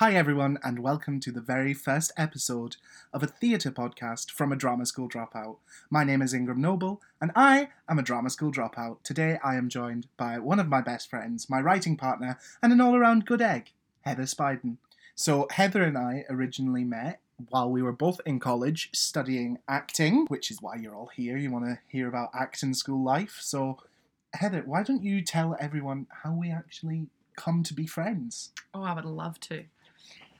Hi, 0.00 0.12
everyone, 0.12 0.58
and 0.62 0.80
welcome 0.80 1.20
to 1.20 1.32
the 1.32 1.40
very 1.40 1.72
first 1.72 2.12
episode 2.18 2.76
of 3.14 3.22
a 3.22 3.26
theatre 3.26 3.70
podcast 3.70 4.30
from 4.30 4.52
a 4.52 4.56
drama 4.56 4.84
school 4.84 5.08
dropout. 5.08 5.56
My 5.88 6.04
name 6.04 6.20
is 6.20 6.34
Ingram 6.34 6.60
Noble, 6.60 7.00
and 7.18 7.32
I 7.34 7.70
am 7.88 7.98
a 7.98 8.02
drama 8.02 8.28
school 8.28 8.52
dropout. 8.52 9.02
Today, 9.02 9.38
I 9.42 9.54
am 9.54 9.70
joined 9.70 10.06
by 10.18 10.38
one 10.38 10.60
of 10.60 10.68
my 10.68 10.82
best 10.82 11.08
friends, 11.08 11.48
my 11.48 11.62
writing 11.62 11.96
partner, 11.96 12.38
and 12.62 12.74
an 12.74 12.80
all 12.82 12.94
around 12.94 13.24
good 13.24 13.40
egg, 13.40 13.70
Heather 14.02 14.24
Spiden. 14.24 14.76
So, 15.14 15.48
Heather 15.50 15.82
and 15.82 15.96
I 15.96 16.26
originally 16.28 16.84
met 16.84 17.20
while 17.48 17.70
we 17.70 17.80
were 17.80 17.90
both 17.90 18.20
in 18.26 18.38
college 18.38 18.90
studying 18.92 19.60
acting, 19.66 20.26
which 20.26 20.50
is 20.50 20.60
why 20.60 20.76
you're 20.76 20.94
all 20.94 21.10
here. 21.16 21.38
You 21.38 21.50
want 21.50 21.64
to 21.64 21.78
hear 21.88 22.06
about 22.06 22.32
acting 22.34 22.74
school 22.74 23.02
life. 23.02 23.38
So, 23.40 23.78
Heather, 24.34 24.62
why 24.66 24.82
don't 24.82 25.04
you 25.04 25.22
tell 25.22 25.56
everyone 25.58 26.06
how 26.22 26.34
we 26.34 26.50
actually 26.50 27.06
come 27.34 27.62
to 27.62 27.72
be 27.72 27.86
friends? 27.86 28.52
Oh, 28.74 28.82
I 28.82 28.92
would 28.92 29.06
love 29.06 29.40
to. 29.40 29.64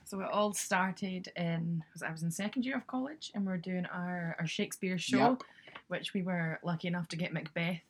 So 0.07 0.21
it 0.21 0.29
all 0.31 0.53
started 0.53 1.29
in 1.35 1.83
was 1.93 2.01
I 2.01 2.11
was 2.11 2.23
in 2.23 2.31
second 2.31 2.63
year 2.65 2.77
of 2.77 2.87
college 2.87 3.29
and 3.35 3.45
we 3.45 3.51
are 3.51 3.57
doing 3.57 3.85
our, 3.87 4.37
our 4.39 4.47
Shakespeare 4.47 4.97
show, 4.97 5.17
Yep. 5.31 5.43
which 5.89 6.13
we 6.13 6.21
were 6.21 6.59
lucky 6.63 6.87
enough 6.87 7.09
to 7.09 7.17
get 7.17 7.33
Macbeth. 7.33 7.81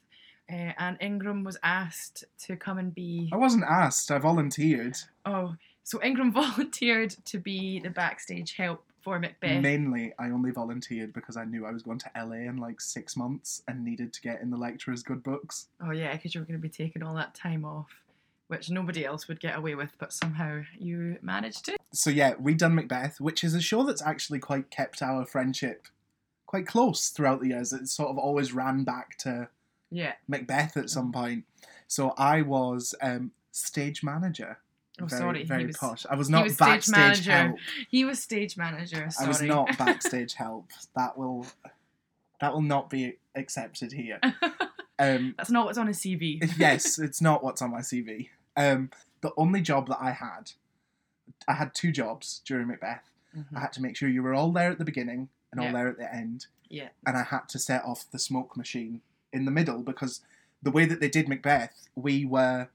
Uh, 0.51 0.71
and 0.79 0.97
Ingram 0.99 1.43
was 1.43 1.57
asked 1.61 2.23
to 2.45 2.55
come 2.55 2.77
and 2.79 2.95
be 2.95 3.29
I 3.31 3.37
wasn't 3.37 3.65
asked, 3.65 4.09
I 4.11 4.17
volunteered. 4.17 4.95
oh 5.25 5.55
so 5.83 6.01
Ingram 6.03 6.31
volunteered 6.43 7.11
to 7.25 7.37
be 7.37 7.79
the 7.79 7.89
backstage 7.91 8.53
help 8.55 8.83
for 9.03 9.19
Macbeth. 9.19 9.61
Mainly, 9.61 10.11
I 10.19 10.31
only 10.31 10.51
volunteered 10.51 11.13
because 11.13 11.37
I 11.37 11.45
knew 11.45 11.65
I 11.65 11.71
was 11.71 11.83
going 11.83 11.99
to 11.99 12.11
LA 12.17 12.47
in 12.49 12.57
like 12.57 12.81
six 12.81 13.15
months 13.15 13.61
and 13.67 13.85
needed 13.85 14.11
to 14.13 14.21
get 14.21 14.41
in 14.41 14.49
the 14.49 14.57
lecturer's 14.57 15.03
good 15.03 15.21
books. 15.23 15.67
Oh 15.85 15.91
yeah, 15.91 16.13
because 16.13 16.33
you 16.33 16.41
were 16.41 16.45
going 16.45 16.59
to 16.59 16.61
be 16.61 16.67
taking 16.69 17.03
all 17.03 17.13
that 17.15 17.35
time 17.35 17.63
off, 17.63 17.87
which 18.47 18.69
nobody 18.69 19.05
else 19.05 19.27
would 19.27 19.39
get 19.39 19.57
away 19.57 19.75
with, 19.75 19.91
but 19.99 20.13
somehow 20.13 20.61
you 20.79 21.17
managed 21.21 21.65
to. 21.65 21.77
So, 21.93 22.09
yeah, 22.09 22.33
we 22.39 22.53
done 22.53 22.75
Macbeth, 22.75 23.19
which 23.19 23.43
is 23.43 23.53
a 23.53 23.61
show 23.61 23.83
that's 23.83 24.01
actually 24.01 24.39
quite 24.39 24.69
kept 24.69 25.01
our 25.01 25.25
friendship 25.25 25.87
quite 26.45 26.65
close 26.67 27.09
throughout 27.09 27.41
the 27.41 27.49
years. 27.49 27.73
It 27.73 27.87
sort 27.89 28.09
of 28.09 28.17
always 28.17 28.53
ran 28.53 28.83
back 28.85 29.17
to 29.19 29.49
Yeah. 29.91 30.13
Macbeth 30.27 30.77
at 30.77 30.89
some 30.89 31.11
point. 31.11 31.43
So, 31.87 32.13
I 32.17 32.41
was 32.41 32.95
um, 33.01 33.31
stage 33.51 34.01
manager. 34.03 34.59
Oh, 35.01 35.05
very, 35.05 35.19
sorry, 35.21 35.39
he 35.39 35.45
Very 35.45 35.65
was- 35.67 35.77
posh. 35.77 36.05
I 36.09 36.15
was 36.15 36.27
he 36.27 36.31
not 36.31 36.43
was 36.45 36.53
stage 36.55 36.67
backstage 36.67 37.27
manager. 37.27 37.31
help. 37.31 37.55
He 37.89 38.03
was 38.05 38.19
stage 38.23 38.57
manager. 38.57 39.09
Sorry. 39.11 39.25
I 39.25 39.27
was 39.27 39.41
not 39.41 39.77
backstage 39.77 40.33
help. 40.33 40.69
That 40.95 41.17
will 41.17 41.45
that 42.41 42.53
will 42.53 42.61
not 42.61 42.89
be 42.89 43.17
accepted 43.35 43.91
here. 43.91 44.19
Um, 44.99 45.35
That's 45.37 45.51
not 45.51 45.65
what's 45.67 45.77
on 45.77 45.85
his 45.85 45.99
CV. 45.99 46.41
yes, 46.57 46.97
it's 46.97 47.21
not 47.21 47.43
what's 47.43 47.61
on 47.61 47.69
my 47.69 47.81
CV. 47.81 48.29
Um, 48.57 48.89
the 49.21 49.31
only 49.37 49.61
job 49.61 49.87
that 49.87 49.99
I 50.01 50.11
had, 50.11 50.51
I 51.47 51.53
had 51.53 51.73
two 51.73 51.91
jobs 51.91 52.41
during 52.45 52.67
Macbeth. 52.67 53.09
I 53.33 53.39
Mhm. 53.39 53.59
had 53.61 53.73
to 53.73 53.81
make 53.81 53.95
sure 53.95 54.09
you 54.09 54.23
were 54.23 54.33
all 54.33 54.51
there 54.51 54.71
at 54.71 54.79
the 54.79 54.85
beginning 54.85 55.29
and 55.51 55.61
all 55.61 55.71
there 55.71 55.87
at 55.87 55.97
the 55.97 56.13
end, 56.13 56.47
Yeah. 56.69 56.89
and 57.05 57.15
I 57.15 57.23
had 57.23 57.47
to 57.49 57.59
set 57.59 57.83
off 57.85 58.09
the 58.11 58.19
smoke 58.19 58.57
machine 58.57 59.01
in 59.31 59.45
the 59.45 59.51
middle 59.51 59.81
because 59.83 60.21
the 60.61 60.71
way 60.71 60.85
that 60.85 60.99
they 60.99 61.07
did 61.09 61.29
Macbeth, 61.29 61.87
we 61.95 62.25
were, 62.25 62.69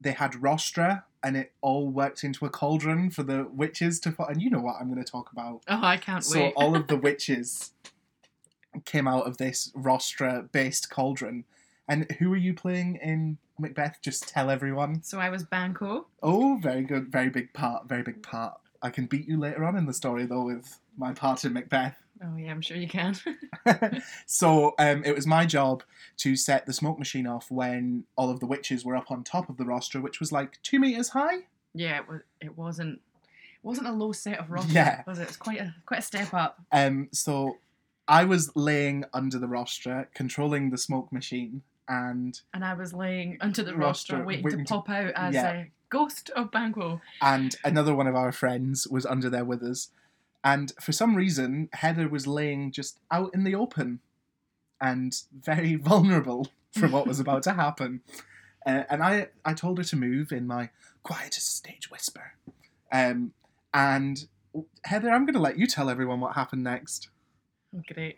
they 0.00 0.12
had 0.12 0.32
rostra 0.34 1.04
and 1.22 1.36
it 1.36 1.52
all 1.62 1.88
worked 1.88 2.22
into 2.22 2.44
a 2.46 2.50
cauldron 2.50 3.10
for 3.10 3.22
the 3.24 3.44
witches 3.44 3.98
to. 4.00 4.14
And 4.28 4.40
you 4.42 4.50
know 4.50 4.60
what 4.60 4.76
I'm 4.80 4.92
going 4.92 5.02
to 5.04 5.10
talk 5.10 5.32
about. 5.32 5.62
Oh, 5.66 5.82
I 5.82 5.96
can't 5.96 6.22
So 6.24 6.38
wait. 6.40 6.52
all 6.54 6.76
of 6.76 6.86
the 6.86 6.96
witches 7.08 7.72
came 8.84 9.08
out 9.08 9.26
of 9.26 9.38
this 9.38 9.72
rostra-based 9.72 10.90
cauldron. 10.90 11.44
And 11.88 12.10
who 12.12 12.32
are 12.32 12.36
you 12.36 12.54
playing 12.54 12.96
in 12.96 13.38
Macbeth? 13.60 13.98
Just 14.02 14.28
tell 14.28 14.50
everyone. 14.50 15.02
so 15.02 15.18
I 15.18 15.30
was 15.30 15.44
Banquo. 15.44 16.06
Oh, 16.22 16.58
very 16.62 16.82
good, 16.82 17.10
very 17.10 17.28
big 17.30 17.52
part, 17.52 17.88
very 17.88 18.02
big 18.02 18.22
part. 18.22 18.54
I 18.82 18.90
can 18.90 19.06
beat 19.06 19.26
you 19.28 19.38
later 19.38 19.64
on 19.64 19.76
in 19.76 19.86
the 19.86 19.92
story 19.94 20.26
though 20.26 20.44
with 20.44 20.78
my 20.96 21.12
part 21.12 21.44
in 21.44 21.52
Macbeth. 21.52 21.96
Oh 22.22 22.36
yeah, 22.36 22.50
I'm 22.50 22.60
sure 22.60 22.76
you 22.76 22.88
can. 22.88 23.16
so 24.26 24.74
um, 24.78 25.04
it 25.04 25.14
was 25.14 25.26
my 25.26 25.46
job 25.46 25.82
to 26.18 26.34
set 26.34 26.66
the 26.66 26.72
smoke 26.72 26.98
machine 26.98 27.26
off 27.26 27.50
when 27.50 28.04
all 28.16 28.30
of 28.30 28.40
the 28.40 28.46
witches 28.46 28.84
were 28.84 28.96
up 28.96 29.10
on 29.10 29.22
top 29.22 29.48
of 29.48 29.56
the 29.56 29.64
rostra, 29.64 30.02
which 30.02 30.18
was 30.18 30.32
like 30.32 30.60
two 30.62 30.80
meters 30.80 31.10
high. 31.10 31.38
yeah, 31.74 31.98
it 31.98 32.08
was. 32.08 32.20
It 32.40 32.58
wasn't. 32.58 33.00
It 33.34 33.64
wasn't 33.64 33.86
a 33.88 33.92
low 33.92 34.12
set 34.12 34.38
of 34.38 34.50
rock. 34.50 34.66
Yeah. 34.68 35.02
Was 35.06 35.18
it? 35.18 35.22
It's 35.28 35.36
quite 35.36 35.60
a 35.60 35.74
quite 35.86 36.00
a 36.00 36.02
step 36.02 36.34
up. 36.34 36.60
Um, 36.72 37.08
so 37.12 37.58
I 38.08 38.24
was 38.24 38.50
laying 38.56 39.04
under 39.12 39.38
the 39.38 39.46
rostra, 39.46 40.06
controlling 40.14 40.70
the 40.70 40.78
smoke 40.78 41.12
machine, 41.12 41.62
and 41.88 42.40
And 42.54 42.64
I 42.64 42.74
was 42.74 42.92
laying 42.92 43.38
under 43.40 43.62
the 43.62 43.72
Rostra, 43.72 44.18
rostra, 44.18 44.26
waiting, 44.26 44.44
waiting 44.44 44.64
to 44.64 44.74
pop 44.74 44.88
out 44.90 45.12
as 45.16 45.34
yeah. 45.34 45.50
a 45.50 45.66
ghost 45.90 46.30
of 46.30 46.50
Banquo. 46.50 47.00
and 47.22 47.56
another 47.64 47.94
one 47.94 48.06
of 48.06 48.14
our 48.14 48.32
friends 48.32 48.86
was 48.86 49.06
under 49.06 49.30
there 49.30 49.44
with 49.44 49.62
us. 49.62 49.90
And 50.44 50.72
for 50.80 50.92
some 50.92 51.16
reason, 51.16 51.68
Heather 51.72 52.08
was 52.08 52.26
laying 52.26 52.70
just 52.70 53.00
out 53.10 53.34
in 53.34 53.44
the 53.44 53.54
open 53.54 54.00
and 54.80 55.20
very 55.32 55.74
vulnerable 55.76 56.48
for 56.72 56.88
what 56.88 57.06
was 57.06 57.18
about 57.18 57.42
to 57.44 57.54
happen. 57.54 58.02
Uh, 58.64 58.84
and 58.90 59.02
I, 59.02 59.28
I 59.44 59.54
told 59.54 59.78
her 59.78 59.84
to 59.84 59.96
move 59.96 60.30
in 60.30 60.46
my 60.46 60.70
quietest 61.02 61.56
stage 61.56 61.90
whisper. 61.90 62.34
Um, 62.92 63.32
and 63.72 64.26
Heather, 64.84 65.10
I'm 65.10 65.24
going 65.24 65.34
to 65.34 65.40
let 65.40 65.58
you 65.58 65.66
tell 65.66 65.90
everyone 65.90 66.20
what 66.20 66.34
happened 66.34 66.64
next. 66.64 67.08
Oh, 67.76 67.82
great. 67.92 68.16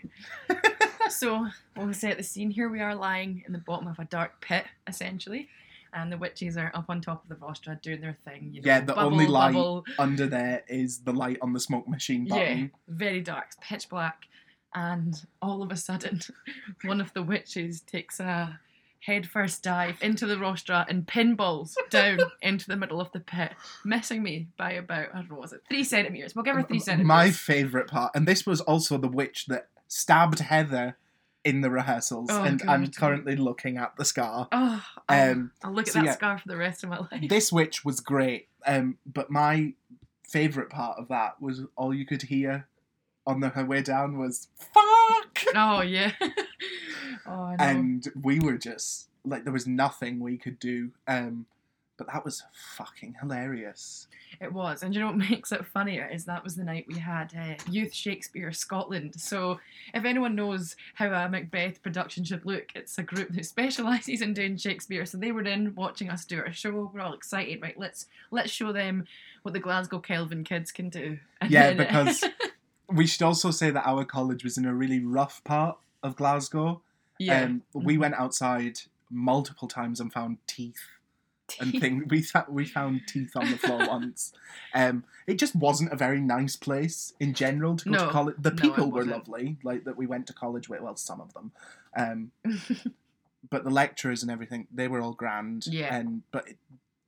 so 1.10 1.46
we'll 1.76 1.92
set 1.94 2.16
the 2.16 2.22
scene. 2.22 2.50
Here 2.50 2.68
we 2.68 2.80
are 2.80 2.94
lying 2.94 3.42
in 3.46 3.52
the 3.52 3.58
bottom 3.58 3.86
of 3.88 3.98
a 3.98 4.04
dark 4.04 4.40
pit, 4.40 4.64
essentially. 4.86 5.48
And 5.92 6.12
the 6.12 6.16
witches 6.18 6.56
are 6.56 6.70
up 6.74 6.86
on 6.88 7.00
top 7.00 7.24
of 7.24 7.28
the 7.28 7.34
rostra 7.34 7.80
doing 7.82 8.00
their 8.00 8.16
thing. 8.24 8.50
You 8.52 8.62
know, 8.62 8.66
Yeah, 8.66 8.80
the 8.80 8.94
bubble, 8.94 9.12
only 9.12 9.26
light 9.26 9.52
bubble. 9.54 9.84
under 9.98 10.26
there 10.26 10.62
is 10.68 11.00
the 11.00 11.12
light 11.12 11.38
on 11.42 11.52
the 11.52 11.58
smoke 11.60 11.88
machine 11.88 12.26
Yeah, 12.26 12.66
very 12.86 13.20
dark, 13.20 13.46
pitch 13.60 13.88
black, 13.88 14.26
and 14.72 15.20
all 15.42 15.62
of 15.64 15.72
a 15.72 15.76
sudden, 15.76 16.20
one 16.84 17.00
of 17.00 17.12
the 17.12 17.24
witches 17.24 17.80
takes 17.80 18.20
a 18.20 18.60
headfirst 19.00 19.62
dive 19.64 19.96
into 20.02 20.26
the 20.26 20.36
rostra 20.36 20.84
and 20.88 21.06
pinballs 21.06 21.74
down 21.88 22.18
into 22.42 22.68
the 22.68 22.76
middle 22.76 23.00
of 23.00 23.10
the 23.10 23.18
pit, 23.18 23.50
missing 23.84 24.22
me 24.22 24.46
by 24.56 24.70
about 24.72 25.08
I 25.12 25.18
don't 25.18 25.30
know, 25.30 25.34
what 25.36 25.42
was 25.42 25.52
it 25.54 25.62
three 25.68 25.82
centimeters? 25.82 26.36
We'll 26.36 26.44
give 26.44 26.54
her 26.54 26.62
three 26.62 26.78
centimeters. 26.78 27.08
My 27.08 27.30
favourite 27.32 27.88
part, 27.88 28.12
and 28.14 28.28
this 28.28 28.46
was 28.46 28.60
also 28.60 28.96
the 28.96 29.08
witch 29.08 29.46
that 29.46 29.68
stabbed 29.88 30.38
Heather 30.38 30.96
in 31.44 31.60
the 31.62 31.70
rehearsals, 31.70 32.28
Oh, 32.30 32.42
and 32.42 32.62
I'm 32.68 32.88
currently 32.90 33.34
looking 33.36 33.76
at 33.78 33.96
the 33.96 34.04
scar. 34.04 34.48
oh, 34.52 34.84
I'll, 35.08 35.30
Um, 35.32 35.52
I'll 35.64 35.72
look 35.72 35.86
at 35.88 35.92
so 35.94 35.98
that 36.00 36.04
yeah. 36.06 36.12
scar 36.14 36.38
for 36.38 36.48
the 36.48 36.56
rest 36.56 36.84
of 36.84 36.90
my 36.90 36.98
life. 36.98 37.28
this 37.28 37.50
witch 37.52 37.84
was 37.84 38.00
great, 38.00 38.48
um, 38.66 38.98
but 39.06 39.30
my 39.30 39.74
favourite 40.28 40.68
part 40.70 40.98
of 40.98 41.08
that 41.08 41.40
was 41.40 41.62
all 41.76 41.92
you 41.94 42.04
could 42.06 42.22
hear 42.22 42.66
on 43.26 43.40
the, 43.40 43.48
her 43.50 43.64
way 43.64 43.82
down 43.82 44.18
was 44.18 44.48
"fuck," 44.58 45.44
oh 45.54 45.80
yeah. 45.82 46.12
oh 47.26 47.54
and 47.58 48.08
we 48.22 48.38
were 48.40 48.56
just 48.58 49.08
like 49.24 49.44
there 49.44 49.52
was 49.52 49.66
nothing 49.66 50.20
we 50.20 50.36
could 50.36 50.58
do. 50.58 50.90
Um, 51.06 51.46
but 52.00 52.06
that 52.14 52.24
was 52.24 52.42
fucking 52.78 53.14
hilarious. 53.20 54.08
It 54.40 54.50
was, 54.50 54.82
and 54.82 54.94
you 54.94 55.00
know 55.00 55.08
what 55.08 55.16
makes 55.30 55.52
it 55.52 55.66
funnier 55.66 56.08
is 56.10 56.24
that 56.24 56.42
was 56.42 56.56
the 56.56 56.64
night 56.64 56.86
we 56.88 56.98
had 56.98 57.34
uh, 57.38 57.62
Youth 57.70 57.92
Shakespeare 57.92 58.50
Scotland. 58.52 59.20
So, 59.20 59.60
if 59.92 60.06
anyone 60.06 60.34
knows 60.34 60.76
how 60.94 61.12
a 61.12 61.28
Macbeth 61.28 61.82
production 61.82 62.24
should 62.24 62.46
look, 62.46 62.70
it's 62.74 62.96
a 62.96 63.02
group 63.02 63.28
that 63.34 63.44
specialises 63.54 64.22
in 64.22 64.32
doing 64.32 64.56
Shakespeare. 64.56 65.04
So 65.04 65.18
they 65.18 65.30
were 65.30 65.42
in 65.42 65.74
watching 65.74 66.08
us 66.08 66.24
do 66.24 66.38
our 66.38 66.52
show. 66.52 66.90
We're 66.94 67.02
all 67.02 67.12
excited, 67.12 67.60
right? 67.60 67.78
Let's 67.78 68.06
let's 68.30 68.50
show 68.50 68.72
them 68.72 69.04
what 69.42 69.52
the 69.52 69.60
Glasgow 69.60 69.98
Kelvin 69.98 70.42
kids 70.42 70.72
can 70.72 70.88
do. 70.88 71.18
And 71.42 71.50
Yeah, 71.50 71.72
then, 71.74 71.80
uh, 71.80 71.84
because 71.84 72.24
we 72.88 73.06
should 73.06 73.22
also 73.22 73.50
say 73.50 73.70
that 73.70 73.86
our 73.86 74.06
college 74.06 74.42
was 74.42 74.56
in 74.56 74.64
a 74.64 74.72
really 74.74 75.00
rough 75.04 75.44
part 75.44 75.76
of 76.02 76.16
Glasgow. 76.16 76.80
yeah, 77.18 77.42
Um, 77.44 77.62
we 77.74 77.96
Mhm. 77.96 78.00
went 78.00 78.14
outside 78.14 78.80
multiple 79.10 79.66
times 79.68 80.00
and 80.00 80.10
found 80.12 80.38
teeth 80.46 80.80
and 81.58 81.72
things. 81.80 82.04
We 82.08 82.22
th- 82.22 82.44
we 82.48 82.64
found 82.66 83.02
teeth 83.08 83.32
on 83.36 83.50
the 83.50 83.56
floor 83.58 83.78
once. 83.88 84.32
Um, 84.74 85.04
it 85.26 85.34
just 85.34 85.54
wasn't 85.56 85.92
a 85.92 85.96
very 85.96 86.20
nice 86.20 86.56
place 86.56 87.12
in 87.18 87.34
general 87.34 87.76
to 87.76 87.90
go 87.90 88.06
to 88.06 88.12
college. 88.12 88.36
The 88.38 88.50
No, 88.50 88.56
people 88.56 88.90
were 88.90 89.04
lovely, 89.04 89.56
like 89.64 89.84
that 89.84 89.96
we 89.96 90.06
went 90.06 90.26
to 90.28 90.32
college 90.32 90.68
with. 90.68 90.80
Well, 90.80 90.96
some 90.96 91.20
of 91.20 91.32
them, 91.34 91.52
um, 91.96 92.30
but 93.50 93.64
the 93.64 93.70
lecturers 93.70 94.22
and 94.22 94.30
everything, 94.30 94.66
they 94.72 94.88
were 94.88 95.00
all 95.00 95.12
grand. 95.12 95.66
Yeah. 95.66 95.94
and 95.94 96.22
but 96.30 96.48
it, 96.48 96.56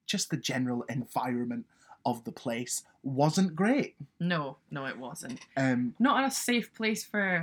just 0.06 0.30
the 0.30 0.36
general 0.36 0.82
environment 0.88 1.66
of 2.04 2.24
the 2.24 2.32
place 2.32 2.82
wasn't 3.04 3.54
great. 3.54 3.94
no, 4.18 4.56
no, 4.70 4.86
it 4.86 4.98
wasn't. 4.98 5.40
Um, 5.56 5.94
Not 5.98 6.24
a 6.24 6.30
safe 6.30 6.74
place 6.74 7.04
for. 7.04 7.42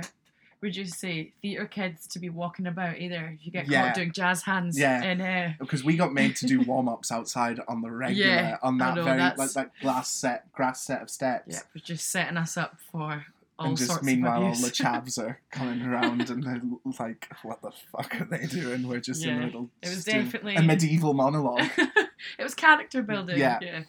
Would 0.62 0.76
you 0.76 0.84
say 0.84 1.32
theatre 1.40 1.64
kids 1.66 2.06
to 2.08 2.18
be 2.18 2.28
walking 2.28 2.66
about 2.66 2.98
either? 2.98 3.36
You 3.40 3.50
get 3.50 3.66
Yeah. 3.68 3.86
caught 3.86 3.94
doing 3.94 4.12
jazz 4.12 4.42
hands 4.42 4.78
Yeah. 4.78 5.02
and 5.02 5.22
uh, 5.22 5.54
because 5.58 5.82
we 5.82 5.96
got 5.96 6.12
made 6.12 6.36
to 6.36 6.46
do 6.46 6.60
warm 6.60 6.88
ups 6.88 7.10
outside 7.10 7.60
on 7.66 7.80
the 7.80 7.90
regular 8.04 8.26
Yeah, 8.30 8.56
on 8.62 8.76
that 8.78 8.96
know, 8.96 9.04
very 9.04 9.18
like 9.20 9.52
that 9.52 9.70
glass 9.80 10.10
set 10.10 10.52
grass 10.52 10.82
set 10.82 11.00
of 11.00 11.08
steps. 11.10 11.54
Yeah, 11.54 11.60
was 11.72 11.82
just 11.82 12.10
setting 12.10 12.36
us 12.36 12.56
up 12.58 12.76
for 12.92 13.24
all 13.58 13.68
and 13.68 13.76
just 13.76 13.90
sorts 13.90 14.04
meanwhile, 14.04 14.42
all 14.42 14.54
the 14.54 14.68
chavs 14.70 15.18
are 15.18 15.38
coming 15.50 15.80
around 15.82 16.28
and 16.28 16.42
they're 16.44 16.60
like, 16.98 17.28
"What 17.42 17.62
the 17.62 17.72
fuck 17.92 18.20
are 18.20 18.24
they 18.24 18.46
doing?" 18.46 18.86
We're 18.86 19.00
just 19.00 19.24
in 19.24 19.34
the 19.34 19.40
Yeah, 19.40 19.46
middle. 19.46 19.70
it 19.82 19.88
was 19.88 20.04
definitely 20.04 20.56
a 20.56 20.62
medieval 20.62 21.14
monologue. 21.14 21.68
it 22.38 22.42
was 22.42 22.54
character 22.54 23.02
building. 23.02 23.38
Yeah. 23.38 23.58
Yeah. 23.62 23.82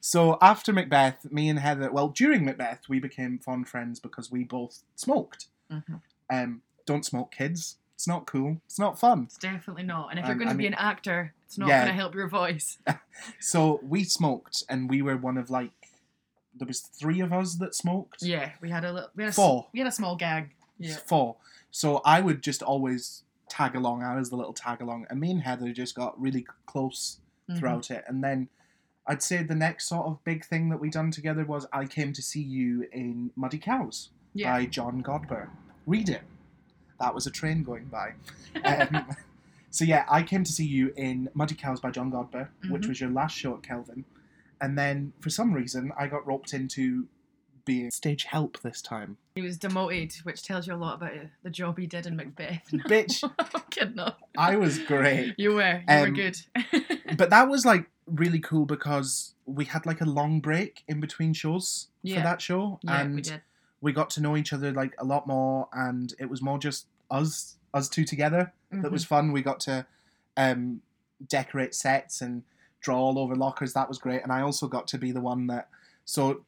So 0.00 0.36
after 0.42 0.72
Macbeth, 0.72 1.30
me 1.30 1.48
and 1.50 1.58
Heather, 1.58 1.90
well, 1.92 2.08
during 2.08 2.44
Macbeth, 2.46 2.88
we 2.88 2.98
became 2.98 3.38
fond 3.38 3.68
friends 3.68 4.00
because 4.00 4.30
we 4.30 4.44
both 4.44 4.82
smoked. 4.96 5.46
Mhm. 5.72 6.00
Um, 6.30 6.62
don't 6.86 7.04
smoke, 7.04 7.32
kids. 7.32 7.76
It's 7.94 8.08
not 8.08 8.26
cool. 8.26 8.60
It's 8.66 8.78
not 8.78 8.98
fun. 8.98 9.24
It's 9.24 9.38
definitely 9.38 9.84
not. 9.84 10.10
And 10.10 10.18
if 10.18 10.24
you're 10.26 10.32
Um, 10.32 10.38
going 10.38 10.48
to 10.48 10.54
I 10.54 10.56
be 10.56 10.64
mean- 10.64 10.72
an 10.74 10.78
actor, 10.78 11.32
it's 11.46 11.56
not 11.58 11.68
Yeah. 11.68 11.84
going 11.84 11.94
to 11.94 12.00
help 12.00 12.14
your 12.14 12.28
voice. 12.28 12.78
So 13.38 13.78
we 13.82 14.02
smoked, 14.02 14.64
and 14.68 14.90
we 14.90 15.00
were 15.00 15.16
one 15.16 15.38
of 15.38 15.48
like 15.48 15.70
there 16.56 16.66
was 16.66 16.80
three 16.80 17.20
of 17.20 17.32
us 17.32 17.54
that 17.56 17.74
smoked. 17.74 18.22
Yeah, 18.22 18.50
we 18.60 18.70
had 18.70 18.84
a 18.84 18.92
little. 18.92 19.10
We 19.14 19.22
had 19.22 19.30
a, 19.30 19.32
Four. 19.34 19.68
We 19.72 19.78
had 19.78 19.86
a 19.88 19.92
small 19.92 20.16
gag. 20.16 20.50
Yeah. 20.78 20.96
Four. 20.96 21.36
So 21.70 21.98
I 22.04 22.20
would 22.20 22.42
just 22.42 22.60
always 22.62 23.22
tag 23.48 23.76
along. 23.76 24.02
I 24.02 24.16
was 24.16 24.30
the 24.30 24.36
little 24.36 24.52
tag 24.52 24.80
along, 24.80 25.06
and 25.10 25.20
me 25.20 25.30
and 25.30 25.42
Heather 25.42 25.72
just 25.72 25.94
got 25.94 26.20
really 26.20 26.44
close 26.66 27.20
Mhm. 27.48 27.58
throughout 27.58 27.90
it. 27.92 28.04
And 28.08 28.22
then 28.24 28.48
I'd 29.06 29.22
say 29.22 29.42
the 29.44 29.54
next 29.54 29.86
sort 29.86 30.06
of 30.06 30.22
big 30.24 30.44
thing 30.44 30.70
that 30.70 30.78
we 30.80 30.90
done 30.90 31.10
together 31.12 31.44
was 31.44 31.66
I 31.72 31.86
came 31.86 32.12
to 32.14 32.22
see 32.22 32.42
you 32.42 32.88
in 32.92 33.30
Muddy 33.36 33.58
Cows 33.58 34.10
Yeah. 34.32 34.52
by 34.52 34.66
John 34.66 35.02
Godber. 35.04 35.50
Read 35.86 36.08
it. 36.08 36.22
That 37.00 37.14
was 37.14 37.26
a 37.26 37.30
train 37.30 37.62
going 37.62 37.86
by. 37.86 38.14
Um, 38.64 39.04
so 39.70 39.84
yeah, 39.84 40.04
I 40.08 40.22
came 40.22 40.44
to 40.44 40.52
see 40.52 40.64
you 40.64 40.92
in 40.96 41.28
Muddy 41.34 41.56
Cows 41.56 41.80
by 41.80 41.90
John 41.90 42.10
Godber, 42.12 42.48
which 42.70 42.82
Mhm. 42.84 42.88
was 42.88 43.00
your 43.00 43.10
last 43.10 43.36
show 43.36 43.56
at 43.56 43.64
Kelvin. 43.64 44.04
And 44.60 44.78
then 44.78 45.12
for 45.18 45.28
some 45.28 45.52
reason 45.52 45.90
I 45.98 46.06
got 46.06 46.24
roped 46.24 46.54
into 46.54 47.08
being 47.64 47.90
stage 47.90 48.24
help 48.24 48.60
this 48.60 48.80
time. 48.80 49.16
he 49.34 49.42
was 49.42 49.58
demoted, 49.58 50.12
which 50.22 50.44
tells 50.44 50.66
you 50.68 50.74
a 50.74 50.76
lot 50.76 50.94
about 50.94 51.14
uh, 51.14 51.24
the 51.42 51.50
job 51.50 51.76
he 51.78 51.86
did 51.88 52.06
in 52.06 52.14
Macbeth. 52.14 52.62
Bitch, 52.88 53.28
I'm 53.38 53.62
kidding. 53.70 53.96
No. 53.96 54.12
I 54.38 54.54
was 54.56 54.78
great. 54.78 55.34
You 55.36 55.54
were. 55.54 55.82
You 55.88 55.98
were 56.00 56.06
Um, 56.06 56.14
good. 56.14 56.36
But 57.18 57.30
that 57.30 57.48
was 57.48 57.64
like 57.66 57.90
really 58.06 58.38
cool 58.38 58.66
because 58.66 59.34
we 59.46 59.64
had 59.64 59.84
like 59.86 60.00
a 60.00 60.04
long 60.04 60.40
break 60.40 60.84
in 60.86 61.00
between 61.00 61.32
shows 61.32 61.88
Yeah. 62.02 62.16
for 62.18 62.22
that 62.22 62.40
show. 62.40 62.78
yeah, 62.84 63.00
and 63.00 63.40
we 63.84 63.92
got 63.92 64.08
to 64.10 64.20
know 64.22 64.34
each 64.36 64.52
other 64.52 64.72
like 64.72 64.94
a 64.98 65.04
lot 65.04 65.26
more 65.26 65.68
and 65.72 66.14
it 66.18 66.28
was 66.30 66.40
more 66.42 66.58
just 66.58 66.86
us 67.10 67.56
us 67.74 67.88
two 67.88 68.04
together 68.04 68.52
that 68.70 68.82
Mhm. 68.88 68.90
was 68.90 69.04
fun 69.04 69.30
we 69.30 69.42
got 69.42 69.60
to 69.60 69.86
um 70.36 70.80
decorate 71.28 71.74
sets 71.74 72.20
and 72.20 72.42
draw 72.80 72.98
all 72.98 73.18
over 73.18 73.36
lockers 73.36 73.72
that 73.74 73.88
was 73.88 73.98
great 73.98 74.22
and 74.22 74.32
i 74.32 74.40
also 74.40 74.66
got 74.66 74.86
to 74.88 74.98
be 74.98 75.12
the 75.12 75.20
one 75.20 75.46
that 75.46 75.68
so 76.04 76.44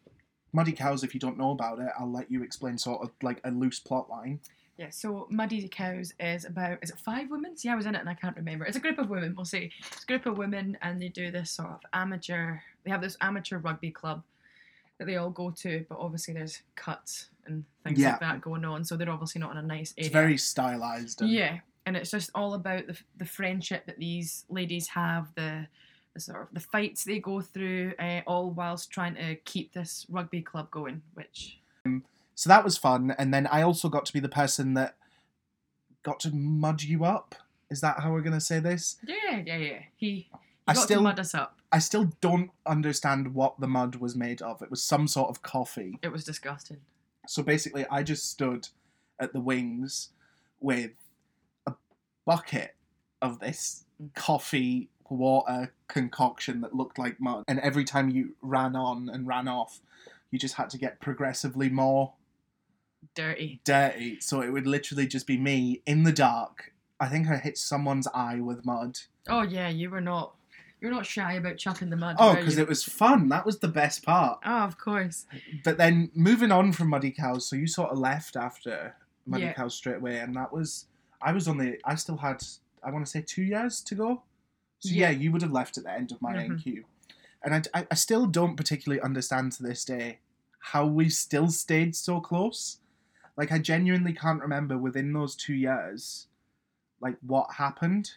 muddy 0.52 0.72
cows 0.72 1.04
if 1.04 1.12
you 1.14 1.20
don't 1.20 1.38
know 1.38 1.50
about 1.52 1.78
it 1.78 1.90
i'll 1.98 2.10
let 2.10 2.30
you 2.30 2.42
explain 2.42 2.76
sort 2.78 3.02
of 3.02 3.10
like 3.22 3.40
a 3.44 3.50
loose 3.50 3.78
plot 3.80 4.08
line 4.10 4.40
Yeah, 4.78 4.90
so 4.90 5.26
Muddy 5.30 5.66
Cows 5.68 6.12
is 6.20 6.44
about 6.44 6.76
is 6.82 6.90
it 6.90 6.98
five 6.98 7.30
women? 7.30 7.56
See, 7.56 7.70
I 7.70 7.74
was 7.74 7.86
in 7.86 7.94
it 7.94 8.00
and 8.04 8.10
I 8.10 8.18
can't 8.22 8.36
remember. 8.36 8.66
It's 8.66 8.76
a 8.76 8.84
group 8.86 8.98
of 8.98 9.08
women. 9.08 9.32
We'll 9.34 9.46
see. 9.56 9.70
it's 9.92 10.02
a 10.04 10.06
group 10.06 10.26
of 10.26 10.36
women, 10.36 10.76
and 10.82 11.00
they 11.00 11.08
do 11.08 11.30
this 11.30 11.50
sort 11.50 11.70
of 11.70 11.80
amateur. 11.94 12.58
They 12.84 12.90
have 12.90 13.00
this 13.00 13.16
amateur 13.22 13.56
rugby 13.56 13.90
club 13.90 14.22
that 14.98 15.06
they 15.06 15.16
all 15.16 15.30
go 15.30 15.50
to, 15.50 15.84
but 15.88 15.98
obviously 15.98 16.34
there's 16.34 16.62
cuts 16.74 17.28
and 17.46 17.64
things 17.84 17.98
Yeah. 17.98 18.12
like 18.12 18.20
that 18.20 18.40
going 18.40 18.64
on. 18.64 18.84
So 18.84 18.96
they're 18.96 19.10
obviously 19.10 19.40
not 19.40 19.52
in 19.52 19.58
a 19.58 19.62
nice 19.62 19.92
area. 19.96 20.06
it's 20.06 20.12
very 20.12 20.36
stylized 20.38 21.20
and 21.22 21.30
yeah, 21.30 21.58
and 21.84 21.96
it's 21.96 22.10
just 22.10 22.30
all 22.34 22.54
about 22.54 22.86
the 22.86 22.96
the 23.18 23.24
friendship 23.26 23.86
that 23.86 23.98
these 23.98 24.44
ladies 24.48 24.88
have, 24.88 25.28
the 25.34 25.66
the 26.14 26.20
sort 26.20 26.42
of 26.42 26.48
the 26.52 26.60
fights 26.60 27.04
they 27.04 27.18
go 27.18 27.40
through, 27.42 27.92
uh, 27.98 28.22
all 28.26 28.50
whilst 28.50 28.90
trying 28.90 29.14
to 29.16 29.34
keep 29.44 29.72
this 29.74 30.06
rugby 30.08 30.40
club 30.40 30.70
going, 30.70 31.02
which 31.14 31.60
so 32.34 32.48
that 32.50 32.64
was 32.64 32.76
fun 32.76 33.14
and 33.16 33.32
then 33.32 33.46
i 33.46 33.62
also 33.62 33.88
got 33.88 34.04
to 34.04 34.12
be 34.12 34.18
the 34.20 34.28
person 34.28 34.74
that 34.74 34.96
got 36.02 36.18
to 36.20 36.30
mud 36.34 36.82
you 36.82 37.04
up 37.04 37.34
is 37.70 37.80
that 37.80 38.00
how 38.00 38.12
we're 38.12 38.20
to 38.22 38.40
say 38.40 38.58
this 38.58 38.96
yeah, 39.06 39.40
yeah, 39.46 39.56
yeah. 39.56 39.78
He 39.96 40.28
I 40.66 40.74
got 40.74 40.84
still- 40.84 40.98
to 40.98 41.04
mud 41.04 41.20
us 41.20 41.34
up. 41.34 41.60
i 41.72 41.78
still 41.78 42.12
don't 42.20 42.50
understand 42.64 43.34
what 43.34 43.60
the 43.60 43.68
mud 43.68 43.96
was 43.96 44.16
made 44.16 44.42
of 44.42 44.62
it 44.62 44.70
was 44.70 44.82
some 44.82 45.06
sort 45.08 45.28
of 45.28 45.42
coffee 45.42 45.98
It 46.02 46.12
was 46.12 46.24
disgusting. 46.24 46.78
So 47.28 47.42
basically, 47.42 47.84
I 47.90 48.02
just 48.04 48.30
stood 48.30 48.68
at 49.18 49.32
the 49.32 49.40
wings 49.40 50.10
with 50.60 50.92
a 51.66 51.74
bucket 52.24 52.74
of 53.20 53.40
this 53.40 53.84
mm. 54.00 54.14
coffee 54.14 54.90
water 55.10 55.72
concoction 55.88 56.60
that 56.60 56.74
looked 56.74 56.98
like 56.98 57.20
mud. 57.20 57.44
And 57.48 57.58
every 57.60 57.84
time 57.84 58.10
you 58.10 58.36
ran 58.42 58.76
on 58.76 59.08
and 59.08 59.26
ran 59.26 59.48
off, 59.48 59.80
you 60.30 60.38
just 60.38 60.54
had 60.54 60.70
to 60.70 60.78
get 60.78 61.00
progressively 61.00 61.68
more 61.68 62.14
Dirty. 63.14 63.60
dirty. 63.64 64.20
So 64.20 64.40
it 64.40 64.52
would 64.52 64.66
literally 64.66 65.06
just 65.06 65.26
be 65.26 65.36
me 65.36 65.82
in 65.86 66.04
the 66.04 66.12
dark. 66.12 66.72
I 67.00 67.08
think 67.08 67.28
I 67.28 67.36
hit 67.36 67.58
someone's 67.58 68.06
eye 68.14 68.40
with 68.40 68.64
mud. 68.64 68.98
Oh 69.28 69.42
yeah, 69.42 69.68
you 69.68 69.90
were 69.90 70.00
not. 70.00 70.35
You're 70.80 70.90
not 70.90 71.06
shy 71.06 71.34
about 71.34 71.56
chucking 71.56 71.90
the 71.90 71.96
mud. 71.96 72.16
Oh, 72.18 72.34
because 72.34 72.58
it 72.58 72.68
was 72.68 72.84
fun. 72.84 73.28
That 73.30 73.46
was 73.46 73.58
the 73.60 73.68
best 73.68 74.04
part. 74.04 74.40
Oh, 74.44 74.58
of 74.64 74.76
course. 74.78 75.24
But 75.64 75.78
then 75.78 76.10
moving 76.14 76.52
on 76.52 76.72
from 76.72 76.88
Muddy 76.90 77.10
Cows, 77.10 77.48
so 77.48 77.56
you 77.56 77.66
sort 77.66 77.90
of 77.90 77.98
left 77.98 78.36
after 78.36 78.94
Muddy 79.26 79.44
Yeah. 79.44 79.52
Cows 79.54 79.74
straight 79.74 79.96
away, 79.96 80.20
and 80.20 80.36
that 80.36 80.52
was 80.52 80.86
I 81.20 81.32
was 81.32 81.48
only 81.48 81.78
I 81.84 81.94
still 81.94 82.18
had 82.18 82.44
I 82.82 82.90
want 82.90 83.04
to 83.06 83.10
say 83.10 83.22
two 83.22 83.42
years 83.42 83.80
to 83.82 83.94
go. 83.94 84.22
So 84.80 84.90
yeah, 84.90 85.10
Yeah. 85.10 85.18
you 85.18 85.32
would 85.32 85.42
have 85.42 85.50
left 85.52 85.78
at 85.78 85.84
the 85.84 85.92
end 85.92 86.12
of 86.12 86.20
my 86.20 86.34
Mhm. 86.34 86.62
NQ, 86.62 86.84
and 87.42 87.54
I, 87.54 87.62
I 87.80 87.86
I 87.90 87.94
still 87.94 88.26
don't 88.26 88.56
particularly 88.56 89.00
understand 89.00 89.52
to 89.52 89.62
this 89.62 89.82
day 89.84 90.18
how 90.58 90.84
we 90.86 91.08
still 91.08 91.48
stayed 91.48 91.96
so 91.96 92.20
close. 92.20 92.78
Like 93.36 93.50
I 93.50 93.58
genuinely 93.58 94.12
can't 94.12 94.42
remember 94.42 94.76
within 94.76 95.12
those 95.14 95.34
two 95.34 95.54
years, 95.54 96.28
like 97.00 97.16
what 97.22 97.54
happened. 97.54 98.12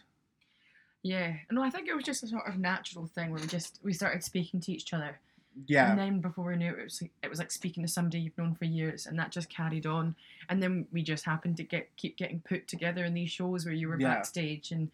Yeah. 1.02 1.34
No, 1.50 1.62
I 1.62 1.70
think 1.70 1.88
it 1.88 1.94
was 1.94 2.04
just 2.04 2.22
a 2.22 2.26
sort 2.26 2.46
of 2.46 2.58
natural 2.58 3.06
thing 3.06 3.30
where 3.30 3.40
we 3.40 3.46
just 3.46 3.78
we 3.82 3.92
started 3.92 4.22
speaking 4.22 4.60
to 4.60 4.72
each 4.72 4.92
other, 4.92 5.18
Yeah, 5.66 5.90
and 5.90 5.98
then 5.98 6.20
before 6.20 6.44
we 6.44 6.56
knew 6.56 6.72
it, 6.74 6.78
it 6.78 6.84
was 6.84 7.00
like, 7.02 7.10
it 7.22 7.30
was 7.30 7.38
like 7.38 7.50
speaking 7.50 7.82
to 7.84 7.88
somebody 7.88 8.20
you've 8.20 8.36
known 8.38 8.54
for 8.54 8.66
years, 8.66 9.06
and 9.06 9.18
that 9.18 9.30
just 9.32 9.48
carried 9.48 9.86
on. 9.86 10.14
And 10.48 10.62
then 10.62 10.86
we 10.92 11.02
just 11.02 11.24
happened 11.24 11.56
to 11.58 11.62
get 11.64 11.88
keep 11.96 12.16
getting 12.16 12.40
put 12.40 12.68
together 12.68 13.04
in 13.04 13.14
these 13.14 13.30
shows 13.30 13.64
where 13.64 13.74
you 13.74 13.88
were 13.88 13.98
Yeah. 13.98 14.08
backstage, 14.14 14.72
and 14.72 14.90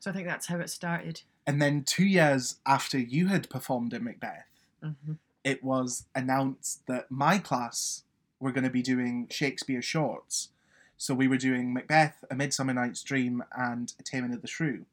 so 0.00 0.10
I 0.10 0.14
think 0.14 0.26
that's 0.26 0.46
how 0.46 0.58
it 0.58 0.70
started. 0.70 1.22
and 1.46 1.60
then 1.60 1.82
two 1.82 2.04
years 2.06 2.60
after 2.64 2.96
you 2.98 3.26
had 3.26 3.50
performed 3.50 3.92
in 3.92 4.04
Macbeth. 4.04 4.46
hmm 4.80 5.12
it 5.44 5.64
was 5.64 6.04
announced 6.14 6.86
that 6.86 7.10
my 7.10 7.36
class 7.36 8.04
were 8.38 8.52
going 8.52 8.62
to 8.62 8.70
be 8.70 8.80
doing 8.80 9.26
Shakespeare 9.28 9.82
shorts. 9.82 10.50
So 10.96 11.14
we 11.14 11.26
were 11.26 11.36
doing 11.36 11.72
Macbeth, 11.72 12.22
A 12.30 12.36
Midsummer 12.36 12.72
Night's 12.72 13.02
Dream, 13.02 13.42
and 13.52 13.92
A 13.98 14.04
Taming 14.04 14.32
of 14.32 14.40
the 14.40 14.46
Shrew. 14.46 14.84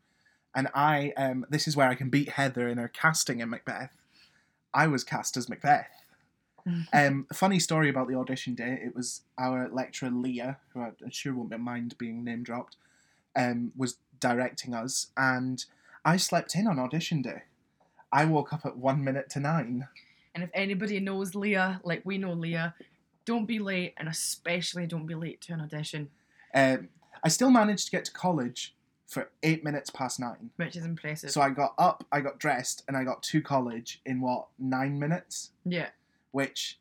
And 0.55 0.67
I, 0.73 1.13
um, 1.15 1.45
this 1.49 1.67
is 1.67 1.77
where 1.77 1.87
I 1.87 1.95
can 1.95 2.09
beat 2.09 2.29
Heather 2.29 2.67
in 2.67 2.77
her 2.77 2.87
casting 2.87 3.39
in 3.39 3.49
Macbeth. 3.49 3.91
I 4.73 4.87
was 4.87 5.03
cast 5.03 5.37
as 5.37 5.49
Macbeth. 5.49 5.87
Um, 6.93 7.25
funny 7.33 7.59
story 7.59 7.89
about 7.89 8.07
the 8.07 8.15
audition 8.15 8.53
day. 8.53 8.79
It 8.83 8.95
was 8.95 9.21
our 9.37 9.69
lecturer 9.69 10.11
Leah, 10.11 10.57
who 10.73 10.81
I 10.81 10.91
I'm 11.03 11.09
sure 11.09 11.33
won't 11.33 11.57
mind 11.59 11.97
being 11.97 12.23
name 12.23 12.43
dropped, 12.43 12.75
um, 13.35 13.71
was 13.75 13.97
directing 14.19 14.73
us, 14.73 15.07
and 15.17 15.65
I 16.05 16.17
slept 16.17 16.55
in 16.55 16.67
on 16.67 16.77
audition 16.77 17.21
day. 17.21 17.43
I 18.11 18.25
woke 18.25 18.53
up 18.53 18.65
at 18.65 18.77
one 18.77 19.03
minute 19.03 19.29
to 19.31 19.39
nine. 19.39 19.87
And 20.35 20.43
if 20.43 20.49
anybody 20.53 20.99
knows 20.99 21.35
Leah, 21.35 21.81
like 21.83 22.01
we 22.03 22.17
know 22.17 22.33
Leah, 22.33 22.75
don't 23.25 23.45
be 23.45 23.59
late, 23.59 23.93
and 23.97 24.07
especially 24.07 24.85
don't 24.85 25.07
be 25.07 25.15
late 25.15 25.41
to 25.41 25.53
an 25.53 25.61
audition, 25.61 26.09
Um, 26.53 26.89
I 27.23 27.29
still 27.29 27.51
managed 27.51 27.85
to 27.85 27.91
get 27.91 28.05
to 28.05 28.11
college 28.11 28.75
for 29.09 29.31
eight 29.41 29.63
minutes 29.63 29.89
past 29.89 30.19
nine. 30.19 30.51
which 30.55 30.75
is 30.75 30.85
impressive. 30.85 31.31
So 31.31 31.41
I 31.41 31.49
got 31.49 31.73
up, 31.77 32.05
I 32.11 32.21
got 32.21 32.39
dressed, 32.39 32.83
and 32.87 32.95
I 32.95 33.03
got 33.03 33.23
to 33.23 33.41
college 33.41 34.01
in 34.05 34.21
what 34.21 34.47
nine 34.59 34.99
minutes, 34.99 35.51
yeah. 35.65 35.89
which 36.31 36.77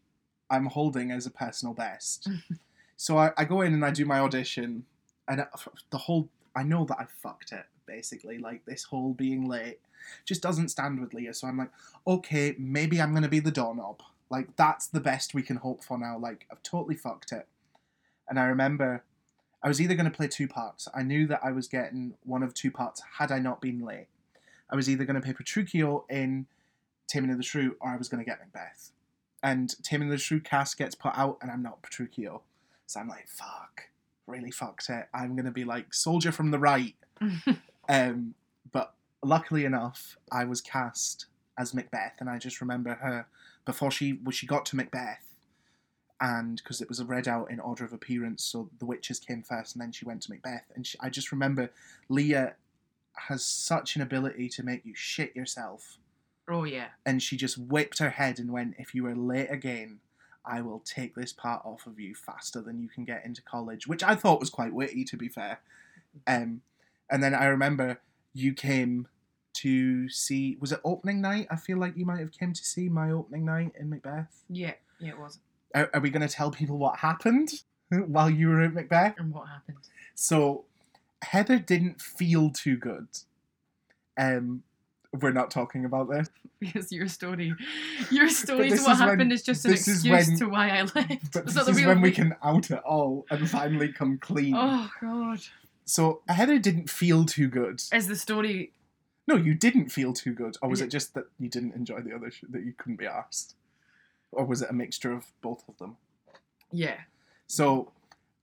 I'm 0.50 0.66
holding 0.66 1.10
as 1.10 1.26
a 1.26 1.30
personal 1.30 1.74
best. 1.74 2.28
so 2.96 3.18
I, 3.18 3.32
I 3.36 3.44
go 3.44 3.62
in 3.62 3.72
and 3.72 3.84
I 3.84 3.90
do 3.90 4.04
my 4.04 4.20
audition, 4.20 4.84
and 5.26 5.44
the 5.90 5.98
whole 5.98 6.28
I 6.54 6.62
know 6.62 6.84
that 6.84 6.98
I 7.00 7.06
fucked 7.22 7.52
it 7.52 7.64
basically. 7.86 8.38
Like 8.38 8.64
this 8.66 8.84
whole 8.84 9.14
being 9.14 9.48
late 9.48 9.80
just 10.24 10.42
doesn't 10.42 10.68
stand 10.68 11.00
with 11.00 11.14
Leah. 11.14 11.34
So 11.34 11.48
I'm 11.48 11.56
like, 11.56 11.70
okay, 12.06 12.54
maybe 12.58 13.00
I'm 13.00 13.14
gonna 13.14 13.28
be 13.28 13.40
the 13.40 13.50
doorknob. 13.50 14.02
Like 14.30 14.54
that's 14.56 14.86
the 14.86 15.00
best 15.00 15.34
we 15.34 15.42
can 15.42 15.56
hope 15.56 15.82
for 15.82 15.98
now. 15.98 16.18
Like 16.18 16.46
I've 16.52 16.62
totally 16.62 16.94
fucked 16.94 17.32
it. 17.32 17.48
And 18.28 18.38
I 18.38 18.44
remember 18.44 19.02
I 19.62 19.68
was 19.68 19.80
either 19.80 19.94
going 19.94 20.10
to 20.10 20.16
play 20.16 20.28
two 20.28 20.48
parts. 20.48 20.88
I 20.94 21.02
knew 21.02 21.26
that 21.26 21.40
I 21.42 21.52
was 21.52 21.66
getting 21.68 22.14
one 22.24 22.42
of 22.42 22.54
two 22.54 22.70
parts 22.70 23.02
had 23.18 23.32
I 23.32 23.38
not 23.38 23.60
been 23.60 23.80
late. 23.80 24.08
I 24.70 24.76
was 24.76 24.88
either 24.88 25.04
going 25.04 25.20
to 25.20 25.22
play 25.22 25.32
Petruchio 25.32 26.04
in 26.08 26.46
Taming 27.08 27.30
of 27.30 27.38
the 27.38 27.42
Shrew 27.42 27.76
or 27.80 27.90
I 27.90 27.96
was 27.96 28.08
going 28.08 28.22
to 28.22 28.28
get 28.28 28.38
Macbeth. 28.38 28.92
And 29.42 29.74
Taming 29.82 30.08
of 30.08 30.12
the 30.12 30.18
Shrew 30.18 30.40
cast 30.40 30.76
gets 30.78 30.94
put 30.94 31.12
out 31.16 31.38
and 31.42 31.50
I'm 31.50 31.62
not 31.62 31.82
Petruchio. 31.82 32.42
So 32.86 33.00
I'm 33.00 33.08
like, 33.08 33.28
fuck, 33.28 33.88
really 34.26 34.50
fucked 34.50 34.88
it. 34.90 35.08
I'm 35.12 35.34
going 35.34 35.46
to 35.46 35.50
be 35.50 35.64
like 35.64 35.92
Soldier 35.92 36.32
from 36.32 36.50
the 36.50 36.58
Right. 36.58 36.94
Um, 37.88 38.34
but 38.70 38.94
luckily 39.22 39.64
enough, 39.64 40.16
I 40.30 40.44
was 40.44 40.60
cast 40.60 41.26
as 41.58 41.74
Macbeth, 41.74 42.16
and 42.20 42.28
I 42.28 42.38
just 42.38 42.60
remember 42.60 42.94
her 42.94 43.26
before 43.64 43.90
she 43.90 44.12
when 44.12 44.32
she 44.32 44.46
got 44.46 44.66
to 44.66 44.76
Macbeth, 44.76 45.27
and 46.20 46.56
because 46.56 46.80
it 46.80 46.88
was 46.88 47.00
a 47.00 47.04
read 47.04 47.28
out 47.28 47.50
in 47.50 47.60
order 47.60 47.84
of 47.84 47.92
appearance, 47.92 48.44
so 48.44 48.68
the 48.78 48.86
witches 48.86 49.18
came 49.20 49.42
first, 49.42 49.74
and 49.74 49.82
then 49.82 49.92
she 49.92 50.04
went 50.04 50.22
to 50.22 50.30
Macbeth, 50.32 50.70
and 50.74 50.86
she, 50.86 50.98
I 51.00 51.10
just 51.10 51.32
remember 51.32 51.70
Leah 52.08 52.54
has 53.14 53.44
such 53.44 53.96
an 53.96 54.02
ability 54.02 54.48
to 54.48 54.62
make 54.62 54.84
you 54.86 54.94
shit 54.94 55.34
yourself 55.34 55.98
Oh 56.48 56.64
yeah. 56.64 56.88
and 57.04 57.20
she 57.22 57.36
just 57.36 57.58
whipped 57.58 57.98
her 57.98 58.10
head 58.10 58.38
and 58.38 58.50
went, 58.52 58.76
"If 58.78 58.94
you 58.94 59.06
are 59.06 59.14
late 59.16 59.50
again, 59.50 60.00
I 60.44 60.62
will 60.62 60.78
take 60.80 61.14
this 61.14 61.32
part 61.32 61.62
off 61.64 61.86
of 61.86 61.98
you 62.00 62.14
faster 62.14 62.60
than 62.62 62.80
you 62.80 62.88
can 62.88 63.04
get 63.04 63.24
into 63.24 63.42
college," 63.42 63.86
which 63.86 64.02
I 64.02 64.14
thought 64.14 64.40
was 64.40 64.50
quite 64.50 64.72
witty, 64.72 65.04
to 65.04 65.16
be 65.16 65.28
fair. 65.28 65.60
Um, 66.26 66.62
and 67.10 67.22
then 67.22 67.34
I 67.34 67.46
remember 67.46 68.00
you 68.32 68.54
came 68.54 69.08
to 69.54 70.08
see. 70.08 70.56
Was 70.60 70.72
it 70.72 70.80
opening 70.84 71.20
night? 71.20 71.48
I 71.50 71.56
feel 71.56 71.76
like 71.78 71.96
you 71.96 72.06
might 72.06 72.20
have 72.20 72.32
came 72.32 72.52
to 72.52 72.64
see 72.64 72.88
my 72.88 73.10
opening 73.10 73.44
night 73.44 73.72
in 73.78 73.90
Macbeth. 73.90 74.44
Yeah. 74.48 74.74
Yeah, 75.00 75.10
it 75.10 75.18
was. 75.18 75.38
Are, 75.74 75.90
are 75.94 76.00
we 76.00 76.10
going 76.10 76.26
to 76.26 76.32
tell 76.32 76.50
people 76.50 76.78
what 76.78 76.98
happened 76.98 77.50
while 77.90 78.30
you 78.30 78.48
were 78.48 78.62
at 78.62 78.74
Macbeth? 78.74 79.14
And 79.18 79.32
what 79.32 79.48
happened? 79.48 79.78
So 80.14 80.64
Heather 81.22 81.58
didn't 81.58 82.00
feel 82.00 82.50
too 82.50 82.76
good. 82.76 83.08
Um, 84.16 84.62
we're 85.12 85.32
not 85.32 85.50
talking 85.50 85.84
about 85.84 86.10
this. 86.10 86.28
Because 86.60 86.90
your 86.90 87.06
story, 87.06 87.54
your 88.10 88.28
story 88.28 88.70
to 88.70 88.76
what 88.82 88.92
is 88.94 88.98
happened 88.98 89.32
is 89.32 89.44
just 89.44 89.64
an 89.64 89.74
excuse 89.74 90.04
when- 90.04 90.36
to 90.38 90.46
why 90.46 90.70
I 90.70 90.80
left. 90.82 91.32
But 91.32 91.46
this 91.46 91.56
is 91.68 91.86
when 91.86 92.00
we 92.00 92.10
can 92.10 92.34
out 92.42 92.72
it 92.72 92.80
all 92.80 93.26
and 93.30 93.48
finally 93.48 93.92
come 93.92 94.18
clean. 94.18 94.54
Oh 94.56 94.90
god. 95.00 95.38
So 95.84 96.22
Heather 96.28 96.58
didn't 96.58 96.90
feel 96.90 97.24
too 97.26 97.46
good. 97.46 97.80
Is 97.92 98.08
the 98.08 98.16
story? 98.16 98.72
No, 99.28 99.36
you 99.36 99.54
didn't 99.54 99.90
feel 99.90 100.12
too 100.12 100.32
good, 100.32 100.56
or 100.60 100.68
was 100.68 100.80
Yeah. 100.80 100.86
it 100.86 100.90
just 100.90 101.14
that 101.14 101.26
you 101.38 101.48
didn't 101.48 101.76
enjoy 101.76 102.00
the 102.00 102.12
other 102.12 102.32
sh- 102.32 102.42
that 102.50 102.64
you 102.64 102.72
couldn't 102.76 102.96
be 102.96 103.06
asked, 103.06 103.54
or 104.32 104.44
was 104.44 104.62
it 104.62 104.70
a 104.70 104.74
mixture 104.74 105.12
of 105.12 105.32
both 105.40 105.64
of 105.68 105.78
them? 105.78 105.96
Yeah. 106.72 106.98
So 107.46 107.92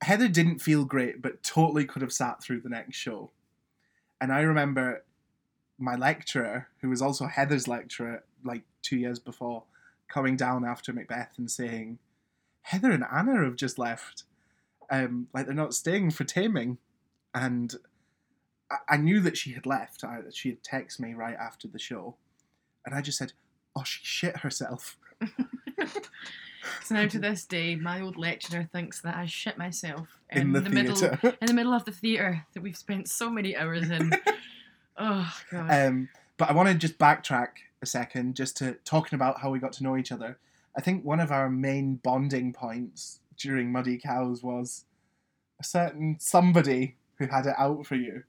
Heather 0.02 0.28
didn't 0.28 0.60
feel 0.60 0.86
great, 0.86 1.22
but 1.22 1.44
totally 1.44 1.86
could 1.86 2.02
have 2.02 2.14
sat 2.14 2.44
through 2.44 2.62
the 2.62 2.70
next 2.70 2.98
show. 2.98 3.32
And 4.20 4.32
I 4.32 4.42
remember 4.42 5.04
my 5.78 5.96
lecturer, 5.96 6.68
who 6.82 6.90
was 6.90 7.02
also 7.02 7.26
Heather's 7.26 7.68
lecturer, 7.68 8.24
like 8.44 8.64
two 8.82 8.98
years 8.98 9.20
before, 9.20 9.64
coming 10.08 10.36
down 10.36 10.66
after 10.66 10.94
Macbeth 10.94 11.38
and 11.38 11.50
saying, 11.50 12.00
"Heather 12.62 12.92
and 12.92 13.04
Anna 13.12 13.44
have 13.44 13.56
just 13.56 13.78
left. 13.78 14.24
Um, 14.90 15.28
like 15.34 15.46
they're 15.46 15.56
not 15.56 15.74
staying 15.74 16.12
for 16.12 16.24
taming." 16.24 16.78
And 17.34 17.76
I, 18.72 18.78
I 18.90 18.98
knew 18.98 19.20
that 19.22 19.38
she 19.38 19.54
had 19.54 19.66
left. 19.66 20.04
I, 20.04 20.22
she 20.32 20.50
had 20.50 20.64
texted 20.64 21.02
me 21.02 21.14
right 21.14 21.36
after 21.36 21.68
the 21.68 21.80
show, 21.80 22.16
and 22.86 22.96
I 22.96 23.02
just 23.02 23.18
said, 23.18 23.34
"Oh, 23.76 23.84
she 23.84 24.00
shit 24.04 24.38
herself." 24.38 24.98
So 26.84 26.96
now 26.96 27.08
to 27.08 27.20
this 27.20 27.46
day, 27.46 27.76
my 27.76 28.02
old 28.02 28.18
lecturer 28.18 28.68
thinks 28.72 29.02
that 29.02 29.16
I 29.16 29.26
shit 29.26 29.58
myself 29.58 30.20
In, 30.32 30.52
the, 30.52 30.62
middle 30.62 31.04
in 31.24 31.48
the 31.48 31.54
middle 31.54 31.74
of 31.74 31.86
the 31.86 31.92
theatre 31.92 32.46
that 32.54 32.62
we've 32.62 32.78
spent 32.78 33.08
so 33.10 33.30
many 33.30 33.56
hours 33.56 33.90
in. 33.90 34.12
oh 34.98 35.34
god. 35.52 35.72
Um, 35.72 36.10
but 36.38 36.50
I 36.50 36.54
want 36.54 36.70
to 36.70 36.76
just 36.76 36.98
backtrack 36.98 37.50
a 37.82 37.86
second, 37.86 38.36
just 38.36 38.58
to 38.58 38.78
talking 38.86 39.16
about 39.16 39.42
how 39.42 39.52
we 39.52 39.60
got 39.60 39.74
to 39.74 39.84
know 39.84 39.98
each 39.98 40.12
other. 40.12 40.38
I 40.78 40.82
think 40.82 41.06
one 41.06 41.20
of 41.20 41.32
our 41.32 41.50
main 41.50 41.96
bonding 41.96 42.52
points 42.54 43.20
during 43.38 43.72
Muddy 43.72 43.98
Cows 43.98 44.44
was 44.44 44.86
a 45.60 45.64
certain 45.64 46.18
somebody 46.20 46.96
who 47.18 47.28
had 47.28 47.46
it 47.46 47.56
out 47.58 47.86
for 47.86 47.96
you. 47.96 48.24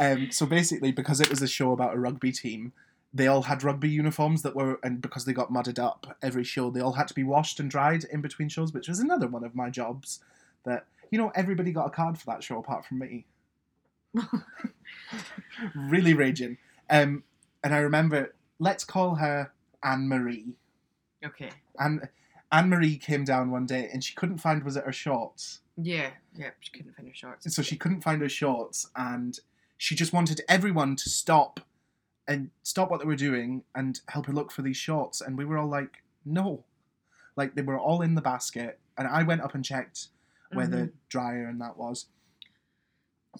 Um, 0.00 0.30
so 0.30 0.46
basically, 0.46 0.92
because 0.92 1.20
it 1.20 1.28
was 1.28 1.42
a 1.42 1.48
show 1.48 1.72
about 1.72 1.94
a 1.94 1.98
rugby 1.98 2.30
team, 2.32 2.72
they 3.12 3.26
all 3.26 3.42
had 3.42 3.62
rugby 3.62 3.88
uniforms 3.88 4.42
that 4.42 4.54
were, 4.54 4.78
and 4.82 5.00
because 5.00 5.24
they 5.24 5.32
got 5.32 5.50
mudded 5.50 5.78
up 5.78 6.16
every 6.22 6.44
show, 6.44 6.70
they 6.70 6.80
all 6.80 6.92
had 6.92 7.08
to 7.08 7.14
be 7.14 7.24
washed 7.24 7.58
and 7.58 7.70
dried 7.70 8.04
in 8.04 8.20
between 8.20 8.48
shows, 8.48 8.72
which 8.72 8.88
was 8.88 9.00
another 9.00 9.26
one 9.26 9.44
of 9.44 9.54
my 9.54 9.70
jobs. 9.70 10.20
That 10.64 10.86
you 11.10 11.18
know, 11.18 11.32
everybody 11.34 11.72
got 11.72 11.86
a 11.86 11.90
card 11.90 12.18
for 12.18 12.26
that 12.26 12.42
show 12.42 12.58
apart 12.58 12.84
from 12.84 12.98
me. 12.98 13.26
really 15.74 16.14
raging. 16.14 16.58
Um, 16.90 17.22
and 17.62 17.74
I 17.74 17.78
remember, 17.78 18.34
let's 18.58 18.84
call 18.84 19.16
her 19.16 19.52
Anne 19.82 20.08
Marie. 20.08 20.54
okay. 21.24 21.50
Anne 21.80 22.08
Anne 22.50 22.70
Marie 22.70 22.96
came 22.96 23.24
down 23.24 23.50
one 23.50 23.66
day 23.66 23.88
and 23.92 24.02
she 24.02 24.14
couldn't 24.14 24.38
find 24.38 24.64
was 24.64 24.76
it 24.76 24.84
her 24.84 24.92
shorts. 24.92 25.60
Yeah. 25.76 26.10
Yeah. 26.34 26.50
She 26.60 26.72
couldn't 26.72 26.96
find 26.96 27.08
her 27.08 27.14
shorts. 27.14 27.54
So 27.54 27.62
she 27.62 27.76
couldn't 27.76 28.00
find 28.00 28.22
her 28.22 28.28
shorts 28.28 28.88
and 28.96 29.38
she 29.76 29.94
just 29.94 30.12
wanted 30.12 30.40
everyone 30.48 30.96
to 30.96 31.10
stop 31.10 31.60
and 32.28 32.50
stop 32.62 32.90
what 32.90 33.00
they 33.00 33.06
were 33.06 33.16
doing 33.16 33.64
and 33.74 34.00
help 34.08 34.26
her 34.26 34.32
look 34.32 34.52
for 34.52 34.62
these 34.62 34.76
shorts. 34.76 35.20
And 35.20 35.36
we 35.36 35.44
were 35.44 35.56
all 35.58 35.66
like, 35.68 36.02
no. 36.24 36.64
Like 37.36 37.54
they 37.54 37.62
were 37.62 37.78
all 37.78 38.02
in 38.02 38.14
the 38.14 38.20
basket. 38.22 38.78
And 38.96 39.08
I 39.08 39.22
went 39.24 39.40
up 39.40 39.54
and 39.54 39.64
checked 39.64 40.08
where 40.52 40.66
the 40.66 40.76
Mhm. 40.76 40.92
dryer 41.08 41.46
and 41.48 41.60
that 41.60 41.76
was. 41.76 42.06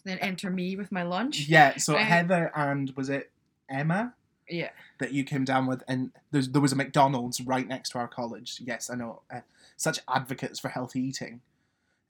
Then 0.04 0.18
enter 0.18 0.50
me 0.50 0.76
with 0.76 0.90
my 0.92 1.02
lunch. 1.02 1.49
Yeah, 1.49 1.76
so 1.76 1.97
I- 1.97 2.02
Heather 2.02 2.50
and 2.54 2.90
was 2.97 3.09
it 3.09 3.30
Emma? 3.68 4.14
Yeah. 4.50 4.71
that 4.99 5.12
you 5.12 5.25
came 5.25 5.45
down 5.45 5.66
with, 5.66 5.83
and 5.87 6.11
there's, 6.30 6.49
there 6.49 6.62
was 6.62 6.73
a 6.73 6.76
McDonald's 6.76 7.38
right 7.42 7.68
next 7.68 7.90
to 7.90 7.99
our 7.99 8.09
college. 8.09 8.62
Yes, 8.64 8.88
I 8.88 8.95
know. 8.95 9.21
Uh, 9.30 9.42
such 9.76 10.00
advocates 10.09 10.59
for 10.59 10.71
healthy 10.71 11.02
eating. 11.02 11.42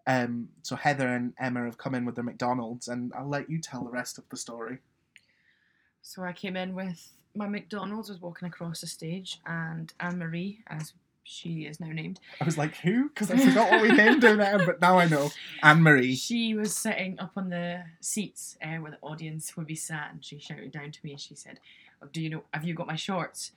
Um, 0.07 0.51
so 0.63 0.77
Heather 0.77 1.09
and 1.09 1.35
Emma 1.37 1.65
have 1.65 1.79
come 1.79 1.97
in 1.97 2.05
with 2.05 2.15
their 2.15 2.23
McDonald's, 2.25 2.87
and 2.87 3.13
I'll 3.15 3.27
let 3.29 3.51
you 3.51 3.59
tell 3.61 3.83
the 3.83 3.91
rest 3.91 4.19
of 4.19 4.29
the 4.29 4.37
story. 4.37 4.79
So 6.09 6.23
I 6.23 6.33
came 6.33 6.57
in 6.57 6.75
with 6.75 7.13
my 7.35 7.47
McDonald's, 7.47 8.09
was 8.09 8.19
walking 8.19 8.49
across 8.49 8.81
the 8.81 8.87
stage, 8.87 9.41
and 9.45 9.93
Anne 10.01 10.19
Marie, 10.19 10.61
as 10.69 10.95
she 11.23 11.67
is 11.67 11.81
now 11.81 11.89
named, 11.89 12.19
I 12.41 12.45
was 12.47 12.57
like, 12.57 12.77
who? 12.79 13.11
Because 13.11 13.31
I 13.31 13.37
forgot 13.37 13.71
what 13.71 13.83
we 13.83 13.89
named 13.93 14.23
her 14.23 14.35
now, 14.35 14.57
but 14.65 14.81
now 14.81 14.99
I 14.99 15.05
know. 15.07 15.29
Anne 15.63 15.83
Marie. 15.83 16.15
she 16.29 16.55
was 16.55 16.75
sitting 16.75 17.21
up 17.21 17.33
on 17.37 17.51
the 17.51 17.83
seats 18.01 18.57
uh, 18.65 18.77
where 18.77 18.93
the 18.93 18.99
audience 19.03 19.55
would 19.59 19.67
be 19.67 19.75
sat, 19.75 20.09
and 20.15 20.25
she 20.25 20.39
shouted 20.39 20.73
down 20.73 20.93
to 20.93 20.99
me 21.05 21.11
and 21.11 21.21
she 21.21 21.35
said, 21.35 21.61
oh, 22.03 22.07
"Do 22.11 22.23
you 22.23 22.31
know? 22.31 22.45
Have 22.55 22.65
you 22.65 22.73
got 22.73 22.87
my 22.87 22.97
shorts?" 22.97 23.53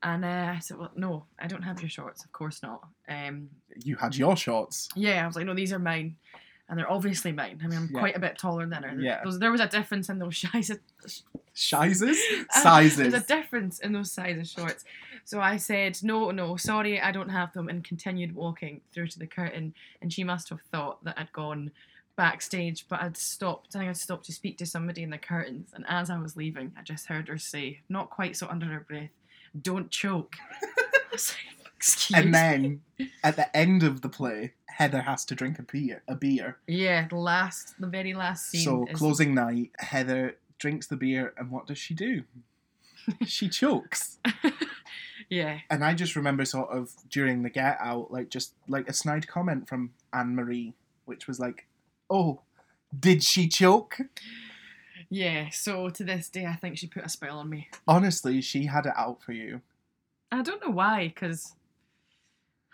And 0.00 0.24
uh, 0.24 0.52
I 0.54 0.60
said, 0.60 0.78
"Well, 0.78 0.92
no, 0.94 1.24
I 1.40 1.48
don't 1.48 1.62
have 1.62 1.82
your 1.82 1.90
shorts. 1.90 2.22
Of 2.24 2.30
course 2.30 2.62
not." 2.62 2.86
Um, 3.08 3.50
You 3.82 3.96
had 3.96 4.14
your 4.14 4.36
shorts. 4.36 4.88
yeah, 4.94 5.24
I 5.24 5.26
was 5.26 5.34
like, 5.34 5.46
"No, 5.46 5.54
these 5.54 5.72
are 5.72 5.80
mine." 5.80 6.14
And 6.68 6.78
they're 6.78 6.90
obviously 6.90 7.32
mine. 7.32 7.60
I 7.64 7.66
mean, 7.66 7.78
I'm 7.78 7.90
Yeah. 7.92 7.98
quite 7.98 8.16
a 8.16 8.20
bit 8.20 8.38
taller 8.38 8.66
than 8.66 8.84
her. 8.84 9.00
Yeah. 9.00 9.16
There 9.16 9.26
was, 9.26 9.38
there 9.40 9.50
was 9.52 9.60
a 9.60 9.68
difference 9.68 10.08
in 10.08 10.20
those 10.20 10.44
sizes. 11.56 12.18
Sizes? 12.50 12.98
Uh, 13.06 13.10
There's 13.10 13.22
a 13.24 13.26
difference 13.26 13.78
in 13.80 13.92
those 13.92 14.12
sizes 14.12 14.50
shorts. 14.52 14.84
So 15.24 15.40
I 15.40 15.56
said, 15.56 15.98
no, 16.02 16.30
no, 16.30 16.56
sorry, 16.56 17.00
I 17.00 17.10
don't 17.10 17.30
have 17.30 17.52
them, 17.52 17.68
and 17.68 17.82
continued 17.82 18.34
walking 18.34 18.80
through 18.92 19.08
to 19.08 19.18
the 19.18 19.26
curtain. 19.26 19.74
And 20.00 20.12
she 20.12 20.22
must 20.22 20.48
have 20.50 20.60
thought 20.70 21.02
that 21.04 21.18
I'd 21.18 21.32
gone 21.32 21.72
backstage, 22.16 22.86
but 22.88 23.02
I'd 23.02 23.16
stopped. 23.16 23.74
I 23.74 23.80
think 23.80 23.90
I'd 23.90 23.96
stopped 23.96 24.26
to 24.26 24.32
speak 24.32 24.56
to 24.58 24.66
somebody 24.66 25.02
in 25.02 25.10
the 25.10 25.18
curtains. 25.18 25.70
And 25.74 25.84
as 25.88 26.10
I 26.10 26.18
was 26.18 26.36
leaving, 26.36 26.72
I 26.78 26.82
just 26.82 27.06
heard 27.06 27.28
her 27.28 27.38
say, 27.38 27.80
not 27.88 28.10
quite 28.10 28.36
so 28.36 28.46
under 28.48 28.66
her 28.66 28.80
breath, 28.88 29.10
don't 29.60 29.90
choke. 29.90 30.36
I 30.62 30.66
was 31.12 31.30
like, 31.32 31.72
Excuse 31.76 32.16
and 32.18 32.26
me. 32.26 32.32
then 32.32 32.80
at 33.22 33.36
the 33.36 33.54
end 33.54 33.82
of 33.82 34.00
the 34.00 34.08
play, 34.08 34.52
Heather 34.66 35.02
has 35.02 35.24
to 35.26 35.34
drink 35.34 35.58
a 35.58 35.62
beer. 35.62 36.02
A 36.08 36.14
beer. 36.14 36.56
Yeah, 36.66 37.06
the 37.08 37.16
last, 37.16 37.74
the 37.78 37.86
very 37.86 38.14
last 38.14 38.46
scene. 38.50 38.62
So 38.62 38.86
is- 38.88 38.98
closing 38.98 39.34
night, 39.34 39.72
Heather 39.78 40.36
drinks 40.58 40.86
the 40.86 40.96
beer, 40.96 41.32
and 41.36 41.50
what 41.50 41.66
does 41.66 41.78
she 41.78 41.94
do? 41.94 42.24
she 43.26 43.48
chokes. 43.48 44.18
yeah, 45.28 45.60
And 45.70 45.84
I 45.84 45.94
just 45.94 46.16
remember 46.16 46.44
sort 46.44 46.70
of 46.70 46.92
during 47.10 47.42
the 47.42 47.50
get 47.50 47.78
out, 47.80 48.10
like 48.10 48.28
just 48.28 48.54
like 48.68 48.88
a 48.88 48.92
snide 48.92 49.26
comment 49.28 49.68
from 49.68 49.90
Anne 50.12 50.34
Marie, 50.34 50.74
which 51.04 51.26
was 51.26 51.38
like, 51.38 51.66
"Oh, 52.10 52.42
did 52.98 53.22
she 53.22 53.48
choke?" 53.48 53.98
yeah. 55.10 55.48
So 55.50 55.88
to 55.90 56.04
this 56.04 56.28
day, 56.28 56.46
I 56.46 56.56
think 56.56 56.78
she 56.78 56.86
put 56.86 57.04
a 57.04 57.08
spell 57.08 57.38
on 57.38 57.48
me. 57.50 57.68
Honestly, 57.86 58.40
she 58.40 58.66
had 58.66 58.86
it 58.86 58.94
out 58.96 59.22
for 59.22 59.32
you. 59.32 59.60
I 60.32 60.42
don't 60.42 60.62
know 60.64 60.72
why, 60.72 61.08
because 61.08 61.54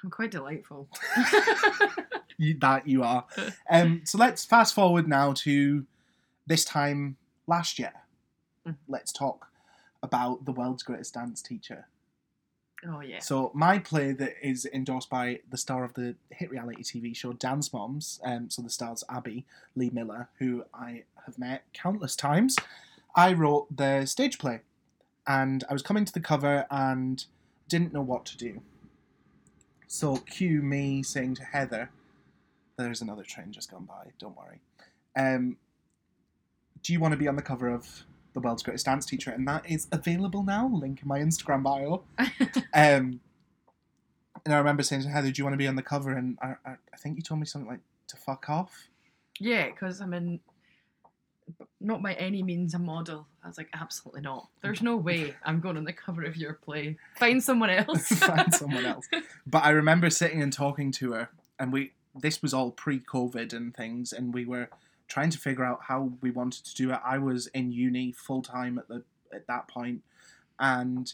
I'm 0.02 0.10
quite 0.10 0.30
delightful. 0.30 0.88
you 2.38 2.58
that 2.60 2.88
you 2.88 3.02
are. 3.02 3.26
Um, 3.70 4.02
so 4.04 4.18
let's 4.18 4.44
fast 4.44 4.74
forward 4.74 5.08
now 5.08 5.32
to 5.32 5.86
this 6.46 6.64
time 6.64 7.16
last 7.46 7.78
year. 7.78 7.92
Mm. 8.66 8.76
Let's 8.88 9.12
talk 9.12 9.48
about 10.02 10.44
the 10.44 10.52
world's 10.52 10.82
greatest 10.82 11.14
dance 11.14 11.42
teacher. 11.42 11.86
oh 12.86 13.00
yeah. 13.00 13.20
So 13.20 13.50
my 13.54 13.78
play 13.78 14.12
that 14.12 14.34
is 14.42 14.66
endorsed 14.72 15.10
by 15.10 15.40
the 15.50 15.56
star 15.56 15.84
of 15.84 15.94
the 15.94 16.16
hit 16.30 16.50
reality 16.50 16.82
TV 16.82 17.14
show 17.14 17.32
Dance 17.32 17.72
Moms, 17.72 18.20
um, 18.24 18.50
so 18.50 18.62
the 18.62 18.70
stars 18.70 19.04
Abby 19.08 19.44
Lee 19.76 19.90
Miller, 19.90 20.28
who 20.38 20.64
I 20.74 21.04
have 21.26 21.38
met 21.38 21.64
countless 21.72 22.16
times. 22.16 22.56
I 23.14 23.32
wrote 23.32 23.66
the 23.74 24.06
stage 24.06 24.38
play, 24.38 24.60
and 25.26 25.64
I 25.68 25.72
was 25.72 25.82
coming 25.82 26.04
to 26.04 26.12
the 26.12 26.20
cover 26.20 26.66
and 26.70 27.24
didn't 27.68 27.92
know 27.92 28.02
what 28.02 28.24
to 28.26 28.36
do. 28.36 28.62
So 29.86 30.16
cue 30.16 30.62
me 30.62 31.02
saying 31.02 31.34
to 31.36 31.44
Heather, 31.44 31.90
"There's 32.76 33.02
another 33.02 33.22
train 33.22 33.52
just 33.52 33.70
gone 33.70 33.84
by. 33.84 34.12
Don't 34.18 34.36
worry. 34.36 34.60
Um, 35.14 35.58
do 36.82 36.92
you 36.92 37.00
want 37.00 37.12
to 37.12 37.18
be 37.18 37.28
on 37.28 37.36
the 37.36 37.42
cover 37.42 37.68
of 37.68 38.04
the 38.34 38.40
world's 38.40 38.62
greatest 38.62 38.86
dance 38.86 39.06
teacher?" 39.06 39.30
And 39.30 39.46
that 39.48 39.68
is 39.70 39.88
available 39.92 40.42
now. 40.42 40.68
Link 40.72 41.02
in 41.02 41.08
my 41.08 41.18
Instagram 41.20 41.62
bio. 41.62 42.02
Um, 42.74 43.20
and 44.44 44.54
I 44.54 44.58
remember 44.58 44.82
saying 44.82 45.02
to 45.02 45.08
Heather, 45.08 45.30
"Do 45.30 45.40
you 45.40 45.44
want 45.44 45.54
to 45.54 45.58
be 45.58 45.68
on 45.68 45.76
the 45.76 45.82
cover?" 45.82 46.12
And 46.12 46.38
I, 46.42 46.54
I, 46.66 46.72
I 46.92 46.96
think 46.98 47.16
you 47.16 47.22
told 47.22 47.38
me 47.40 47.46
something 47.46 47.70
like 47.70 47.80
to 48.08 48.16
fuck 48.16 48.48
off. 48.50 48.88
yeah, 49.38 49.66
because 49.66 50.00
I'm 50.00 50.12
in. 50.14 50.40
not 51.80 52.02
by 52.02 52.14
any 52.14 52.42
means 52.42 52.74
a 52.74 52.78
model. 52.78 53.26
I 53.44 53.48
was 53.48 53.58
like, 53.58 53.68
absolutely 53.74 54.20
not. 54.22 54.48
There's 54.62 54.82
no 54.82 54.96
way 54.96 55.34
I'm 55.44 55.60
going 55.60 55.76
on 55.76 55.84
the 55.84 55.92
cover 55.92 56.22
of 56.24 56.36
your 56.36 56.54
play. 56.54 56.96
Find 57.16 57.42
someone 57.42 57.70
else. 57.82 58.06
Find 58.08 58.52
someone 58.54 58.86
else. 58.86 59.08
But 59.46 59.64
I 59.64 59.70
remember 59.70 60.08
sitting 60.10 60.40
and 60.42 60.52
talking 60.52 60.92
to 60.92 61.12
her, 61.12 61.28
and 61.58 61.72
we 61.72 61.92
this 62.14 62.40
was 62.42 62.52
all 62.54 62.70
pre-COVID 62.70 63.52
and 63.52 63.74
things, 63.74 64.12
and 64.12 64.32
we 64.34 64.44
were 64.44 64.68
trying 65.12 65.28
to 65.28 65.38
figure 65.38 65.62
out 65.62 65.80
how 65.88 66.10
we 66.22 66.30
wanted 66.30 66.64
to 66.64 66.74
do 66.74 66.90
it. 66.90 66.98
I 67.04 67.18
was 67.18 67.46
in 67.48 67.70
uni 67.70 68.12
full 68.12 68.40
time 68.40 68.78
at 68.78 68.88
the 68.88 69.04
at 69.30 69.46
that 69.46 69.68
point, 69.68 70.02
and 70.58 71.12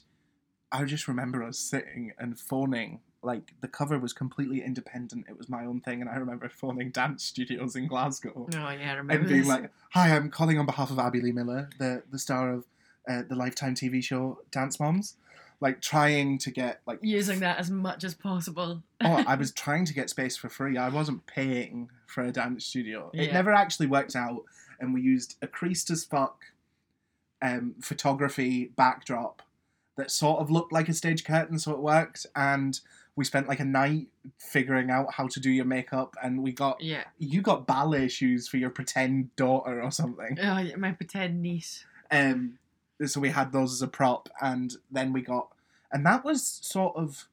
I 0.71 0.85
just 0.85 1.09
remember 1.09 1.43
us 1.43 1.59
sitting 1.59 2.13
and 2.17 2.39
phoning. 2.39 3.01
Like 3.23 3.55
the 3.61 3.67
cover 3.67 3.99
was 3.99 4.13
completely 4.13 4.63
independent; 4.63 5.27
it 5.29 5.37
was 5.37 5.49
my 5.49 5.65
own 5.65 5.81
thing, 5.81 6.01
and 6.01 6.09
I 6.09 6.15
remember 6.15 6.49
phoning 6.49 6.91
dance 6.91 7.25
studios 7.25 7.75
in 7.75 7.89
Glasgow 7.89 8.47
Oh 8.55 8.71
yeah, 8.71 8.93
I 8.93 8.95
remember 8.95 9.15
and 9.15 9.27
being 9.29 9.41
this. 9.41 9.49
like, 9.49 9.73
"Hi, 9.95 10.15
I'm 10.15 10.31
calling 10.31 10.61
on 10.61 10.67
behalf 10.67 10.93
of 10.93 11.01
Abby 11.01 11.21
Lee 11.21 11.33
Miller, 11.33 11.69
the 11.79 12.05
the 12.09 12.21
star 12.21 12.53
of 12.53 12.67
uh, 13.11 13.23
the 13.29 13.35
Lifetime 13.35 13.75
TV 13.75 14.03
show 14.03 14.39
Dance 14.53 14.79
Moms." 14.79 15.17
Like 15.61 15.81
trying 15.81 16.39
to 16.39 16.51
get 16.53 16.81
like 16.87 17.01
using 17.03 17.41
that 17.41 17.59
as 17.59 17.69
much 17.71 18.05
as 18.05 18.15
possible. 18.15 18.83
oh, 19.01 19.25
I 19.27 19.35
was 19.43 19.51
trying 19.53 19.85
to 19.87 19.95
get 19.95 20.09
space 20.09 20.37
for 20.37 20.49
free. 20.49 20.77
I 20.77 20.89
wasn't 20.89 21.27
paying 21.27 21.91
for 22.07 22.23
a 22.23 22.31
dance 22.31 22.65
studio. 22.65 23.11
It 23.13 23.33
never 23.33 23.53
actually 23.53 23.87
worked 23.89 24.15
out, 24.15 24.45
and 24.79 24.95
we 24.95 25.01
used 25.03 25.35
a 25.43 25.47
creased 25.49 25.91
as 25.91 26.05
fuck 26.05 26.45
um, 27.43 27.75
photography 27.81 28.67
backdrop 28.77 29.43
that 29.97 30.11
sort 30.13 30.41
of 30.41 30.51
looked 30.51 30.73
like 30.73 30.89
a 30.89 30.95
stage 30.95 31.25
curtain, 31.25 31.59
so 31.59 31.73
it 31.73 31.81
worked. 31.81 32.25
And 32.37 32.79
we 33.17 33.25
spent 33.25 33.49
like 33.49 33.59
a 33.59 33.65
night 33.65 34.07
figuring 34.39 34.91
out 34.91 35.13
how 35.15 35.27
to 35.27 35.41
do 35.41 35.51
your 35.51 35.65
makeup, 35.65 36.15
and 36.23 36.41
we 36.41 36.53
got 36.53 36.81
Yeah. 36.81 37.03
you 37.19 37.43
got 37.43 37.67
ballet 37.67 38.07
shoes 38.07 38.47
for 38.47 38.59
your 38.59 38.71
pretend 38.71 39.35
daughter 39.35 39.83
or 39.83 39.91
something. 39.91 40.39
Oh, 40.41 40.59
yeah, 40.59 40.77
my 40.77 40.93
pretend 40.93 41.43
niece. 41.43 41.85
Um, 42.13 42.59
so 43.07 43.21
we 43.21 43.31
had 43.31 43.53
those 43.53 43.73
as 43.73 43.83
a 43.83 43.89
prop, 43.89 44.29
and 44.41 44.77
then 44.91 45.13
we 45.13 45.23
got, 45.23 45.49
and 45.93 46.05
that 46.07 46.25
was 46.25 46.45
sort 46.45 46.97
of 46.97 47.29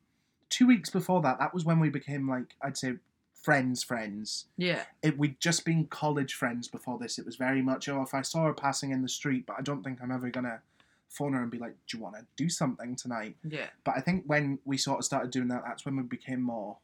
two 0.50 0.68
weeks 0.68 0.90
before 0.90 1.22
that. 1.22 1.40
That 1.40 1.54
was 1.54 1.66
when 1.66 1.80
we 1.80 1.90
became 1.90 2.30
like 2.30 2.56
I'd 2.62 2.78
say 2.78 2.94
friends, 3.34 3.84
friends. 3.84 4.46
Yeah. 4.58 4.84
It 5.04 5.18
we'd 5.18 5.40
just 5.40 5.66
been 5.66 5.86
college 5.86 6.34
friends 6.34 6.68
before 6.68 6.98
this. 6.98 7.20
It 7.20 7.26
was 7.26 7.36
very 7.36 7.62
much 7.62 7.88
oh, 7.90 8.02
if 8.02 8.14
I 8.14 8.22
saw 8.22 8.46
her 8.46 8.54
passing 8.54 8.92
in 8.92 9.02
the 9.02 9.10
street, 9.10 9.46
but 9.46 9.56
I 9.58 9.62
don't 9.62 9.84
think 9.84 10.00
I'm 10.02 10.12
ever 10.12 10.30
gonna 10.30 10.62
phone 11.10 11.34
her 11.34 11.42
and 11.42 11.52
be 11.52 11.60
like, 11.60 11.76
do 11.88 11.98
you 11.98 12.04
want 12.04 12.16
to 12.16 12.26
do 12.36 12.50
something 12.50 12.96
tonight? 12.96 13.36
Yeah. 13.44 13.68
But 13.84 13.96
I 13.98 14.02
think 14.02 14.24
when 14.26 14.60
we 14.66 14.78
sort 14.78 15.00
of 15.00 15.06
started 15.06 15.32
doing 15.32 15.48
that, 15.50 15.64
that's 15.66 15.86
when 15.86 15.96
we 15.96 16.04
became 16.04 16.42
more. 16.42 16.78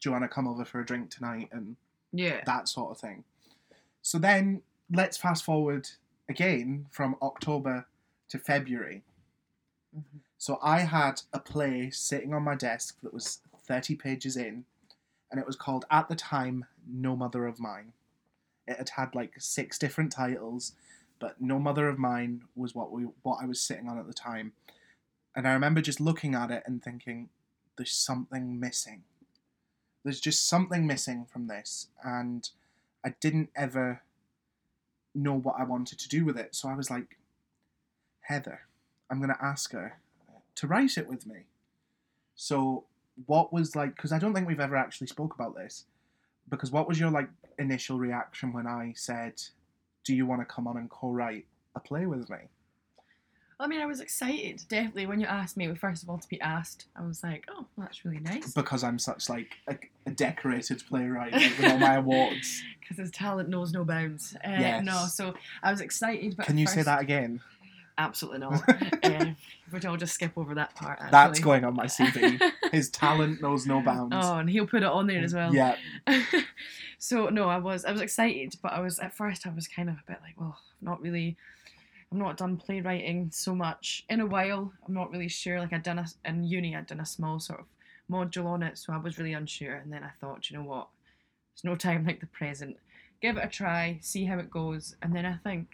Do 0.00 0.08
you 0.08 0.12
want 0.12 0.24
to 0.24 0.28
come 0.28 0.46
over 0.48 0.64
for 0.64 0.80
a 0.80 0.86
drink 0.86 1.10
tonight? 1.10 1.48
And 1.52 1.76
Yeah. 2.12 2.42
that 2.46 2.68
sort 2.68 2.90
of 2.92 2.98
thing. 2.98 3.24
So 4.00 4.18
then 4.18 4.62
let's 4.92 5.16
fast 5.16 5.44
forward 5.44 5.88
again 6.28 6.86
from 6.90 7.16
October 7.20 7.86
to 8.28 8.38
February. 8.38 9.04
Mhm. 9.96 10.20
So 10.38 10.58
I 10.62 10.80
had 10.80 11.22
a 11.32 11.40
play 11.40 11.90
sitting 11.90 12.34
on 12.34 12.42
my 12.42 12.54
desk 12.54 13.00
that 13.02 13.14
was 13.14 13.40
30 13.64 13.96
pages 13.96 14.36
in, 14.36 14.66
and 15.30 15.40
it 15.40 15.46
was 15.46 15.56
called, 15.56 15.84
at 15.90 16.08
the 16.08 16.16
time, 16.16 16.66
No 16.86 17.16
Mother 17.16 17.46
of 17.46 17.58
Mine. 17.58 17.92
It 18.66 18.76
had 18.78 18.90
had 18.90 19.14
like 19.14 19.40
six 19.40 19.78
different 19.78 20.12
titles, 20.12 20.74
but 21.18 21.40
No 21.40 21.58
Mother 21.58 21.88
of 21.88 21.98
Mine 21.98 22.48
was 22.54 22.74
what 22.74 22.90
we 22.92 23.04
what 23.22 23.42
I 23.42 23.46
was 23.46 23.60
sitting 23.60 23.88
on 23.88 23.98
at 23.98 24.06
the 24.06 24.14
time. 24.14 24.54
And 25.34 25.46
I 25.48 25.52
remember 25.52 25.80
just 25.80 26.00
looking 26.00 26.34
at 26.34 26.50
it 26.50 26.62
and 26.66 26.82
thinking, 26.82 27.30
there's 27.76 27.92
something 27.92 28.58
missing. 28.60 29.04
There's 30.02 30.20
just 30.20 30.46
something 30.46 30.86
missing 30.86 31.24
from 31.24 31.46
this, 31.46 31.88
and 32.02 32.50
I 33.04 33.10
didn't 33.20 33.50
ever 33.56 34.02
know 35.14 35.34
what 35.34 35.58
I 35.58 35.64
wanted 35.64 35.98
to 36.00 36.08
do 36.08 36.24
with 36.24 36.38
it. 36.38 36.54
So 36.54 36.68
I 36.68 36.74
was 36.74 36.90
like, 36.90 37.18
Heather, 38.24 38.60
I'm 39.10 39.18
going 39.18 39.30
to 39.34 39.44
ask 39.44 39.72
her 39.72 39.98
to 40.56 40.66
write 40.66 40.96
it 40.96 41.08
with 41.08 41.26
me. 41.26 41.44
So 42.34 42.84
what 43.26 43.52
was 43.52 43.76
like, 43.76 43.94
because 43.96 44.12
I 44.12 44.18
don't 44.18 44.34
think 44.34 44.46
we've 44.48 44.60
ever 44.60 44.76
actually 44.76 45.06
spoke 45.06 45.34
about 45.34 45.54
this, 45.56 45.84
because 46.48 46.70
what 46.70 46.88
was 46.88 46.98
your 46.98 47.10
like 47.10 47.28
initial 47.58 47.98
reaction 47.98 48.52
when 48.52 48.66
I 48.66 48.92
said, 48.96 49.40
do 50.04 50.14
you 50.14 50.26
want 50.26 50.40
to 50.40 50.44
come 50.46 50.66
on 50.66 50.76
and 50.76 50.90
co-write 50.90 51.46
a 51.74 51.80
play 51.80 52.06
with 52.06 52.28
me? 52.30 52.38
I 53.60 53.68
mean, 53.68 53.80
I 53.80 53.86
was 53.86 54.00
excited, 54.00 54.62
definitely, 54.68 55.06
when 55.06 55.20
you 55.20 55.26
asked 55.26 55.56
me, 55.56 55.72
first 55.76 56.02
of 56.02 56.10
all, 56.10 56.18
to 56.18 56.28
be 56.28 56.40
asked. 56.40 56.86
I 56.96 57.06
was 57.06 57.22
like, 57.22 57.44
oh, 57.48 57.64
that's 57.78 58.04
really 58.04 58.18
nice. 58.18 58.52
Because 58.52 58.82
I'm 58.82 58.98
such 58.98 59.28
like 59.28 59.52
a, 59.68 59.78
a 60.06 60.10
decorated 60.10 60.82
playwright 60.88 61.32
like, 61.32 61.56
with 61.58 61.70
all 61.70 61.78
my 61.78 61.94
awards. 61.96 62.62
Because 62.84 62.98
his 62.98 63.10
talent 63.12 63.48
knows 63.48 63.72
no 63.72 63.82
bounds. 63.82 64.36
Uh, 64.44 64.50
Yes. 64.60 64.84
No, 64.84 65.06
so 65.06 65.32
I 65.62 65.70
was 65.70 65.80
excited. 65.80 66.36
But 66.36 66.44
Can 66.44 66.58
you 66.58 66.66
say 66.66 66.82
that 66.82 67.00
again? 67.00 67.40
Absolutely 67.96 68.40
not. 68.40 68.62
uh, 69.04 69.26
but 69.70 69.84
I'll 69.84 69.96
just 69.96 70.14
skip 70.14 70.36
over 70.36 70.54
that 70.56 70.74
part. 70.74 70.98
Actually. 71.00 71.10
That's 71.10 71.40
going 71.40 71.64
on 71.64 71.74
my 71.74 71.86
CV. 71.86 72.40
His 72.72 72.90
talent 72.90 73.40
knows 73.40 73.66
no 73.66 73.80
bounds. 73.80 74.14
oh, 74.18 74.38
and 74.38 74.50
he'll 74.50 74.66
put 74.66 74.82
it 74.82 74.88
on 74.88 75.06
there 75.06 75.22
as 75.22 75.32
well. 75.32 75.54
Yeah, 75.54 75.76
so 76.98 77.28
no, 77.28 77.48
I 77.48 77.58
was 77.58 77.84
I 77.84 77.92
was 77.92 78.00
excited, 78.00 78.56
but 78.62 78.72
I 78.72 78.80
was 78.80 78.98
at 78.98 79.16
first 79.16 79.46
I 79.46 79.50
was 79.50 79.68
kind 79.68 79.88
of 79.88 79.96
a 79.96 80.02
bit 80.06 80.18
like, 80.22 80.38
well, 80.38 80.58
I'm 80.80 80.84
not 80.86 81.00
really. 81.00 81.36
I'm 82.12 82.18
not 82.20 82.36
done 82.36 82.56
playwriting 82.56 83.30
so 83.32 83.56
much 83.56 84.04
in 84.08 84.20
a 84.20 84.26
while. 84.26 84.72
I'm 84.86 84.94
not 84.94 85.10
really 85.10 85.28
sure. 85.28 85.58
Like 85.58 85.72
I'd 85.72 85.82
done 85.82 85.98
a 85.98 86.06
in 86.24 86.44
uni, 86.44 86.76
I'd 86.76 86.86
done 86.86 87.00
a 87.00 87.06
small 87.06 87.40
sort 87.40 87.60
of 87.60 87.66
module 88.10 88.46
on 88.46 88.62
it, 88.62 88.78
so 88.78 88.92
I 88.92 88.98
was 88.98 89.18
really 89.18 89.32
unsure. 89.32 89.74
And 89.74 89.92
then 89.92 90.04
I 90.04 90.10
thought, 90.20 90.50
you 90.50 90.56
know 90.56 90.62
what, 90.64 90.88
there's 91.54 91.64
no 91.64 91.76
time 91.76 92.04
like 92.06 92.20
the 92.20 92.26
present. 92.26 92.76
Give 93.20 93.36
it 93.36 93.44
a 93.44 93.48
try, 93.48 93.98
see 94.02 94.24
how 94.26 94.38
it 94.38 94.50
goes. 94.50 94.94
And 95.02 95.14
then 95.14 95.24
I 95.26 95.36
think, 95.42 95.68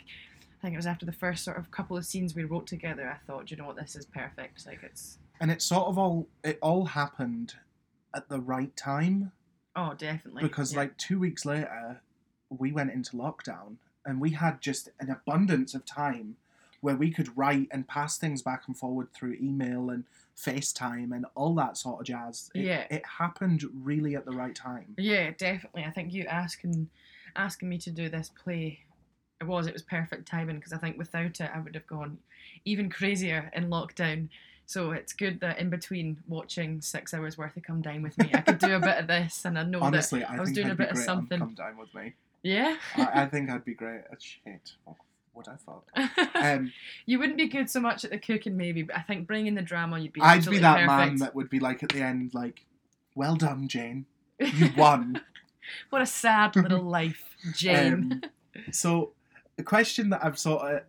I 0.60 0.62
think 0.62 0.74
it 0.74 0.76
was 0.76 0.86
after 0.86 1.06
the 1.06 1.12
first 1.12 1.42
sort 1.42 1.56
of 1.56 1.70
couple 1.70 1.96
of 1.96 2.04
scenes 2.04 2.34
we 2.34 2.44
wrote 2.44 2.66
together. 2.66 3.08
I 3.08 3.16
thought, 3.26 3.50
you 3.50 3.56
know 3.56 3.64
what, 3.64 3.76
this 3.76 3.96
is 3.96 4.04
perfect. 4.04 4.66
Like 4.66 4.80
it's 4.82 5.18
and 5.40 5.50
it 5.50 5.62
sort 5.62 5.86
of 5.86 5.96
all 5.96 6.28
it 6.44 6.58
all 6.60 6.84
happened 6.84 7.54
at 8.14 8.28
the 8.28 8.40
right 8.40 8.76
time 8.76 9.32
oh, 9.76 9.94
definitely 9.94 10.42
because 10.42 10.72
yeah. 10.72 10.80
like 10.80 10.96
two 10.98 11.18
weeks 11.18 11.46
later 11.46 12.00
we 12.50 12.72
went 12.72 12.90
into 12.90 13.16
lockdown 13.16 13.76
and 14.04 14.20
we 14.20 14.30
had 14.30 14.60
just 14.60 14.90
an 14.98 15.10
abundance 15.10 15.74
of 15.74 15.86
time 15.86 16.36
where 16.80 16.96
we 16.96 17.10
could 17.10 17.36
write 17.36 17.68
and 17.70 17.86
pass 17.86 18.18
things 18.18 18.42
back 18.42 18.64
and 18.66 18.76
forward 18.76 19.12
through 19.12 19.36
email 19.40 19.90
and 19.90 20.04
FaceTime 20.36 21.14
and 21.14 21.26
all 21.34 21.54
that 21.54 21.76
sort 21.76 22.00
of 22.00 22.06
jazz. 22.06 22.50
It, 22.54 22.64
Yeah. 22.64 22.86
it 22.90 23.04
happened 23.04 23.64
really 23.74 24.16
at 24.16 24.24
the 24.24 24.32
right 24.32 24.54
time. 24.54 24.94
Yeah, 24.96 25.30
definitely. 25.36 25.84
I 25.84 25.90
think 25.90 26.12
you 26.12 26.24
asking 26.24 26.88
asking 27.36 27.68
me 27.68 27.78
to 27.78 27.90
do 27.90 28.08
this 28.08 28.30
play, 28.42 28.80
it 29.40 29.46
was 29.46 29.66
it 29.66 29.72
was 29.72 29.82
perfect 29.82 30.26
timing 30.28 30.56
because 30.56 30.72
I 30.72 30.78
think 30.78 30.98
without 30.98 31.40
it 31.40 31.50
I 31.54 31.60
would 31.60 31.74
have 31.74 31.86
gone 31.86 32.18
even 32.64 32.90
crazier 32.90 33.50
in 33.54 33.68
lockdown. 33.70 34.28
So 34.66 34.92
it's 34.92 35.12
good 35.12 35.40
that 35.40 35.58
in 35.58 35.68
between 35.68 36.18
watching 36.28 36.80
six 36.80 37.12
hours 37.12 37.36
worth 37.36 37.56
of 37.56 37.64
Come 37.64 37.82
Dine 37.82 38.02
with 38.02 38.16
Me, 38.18 38.30
I 38.32 38.40
could 38.40 38.58
do 38.58 38.74
a 38.74 38.78
bit 38.78 38.98
of 38.98 39.08
this, 39.08 39.44
and 39.44 39.58
I 39.58 39.64
know 39.64 39.80
Honestly, 39.80 40.22
I, 40.22 40.36
I 40.36 40.40
was 40.40 40.52
doing 40.52 40.68
I'd 40.68 40.74
a 40.74 40.76
bit 40.76 40.90
of 40.90 40.98
something. 40.98 41.40
Come 41.40 41.54
Dine 41.54 41.76
with 41.76 41.92
Me. 41.92 42.12
yeah. 42.44 42.76
I, 42.96 43.22
I 43.22 43.26
think 43.30 43.50
I'd 43.50 43.64
be 43.64 43.74
great 43.74 44.02
at 44.12 44.22
shit. 44.22 44.72
What 45.32 45.48
I 45.48 45.56
fuck? 45.56 45.88
Um, 46.36 46.72
you 47.06 47.18
wouldn't 47.18 47.36
be 47.38 47.48
good 47.48 47.68
so 47.68 47.80
much 47.80 48.04
at 48.04 48.10
the 48.10 48.18
cooking 48.18 48.56
maybe, 48.56 48.82
but 48.82 48.96
I 48.96 49.00
think 49.00 49.26
bringing 49.26 49.54
the 49.56 49.62
drama 49.62 49.98
you'd 49.98 50.12
be. 50.12 50.20
I'd 50.20 50.48
be 50.48 50.58
that 50.58 50.86
man 50.86 51.16
that 51.16 51.34
would 51.34 51.50
be 51.50 51.58
like 51.58 51.82
at 51.82 51.88
the 51.90 52.00
end, 52.02 52.32
like, 52.34 52.64
"Well 53.14 53.36
done, 53.36 53.66
Jane. 53.68 54.06
You 54.38 54.70
won." 54.76 55.20
what 55.90 56.00
a 56.00 56.06
sad 56.06 56.54
little 56.56 56.82
life, 56.82 57.36
Jane. 57.54 58.22
Um, 58.56 58.72
so, 58.72 59.12
a 59.60 59.62
question 59.62 60.10
that 60.10 60.24
I've 60.24 60.38
sort 60.38 60.62
of 60.74 60.82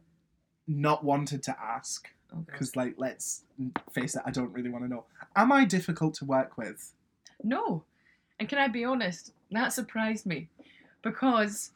not 0.68 1.04
wanted 1.04 1.44
to 1.44 1.56
ask, 1.62 2.08
Oh, 2.34 2.38
because, 2.46 2.76
like, 2.76 2.96
let's 2.98 3.44
face 3.92 4.16
it, 4.16 4.22
I 4.26 4.32
don't 4.32 4.52
really 4.54 4.70
want 4.70 4.86
to 4.86 4.90
know. 4.90 5.04
Am 5.36 5.52
I 5.52 5.66
difficult 5.66 6.14
to 6.16 6.26
work 6.26 6.58
with? 6.58 6.94
No. 7.44 7.84
And 8.40 8.48
can 8.48 8.58
I 8.58 8.68
be 8.70 8.86
honest? 8.86 9.34
That 9.52 9.74
surprised 9.74 10.26
me. 10.26 10.48
Because 11.02 11.72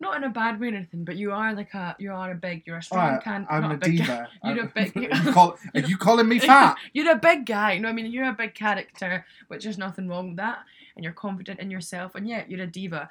not 0.00 0.16
in 0.16 0.24
a 0.24 0.28
bad 0.28 0.60
way 0.60 0.68
or 0.68 0.74
anything, 0.74 1.04
but 1.04 1.16
you 1.16 1.32
are 1.32 1.54
like 1.54 1.72
a 1.74 1.94
you 1.98 2.12
are 2.12 2.32
a 2.32 2.34
big 2.34 2.62
you're 2.66 2.78
a 2.78 2.82
strong 2.82 3.04
Alright, 3.04 3.22
can 3.22 3.46
I'm 3.48 3.62
not 3.62 3.72
a 3.74 3.76
big 3.78 3.98
guy. 3.98 4.04
diva. 4.04 4.28
You're 4.44 4.64
a 4.64 4.68
big- 4.68 4.96
are, 4.96 5.00
you 5.24 5.32
call, 5.32 5.58
are 5.74 5.80
you 5.80 5.96
calling 5.96 6.28
me 6.28 6.38
fat? 6.38 6.76
You're 6.92 7.12
a 7.12 7.16
big 7.16 7.46
guy. 7.46 7.74
You 7.74 7.80
No, 7.80 7.88
I 7.88 7.92
mean 7.92 8.06
you're 8.06 8.28
a 8.28 8.32
big 8.32 8.54
character, 8.54 9.24
which 9.48 9.64
is 9.64 9.78
nothing 9.78 10.08
wrong 10.08 10.28
with 10.28 10.36
that. 10.38 10.58
And 10.96 11.04
you're 11.04 11.12
confident 11.14 11.60
in 11.60 11.70
yourself, 11.70 12.14
and 12.14 12.26
yeah, 12.28 12.44
you're 12.48 12.62
a 12.62 12.66
diva. 12.66 13.08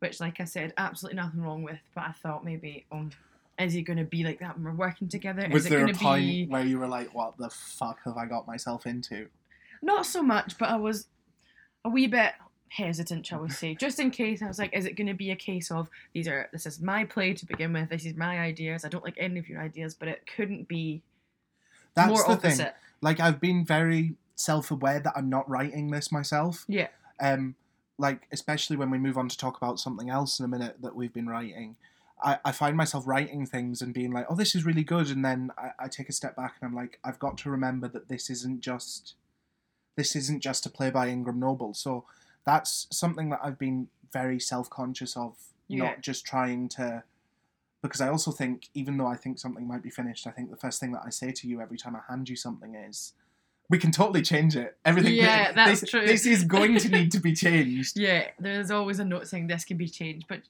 Which 0.00 0.20
like 0.20 0.40
I 0.40 0.44
said, 0.44 0.74
absolutely 0.76 1.16
nothing 1.16 1.40
wrong 1.40 1.62
with. 1.62 1.78
But 1.94 2.04
I 2.04 2.12
thought 2.12 2.44
maybe, 2.44 2.84
um, 2.92 3.10
is 3.58 3.72
he 3.72 3.82
gonna 3.82 4.04
be 4.04 4.24
like 4.24 4.40
that 4.40 4.56
when 4.56 4.64
we're 4.64 4.72
working 4.72 5.08
together? 5.08 5.48
Was 5.50 5.64
is 5.64 5.70
there 5.70 5.86
it 5.86 5.96
a 5.96 5.98
point 5.98 6.22
be 6.22 6.46
where 6.46 6.64
you 6.64 6.78
were 6.78 6.88
like, 6.88 7.14
"What 7.14 7.36
the 7.38 7.50
fuck 7.50 8.00
have 8.04 8.16
I 8.16 8.26
got 8.26 8.46
myself 8.46 8.86
into?" 8.86 9.28
Not 9.82 10.06
so 10.06 10.22
much, 10.22 10.58
but 10.58 10.68
I 10.70 10.76
was 10.76 11.06
a 11.84 11.88
wee 11.88 12.06
bit 12.06 12.32
hesitant, 12.68 13.24
shall 13.24 13.40
we 13.40 13.50
say, 13.50 13.74
just 13.74 14.00
in 14.00 14.10
case. 14.10 14.42
I 14.42 14.48
was 14.48 14.58
like, 14.58 14.74
is 14.74 14.84
it 14.84 14.96
going 14.96 15.06
to 15.06 15.14
be 15.14 15.30
a 15.30 15.36
case 15.36 15.70
of 15.70 15.88
these 16.12 16.26
are 16.26 16.48
this 16.52 16.66
is 16.66 16.80
my 16.80 17.04
play 17.04 17.32
to 17.34 17.46
begin 17.46 17.72
with, 17.72 17.88
this 17.90 18.04
is 18.04 18.16
my 18.16 18.40
ideas. 18.40 18.84
I 18.84 18.88
don't 18.88 19.04
like 19.04 19.16
any 19.18 19.38
of 19.38 19.48
your 19.48 19.60
ideas, 19.60 19.94
but 19.94 20.08
it 20.08 20.24
couldn't 20.34 20.66
be 20.66 21.02
That's 21.94 22.08
more 22.08 22.24
the 22.26 22.32
opposite. 22.32 22.56
thing. 22.56 22.72
Like, 23.00 23.20
I've 23.20 23.40
been 23.40 23.64
very 23.64 24.16
self-aware 24.34 25.00
that 25.00 25.12
I'm 25.14 25.28
not 25.28 25.48
writing 25.48 25.90
this 25.90 26.10
myself. 26.10 26.64
Yeah, 26.66 26.88
um 27.20 27.54
like 27.98 28.26
especially 28.32 28.76
when 28.76 28.90
we 28.90 28.98
move 28.98 29.16
on 29.16 29.28
to 29.28 29.38
talk 29.38 29.56
about 29.56 29.78
something 29.78 30.10
else 30.10 30.38
in 30.38 30.44
a 30.44 30.48
minute 30.48 30.76
that 30.82 30.96
we've 30.96 31.12
been 31.12 31.28
writing 31.28 31.76
I, 32.22 32.38
I 32.44 32.52
find 32.52 32.76
myself 32.76 33.06
writing 33.06 33.44
things 33.46 33.82
and 33.82 33.92
being 33.92 34.12
like, 34.12 34.26
oh, 34.28 34.34
this 34.34 34.54
is 34.54 34.64
really 34.64 34.84
good. 34.84 35.10
And 35.10 35.24
then 35.24 35.50
I, 35.58 35.70
I 35.78 35.88
take 35.88 36.08
a 36.08 36.12
step 36.12 36.36
back 36.36 36.54
and 36.60 36.68
I'm 36.68 36.74
like, 36.74 36.98
I've 37.04 37.18
got 37.18 37.36
to 37.38 37.50
remember 37.50 37.88
that 37.88 38.08
this 38.08 38.30
isn't 38.30 38.60
just 38.60 39.14
this 39.96 40.16
isn't 40.16 40.40
just 40.40 40.66
a 40.66 40.70
play 40.70 40.90
by 40.90 41.08
Ingram 41.08 41.38
Noble. 41.38 41.74
So 41.74 42.04
that's 42.44 42.86
something 42.90 43.30
that 43.30 43.40
I've 43.42 43.58
been 43.58 43.88
very 44.12 44.40
self 44.40 44.70
conscious 44.70 45.16
of, 45.16 45.36
Yeah. 45.68 45.84
not 45.84 46.00
just 46.00 46.24
trying 46.24 46.68
to 46.70 47.02
because 47.82 48.00
I 48.00 48.08
also 48.08 48.30
think 48.30 48.70
even 48.72 48.96
though 48.96 49.06
I 49.06 49.16
think 49.16 49.38
something 49.38 49.66
might 49.68 49.82
be 49.82 49.90
finished, 49.90 50.26
I 50.26 50.30
think 50.30 50.50
the 50.50 50.56
first 50.56 50.80
thing 50.80 50.92
that 50.92 51.02
I 51.04 51.10
say 51.10 51.32
to 51.32 51.48
you 51.48 51.60
every 51.60 51.76
time 51.76 51.94
I 51.94 52.00
hand 52.08 52.30
you 52.30 52.36
something 52.36 52.74
is 52.74 53.12
we 53.70 53.78
can 53.78 53.90
totally 53.90 54.22
change 54.22 54.56
it. 54.56 54.76
Everything 54.84 55.14
Yeah, 55.14 55.52
that's 55.56 55.80
this, 55.80 55.90
true. 55.90 56.06
This 56.06 56.26
is 56.26 56.44
going 56.44 56.78
to 56.78 56.88
need 56.88 57.12
to 57.12 57.20
be 57.20 57.32
changed. 57.46 57.98
Yeah, 57.98 58.28
there's 58.38 58.70
always 58.70 58.98
a 58.98 59.04
note 59.04 59.26
saying 59.26 59.46
this 59.46 59.64
can 59.64 59.76
be 59.76 59.88
changed, 59.88 60.26
but 60.28 60.40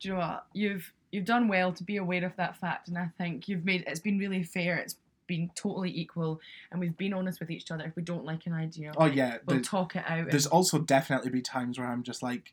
do 0.00 0.08
you 0.08 0.14
know 0.14 0.20
what? 0.20 0.46
You've 0.52 0.92
you've 1.12 1.24
done 1.24 1.48
well 1.48 1.72
to 1.72 1.84
be 1.84 1.96
aware 1.96 2.24
of 2.24 2.34
that 2.36 2.56
fact, 2.56 2.88
and 2.88 2.98
I 2.98 3.08
think 3.18 3.48
you've 3.48 3.64
made 3.64 3.84
it's 3.86 4.00
been 4.00 4.18
really 4.18 4.42
fair. 4.42 4.76
It's 4.76 4.96
been 5.26 5.50
totally 5.54 5.96
equal, 5.96 6.40
and 6.72 6.80
we've 6.80 6.96
been 6.96 7.12
honest 7.14 7.38
with 7.40 7.50
each 7.50 7.70
other. 7.70 7.84
If 7.84 7.94
we 7.96 8.02
don't 8.02 8.24
like 8.24 8.46
an 8.46 8.52
idea, 8.52 8.92
Oh 8.96 9.06
yeah, 9.06 9.38
we'll 9.46 9.60
talk 9.60 9.94
it 9.96 10.04
out. 10.08 10.30
there's 10.30 10.46
and- 10.46 10.52
also 10.52 10.78
definitely 10.78 11.30
be 11.30 11.40
times 11.42 11.78
where 11.78 11.86
I'm 11.86 12.02
just 12.02 12.22
like, 12.22 12.52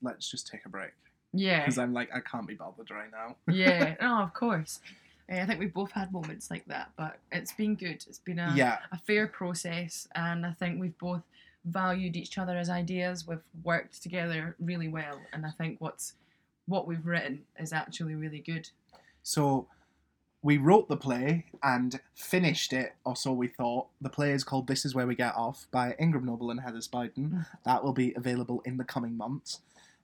let's 0.00 0.30
just 0.30 0.46
take 0.46 0.64
a 0.64 0.68
break 0.68 0.92
yeah, 1.34 1.60
because 1.60 1.78
I'm 1.78 1.92
like 1.92 2.08
I 2.14 2.20
can't 2.20 2.46
be 2.46 2.54
bothered 2.54 2.90
right 2.90 3.10
now. 3.12 3.36
yeah. 3.52 3.94
No, 4.00 4.22
of 4.22 4.32
course. 4.34 4.80
I 5.40 5.46
think 5.46 5.60
we've 5.60 5.72
both 5.72 5.92
had 5.92 6.12
moments 6.12 6.50
like 6.50 6.64
that, 6.66 6.90
but 6.96 7.18
it's 7.30 7.52
been 7.52 7.74
good. 7.74 8.04
It's 8.08 8.18
been 8.18 8.38
a, 8.38 8.52
yeah, 8.54 8.78
a 8.90 8.98
fair 8.98 9.26
process, 9.26 10.08
and 10.14 10.44
I 10.44 10.52
think 10.52 10.80
we've 10.80 10.98
both 10.98 11.22
valued 11.64 12.16
each 12.16 12.38
other 12.38 12.56
as 12.56 12.68
ideas. 12.68 13.26
We've 13.26 13.38
worked 13.64 14.02
together 14.02 14.56
really 14.60 14.88
well, 14.88 15.20
and 15.32 15.46
I 15.46 15.50
think 15.50 15.80
what's 15.80 16.14
what 16.66 16.86
we've 16.86 17.06
written 17.06 17.42
is 17.58 17.72
actually 17.72 18.14
really 18.14 18.40
good. 18.40 18.68
So 19.22 19.66
we 20.42 20.58
wrote 20.58 20.88
the 20.88 20.96
play 20.96 21.46
and 21.62 22.00
finished 22.14 22.72
it, 22.72 22.94
or 23.04 23.14
so 23.14 23.32
we 23.32 23.48
thought. 23.48 23.86
The 24.00 24.10
play 24.10 24.32
is 24.32 24.44
called 24.44 24.66
This 24.66 24.84
Is 24.84 24.94
Where 24.94 25.06
We 25.06 25.14
Get 25.14 25.34
Off 25.36 25.68
by 25.70 25.94
Ingram 25.98 26.26
Noble 26.26 26.50
and 26.50 26.60
Heather 26.60 26.78
Spiden. 26.78 27.30
Mm. 27.30 27.46
That 27.64 27.84
will 27.84 27.92
be 27.92 28.12
available 28.16 28.60
in 28.64 28.76
the 28.76 28.84
coming 28.84 29.16
months. 29.16 29.60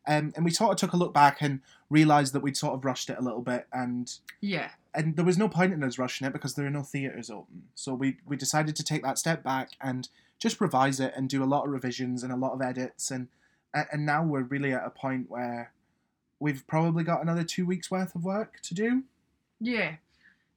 Um, 0.07 0.33
and 0.37 0.45
we 0.45 0.51
sort 0.51 0.71
of 0.71 0.79
took 0.79 0.95
a 0.95 0.97
look 0.97 1.13
back 1.13 1.43
and 1.43 1.61
realised 1.91 2.33
that 2.33 2.41
we'd 2.41 2.57
sort 2.57 2.73
of 2.73 2.85
rushed 2.85 3.11
it 3.11 3.19
a 3.19 3.23
little 3.23 3.43
bit 3.43 3.67
and 3.73 4.11
Yeah, 4.41 4.71
and 4.95 5.17
there 5.17 5.25
was 5.25 5.39
no 5.39 5.49
point 5.49 5.73
in 5.73 5.85
us 5.85 5.99
rushing 5.99 6.27
it 6.27 6.33
because 6.33 6.55
there 6.55 6.67
are 6.67 6.71
no 6.71 6.83
theatres 6.83 7.31
open. 7.31 7.65
So 7.75 7.95
we, 7.95 8.17
we 8.27 8.37
decided 8.37 8.75
to 8.77 8.83
take 8.83 9.03
that 9.03 9.19
step 9.19 9.43
back 9.43 9.71
and 9.81 10.09
just 10.39 10.61
revise 10.61 11.01
it 11.01 11.13
and 11.17 11.29
do 11.29 11.43
a 11.43 11.47
lot 11.47 11.65
of 11.65 11.71
revisions 11.71 12.23
and 12.23 12.33
a 12.33 12.37
lot 12.37 12.53
of 12.53 12.63
edits 12.63 13.11
and 13.11 13.29
and 13.75 14.07
now 14.07 14.25
we're 14.25 14.43
really 14.43 14.73
at 14.73 14.87
a 14.87 14.91
point 14.91 15.29
where 15.29 15.73
we've 16.41 16.67
probably 16.67 17.05
got 17.05 17.21
another 17.21 17.45
two 17.45 17.67
weeks 17.67 17.91
worth 17.91 18.15
of 18.15 18.25
work 18.25 18.61
to 18.63 18.75
do. 18.75 19.03
Yeah, 19.61 19.97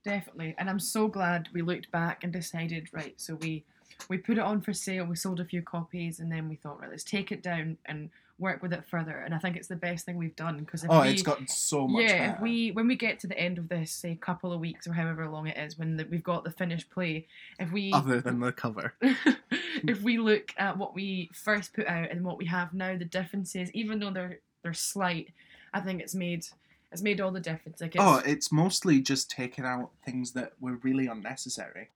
definitely. 0.03 0.55
And 0.57 0.69
I'm 0.69 0.79
so 0.79 1.07
glad 1.07 1.49
we 1.53 1.61
looked 1.61 1.91
back 1.91 2.23
and 2.23 2.31
decided, 2.31 2.87
right, 2.93 3.13
so 3.17 3.35
we 3.35 3.65
we 4.07 4.17
put 4.17 4.37
it 4.37 4.43
on 4.43 4.61
for 4.61 4.73
sale, 4.73 5.05
we 5.05 5.15
sold 5.15 5.39
a 5.39 5.45
few 5.45 5.61
copies, 5.61 6.19
and 6.19 6.31
then 6.31 6.47
we 6.47 6.55
thought, 6.55 6.79
right, 6.79 6.89
let's 6.89 7.03
take 7.03 7.31
it 7.31 7.43
down 7.43 7.77
and 7.85 8.09
work 8.37 8.61
with 8.61 8.73
it 8.73 8.85
further. 8.85 9.17
And 9.17 9.33
I 9.33 9.37
think 9.37 9.55
it's 9.55 9.67
the 9.67 9.75
best 9.75 10.05
thing 10.05 10.17
we've 10.17 10.35
done 10.35 10.59
because 10.59 10.85
oh, 10.89 11.01
we, 11.01 11.09
it's 11.09 11.21
gotten 11.21 11.47
so 11.47 11.87
much 11.87 12.03
yeah, 12.03 12.17
better. 12.17 12.33
if 12.35 12.41
we 12.41 12.71
when 12.71 12.87
we 12.87 12.95
get 12.95 13.19
to 13.19 13.27
the 13.27 13.37
end 13.37 13.57
of 13.57 13.69
this, 13.69 13.91
say 13.91 14.15
couple 14.15 14.51
of 14.53 14.59
weeks 14.59 14.87
or 14.87 14.93
however 14.93 15.27
long 15.27 15.47
it 15.47 15.57
is, 15.57 15.77
when 15.77 15.97
the, 15.97 16.05
we've 16.05 16.23
got 16.23 16.43
the 16.43 16.51
finished 16.51 16.89
play, 16.89 17.27
if 17.59 17.71
we 17.71 17.91
Other 17.93 18.21
than 18.21 18.39
the 18.39 18.51
cover. 18.51 18.93
if 19.01 20.01
we 20.01 20.17
look 20.17 20.53
at 20.57 20.77
what 20.77 20.93
we 20.95 21.29
first 21.33 21.73
put 21.73 21.87
out 21.87 22.11
and 22.11 22.23
what 22.23 22.37
we 22.37 22.45
have 22.45 22.73
now, 22.73 22.97
the 22.97 23.05
differences, 23.05 23.71
even 23.73 23.99
though 23.99 24.11
they're 24.11 24.39
they're 24.63 24.73
slight, 24.73 25.29
I 25.73 25.79
think 25.79 26.01
it's 26.01 26.15
made 26.15 26.45
it's 26.91 27.01
made 27.01 27.21
all 27.21 27.31
the 27.31 27.39
difference. 27.39 27.81
Like 27.81 27.95
it's, 27.95 28.03
Oh, 28.03 28.21
it's 28.25 28.51
mostly 28.51 29.01
just 29.01 29.31
taking 29.31 29.65
out 29.65 29.91
things 30.05 30.33
that 30.33 30.53
were 30.59 30.75
really 30.83 31.07
unnecessary. 31.07 31.89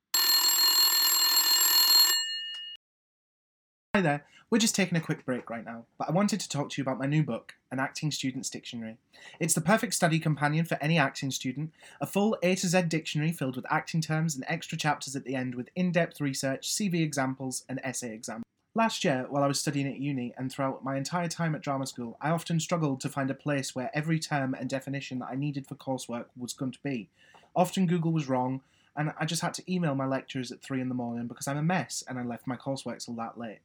Hi 3.95 4.02
there. 4.02 4.26
We're 4.51 4.60
just 4.60 4.75
taking 4.75 4.95
a 4.95 5.01
quick 5.01 5.25
break 5.25 5.49
right 5.49 5.65
now, 5.65 5.86
but 5.97 6.08
I 6.08 6.12
wanted 6.12 6.39
to 6.39 6.47
talk 6.47 6.69
to 6.69 6.79
you 6.79 6.84
about 6.84 6.99
my 6.99 7.08
new 7.08 7.23
book, 7.23 7.55
An 7.71 7.79
Acting 7.79 8.12
Student's 8.12 8.47
Dictionary. 8.47 8.97
It's 9.39 9.55
the 9.55 9.60
perfect 9.60 9.95
study 9.95 10.19
companion 10.19 10.65
for 10.65 10.77
any 10.79 10.99
acting 10.99 11.31
student, 11.31 11.71
a 11.99 12.05
full 12.05 12.38
A 12.43 12.53
to 12.53 12.67
Z 12.67 12.84
dictionary 12.84 13.31
filled 13.31 13.55
with 13.55 13.65
acting 13.71 14.01
terms 14.01 14.36
and 14.36 14.45
extra 14.47 14.77
chapters 14.77 15.15
at 15.15 15.25
the 15.25 15.34
end 15.34 15.55
with 15.55 15.69
in 15.75 15.91
depth 15.91 16.21
research, 16.21 16.69
CV 16.69 17.01
examples, 17.01 17.63
and 17.67 17.81
essay 17.84 18.13
examples. 18.13 18.45
Last 18.75 19.03
year, 19.03 19.25
while 19.29 19.43
I 19.43 19.47
was 19.47 19.60
studying 19.60 19.88
at 19.88 19.97
uni 19.97 20.31
and 20.38 20.51
throughout 20.51 20.84
my 20.84 20.95
entire 20.95 21.27
time 21.27 21.55
at 21.55 21.62
drama 21.62 21.88
school, 21.88 22.15
I 22.21 22.29
often 22.29 22.60
struggled 22.60 23.01
to 23.01 23.10
find 23.10 23.31
a 23.31 23.36
place 23.36 23.73
where 23.73 23.89
every 23.95 24.19
term 24.19 24.53
and 24.53 24.69
definition 24.69 25.17
that 25.19 25.29
I 25.31 25.36
needed 25.36 25.65
for 25.65 25.73
coursework 25.73 26.25
was 26.38 26.53
going 26.53 26.73
to 26.73 26.84
be. 26.84 27.10
Often 27.55 27.88
Google 27.88 28.12
was 28.12 28.29
wrong, 28.29 28.62
and 28.95 29.12
I 29.19 29.25
just 29.25 29.41
had 29.41 29.55
to 29.55 29.73
email 29.73 29.95
my 29.95 30.05
lecturers 30.05 30.51
at 30.51 30.62
3 30.62 30.81
in 30.81 30.89
the 30.89 30.95
morning 30.95 31.25
because 31.25 31.47
I'm 31.47 31.58
a 31.58 31.63
mess 31.63 32.03
and 32.08 32.19
I 32.19 32.23
left 32.23 32.45
my 32.45 32.55
coursework 32.55 33.03
till 33.03 33.15
that 33.15 33.39
late. 33.39 33.62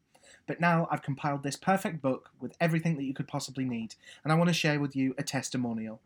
But 0.46 0.60
now 0.60 0.88
I've 0.90 1.02
compiled 1.02 1.42
this 1.42 1.56
perfect 1.56 2.02
book 2.02 2.30
with 2.40 2.56
everything 2.60 2.96
that 2.96 3.04
you 3.04 3.14
could 3.14 3.28
possibly 3.28 3.64
need, 3.64 3.94
and 4.24 4.32
I 4.32 4.36
want 4.36 4.48
to 4.48 4.54
share 4.54 4.80
with 4.80 4.96
you 4.96 5.14
a 5.18 5.22
testimonial. 5.22 6.00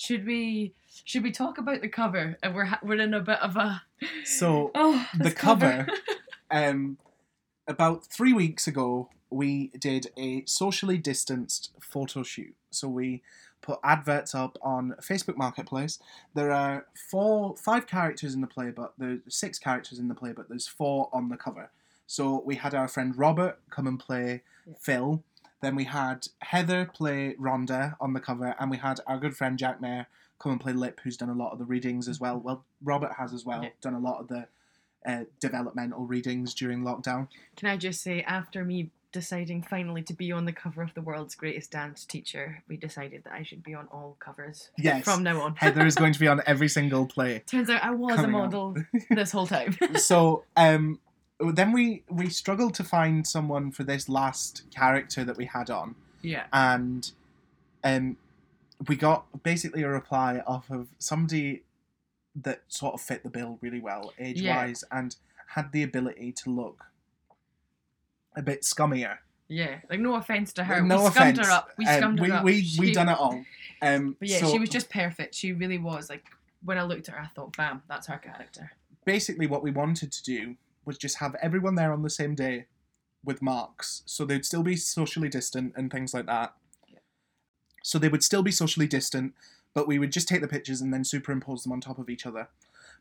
should 0.00 0.26
we 0.26 0.72
should 1.04 1.22
we 1.22 1.30
talk 1.30 1.58
about 1.58 1.82
the 1.82 1.88
cover? 1.88 2.36
And 2.42 2.54
we're 2.54 2.64
ha- 2.64 2.80
we're 2.82 3.00
in 3.00 3.14
a 3.14 3.20
bit 3.20 3.38
of 3.40 3.56
a 3.56 3.82
So, 4.24 4.70
oh 4.74 5.06
the 5.16 5.24
this 5.24 5.34
cover 5.34 5.86
um, 6.50 6.98
about 7.68 8.06
three 8.06 8.32
weeks 8.32 8.66
ago, 8.66 9.10
we 9.30 9.68
did 9.78 10.08
a 10.16 10.44
socially 10.46 10.98
distanced 10.98 11.70
photo 11.80 12.22
shoot. 12.22 12.54
So 12.70 12.88
we 12.88 13.22
put 13.62 13.78
adverts 13.84 14.34
up 14.34 14.56
on 14.62 14.94
Facebook 15.00 15.36
Marketplace. 15.36 15.98
There 16.34 16.50
are 16.50 16.86
four, 17.10 17.56
five 17.56 17.86
characters 17.86 18.34
in 18.34 18.40
the 18.40 18.46
play, 18.46 18.70
but 18.70 18.94
there's 18.98 19.20
six 19.28 19.58
characters 19.58 19.98
in 19.98 20.08
the 20.08 20.14
play, 20.14 20.32
but 20.32 20.48
there's 20.48 20.66
four 20.66 21.08
on 21.12 21.28
the 21.28 21.36
cover. 21.36 21.70
So 22.06 22.42
we 22.44 22.56
had 22.56 22.74
our 22.74 22.88
friend 22.88 23.16
Robert 23.16 23.58
come 23.70 23.86
and 23.86 23.98
play 23.98 24.42
Yeah. 24.66 24.74
Phil. 24.80 25.22
Then 25.60 25.76
we 25.76 25.84
had 25.84 26.26
Heather 26.40 26.86
play 26.86 27.34
Rhonda 27.34 27.96
on 28.00 28.14
the 28.14 28.20
cover, 28.20 28.54
and 28.58 28.70
we 28.70 28.78
had 28.78 29.00
our 29.06 29.18
good 29.18 29.36
friend 29.36 29.58
Jack 29.58 29.80
Mayer 29.80 30.06
come 30.38 30.52
and 30.52 30.60
play 30.60 30.72
Lip, 30.72 31.00
who's 31.04 31.18
done 31.18 31.28
a 31.28 31.34
lot 31.34 31.52
of 31.52 31.58
the 31.58 31.66
readings 31.66 32.08
as 32.08 32.18
well. 32.18 32.38
Well, 32.40 32.64
Robert 32.82 33.12
has 33.18 33.34
as 33.34 33.44
well 33.44 33.62
Yeah. 33.62 33.70
done 33.82 33.94
a 33.94 33.98
lot 34.00 34.20
of 34.20 34.28
the 34.28 34.48
uh, 35.06 35.24
developmental 35.38 36.04
readings 36.06 36.52
during 36.54 36.80
lockdown. 36.82 37.28
Can 37.56 37.68
I 37.70 37.76
just 37.78 38.02
say, 38.02 38.22
after 38.22 38.64
me 38.64 38.90
deciding 39.12 39.62
finally 39.62 40.02
to 40.02 40.14
be 40.14 40.30
on 40.32 40.44
the 40.44 40.52
cover 40.52 40.82
of 40.82 40.94
the 40.94 41.00
world's 41.00 41.34
greatest 41.34 41.70
dance 41.70 42.04
teacher, 42.04 42.62
we 42.68 42.76
decided 42.76 43.24
that 43.24 43.32
I 43.32 43.42
should 43.42 43.62
be 43.62 43.74
on 43.74 43.86
all 43.92 44.16
covers 44.20 44.70
Yes, 44.78 45.04
from 45.04 45.22
now 45.22 45.40
on. 45.40 45.56
Heather 45.56 45.86
is 45.86 45.94
going 45.94 46.12
to 46.12 46.20
be 46.20 46.28
on 46.28 46.40
every 46.46 46.68
single 46.78 47.06
play. 47.06 47.42
Turns 47.46 47.70
out 47.70 47.82
I 47.82 47.90
was 47.90 48.20
a 48.20 48.28
model 48.28 48.76
this 49.10 49.32
whole 49.32 49.46
time. 49.46 49.76
so 49.96 50.44
um, 50.56 51.00
then 51.40 51.72
we 51.72 52.04
we 52.08 52.28
struggled 52.28 52.74
to 52.74 52.84
find 52.84 53.26
someone 53.26 53.72
for 53.72 53.84
this 53.84 54.08
last 54.08 54.64
character 54.74 55.24
that 55.24 55.36
we 55.36 55.46
had 55.46 55.70
on, 55.70 55.94
yeah. 56.22 56.44
and 56.52 57.10
um, 57.82 58.16
we 58.88 58.96
got 58.96 59.42
basically 59.42 59.82
a 59.82 59.88
reply 59.88 60.42
off 60.46 60.70
of 60.70 60.88
somebody 60.98 61.62
that 62.36 62.62
sort 62.68 62.94
of 62.94 63.00
fit 63.00 63.22
the 63.22 63.30
bill 63.30 63.58
really 63.60 63.80
well, 63.80 64.12
age 64.18 64.42
wise, 64.42 64.84
and 64.92 65.16
had 65.48 65.72
the 65.72 65.82
ability 65.82 66.30
to 66.30 66.50
look 66.50 66.84
a 68.36 68.42
bit 68.42 68.62
scummier. 68.62 69.18
Yeah. 69.48 69.78
Like 69.90 70.00
no 70.00 70.14
offense 70.14 70.52
to 70.54 70.64
her. 70.64 70.80
no 70.82 71.04
we 71.04 71.10
scummed 71.10 71.38
offense. 71.38 71.46
her 71.48 71.52
up. 71.52 71.70
We 71.76 71.86
um, 71.86 71.96
scummed 72.00 72.20
we, 72.20 72.28
her 72.28 72.34
up. 72.36 72.44
We 72.44 72.70
we 72.78 72.92
done 72.92 73.08
it 73.08 73.18
all. 73.18 73.42
Um, 73.82 74.16
But 74.18 74.28
yeah, 74.28 74.38
so 74.40 74.50
she 74.52 74.58
was 74.58 74.68
just 74.68 74.90
perfect. 74.90 75.34
She 75.34 75.52
really 75.52 75.78
was. 75.78 76.08
Like 76.08 76.24
when 76.64 76.78
I 76.78 76.82
looked 76.82 77.08
at 77.08 77.14
her, 77.14 77.20
I 77.22 77.26
thought, 77.34 77.56
bam, 77.56 77.82
that's 77.88 78.06
her 78.06 78.18
character. 78.18 78.72
basically 79.04 79.46
what 79.46 79.62
we 79.62 79.70
wanted 79.70 80.12
to 80.12 80.22
do 80.22 80.56
was 80.84 80.98
just 80.98 81.18
have 81.18 81.34
everyone 81.42 81.74
there 81.74 81.92
on 81.92 82.02
the 82.02 82.10
same 82.10 82.34
day 82.34 82.66
with 83.24 83.42
marks 83.42 84.02
so 84.06 84.24
they'd 84.24 84.44
still 84.46 84.62
be 84.62 84.76
socially 84.76 85.28
distant 85.28 85.72
and 85.76 85.90
things 85.90 86.14
like 86.14 86.26
that 86.26 86.54
Yeah. 86.88 86.98
so 87.82 87.98
they 87.98 88.08
would 88.08 88.22
still 88.24 88.42
be 88.42 88.50
socially 88.50 88.86
distant 88.86 89.34
but 89.74 89.86
we 89.86 89.98
would 89.98 90.10
just 90.12 90.26
take 90.28 90.40
the 90.40 90.48
pictures 90.48 90.80
and 90.80 90.92
then 90.92 91.04
superimpose 91.04 91.62
them 91.62 91.72
on 91.72 91.80
top 91.80 91.98
of 91.98 92.08
each 92.08 92.24
other 92.26 92.48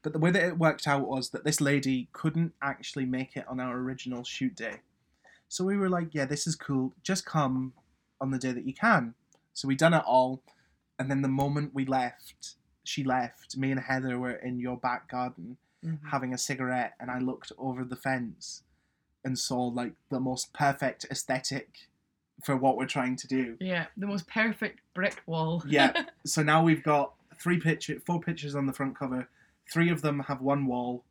but 0.04 0.12
the 0.14 0.20
way 0.20 0.30
that 0.32 0.44
it 0.44 0.58
worked 0.58 0.88
out 0.88 1.08
was 1.08 1.30
that 1.30 1.44
this 1.46 1.62
lady 1.62 2.10
couldn't 2.12 2.54
actually 2.62 3.06
make 3.06 3.36
it 3.38 3.46
on 3.48 3.60
our 3.62 3.78
original 3.78 4.24
shoot 4.26 4.56
day 4.56 4.82
so 5.50 5.64
we 5.66 5.76
were 5.78 5.90
like 5.90 6.14
yeah 6.14 6.26
this 6.26 6.48
is 6.48 6.56
cool 6.56 6.94
just 7.04 7.26
come 7.26 7.74
on 8.22 8.32
the 8.32 8.38
day 8.38 8.52
that 8.52 8.66
you 8.66 8.74
can 8.74 9.14
So 9.54 9.68
we 9.68 9.76
done 9.76 9.94
it 9.94 10.04
all, 10.06 10.42
and 10.98 11.10
then 11.12 11.22
the 11.22 11.28
moment 11.44 11.74
we 11.74 11.84
left, 11.86 12.56
she 12.86 13.04
left. 13.04 13.58
Me 13.58 13.72
and 13.72 13.80
Heather 13.82 14.18
were 14.18 14.38
in 14.48 14.58
your 14.60 14.78
back 14.78 15.10
garden 15.10 15.58
Mhm. 15.84 16.00
having 16.12 16.34
a 16.34 16.38
cigarette, 16.38 16.94
and 17.00 17.10
I 17.12 17.20
looked 17.20 17.52
over 17.58 17.84
the 17.84 17.96
fence 17.98 18.64
and 19.26 19.38
saw 19.38 19.62
like 19.68 19.94
the 20.10 20.20
most 20.20 20.54
perfect 20.54 21.06
aesthetic 21.12 21.90
for 22.44 22.56
what 22.56 22.78
we're 22.78 22.86
trying 22.98 23.16
to 23.18 23.28
do. 23.28 23.58
Yeah, 23.60 23.88
the 23.98 24.08
most 24.08 24.28
perfect 24.28 24.80
brick 24.94 25.22
wall. 25.26 25.62
Yeah. 25.68 25.92
so 26.26 26.42
now 26.44 26.64
we've 26.64 26.84
got 26.84 27.14
three 27.42 27.60
picture, 27.60 28.00
four 28.06 28.20
pictures 28.22 28.56
on 28.56 28.66
the 28.66 28.74
front 28.74 28.96
cover. 28.98 29.28
Three 29.74 29.90
of 29.90 30.02
them 30.02 30.20
have 30.30 30.40
one 30.42 30.66
wall, 30.68 31.04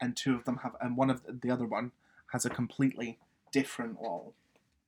and 0.00 0.14
two 0.16 0.34
of 0.34 0.44
them 0.44 0.58
have, 0.58 0.74
and 0.80 0.96
one 0.96 1.10
of 1.10 1.22
the 1.42 1.50
other 1.50 1.66
one 1.66 1.92
has 2.32 2.44
a 2.44 2.50
completely 2.50 3.18
different 3.58 4.00
wall. 4.00 4.34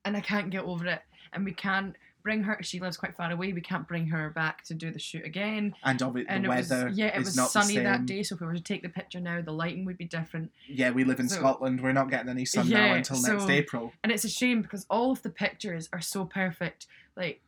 and 0.04 0.16
I 0.16 0.20
can't 0.20 0.50
get 0.50 0.62
over 0.64 0.86
it. 0.86 1.00
And 1.32 1.44
we 1.44 1.52
can't 1.52 1.96
bring 2.22 2.42
her. 2.44 2.58
She 2.62 2.78
lives 2.80 2.96
quite 2.96 3.16
far 3.16 3.30
away. 3.30 3.52
We 3.52 3.60
can't 3.60 3.86
bring 3.88 4.06
her 4.08 4.30
back 4.30 4.62
to 4.64 4.74
do 4.74 4.90
the 4.92 4.98
shoot 5.00 5.24
again. 5.24 5.74
And 5.82 6.00
of 6.02 6.16
it, 6.16 6.26
the 6.26 6.32
And 6.32 6.44
it 6.44 6.48
was 6.48 6.70
weather 6.70 6.88
yeah, 6.94 7.06
it 7.16 7.18
was 7.18 7.34
sunny 7.50 7.78
that 7.78 8.06
day. 8.06 8.22
So 8.22 8.34
if 8.36 8.40
we 8.40 8.46
were 8.46 8.54
to 8.54 8.60
take 8.60 8.82
the 8.82 8.88
picture 8.88 9.18
now, 9.20 9.40
the 9.42 9.52
lighting 9.52 9.84
would 9.84 9.98
be 9.98 10.04
different. 10.04 10.52
Yeah, 10.68 10.90
we 10.90 11.02
live 11.04 11.18
in 11.20 11.28
So- 11.28 11.36
Scotland. 11.38 11.80
We're 11.82 11.92
not 11.92 12.08
getting 12.10 12.28
any 12.28 12.44
sun 12.44 12.68
now 12.68 12.86
Yeah, 12.86 12.94
until 12.94 13.20
next 13.20 13.48
April. 13.50 13.92
And 14.04 14.12
it's 14.12 14.24
a 14.24 14.28
shame 14.28 14.62
because 14.62 14.86
all 14.88 15.10
of 15.12 15.22
the 15.22 15.30
pictures 15.30 15.88
are 15.92 16.00
so 16.00 16.24
perfect. 16.24 16.86
Like, 17.16 17.40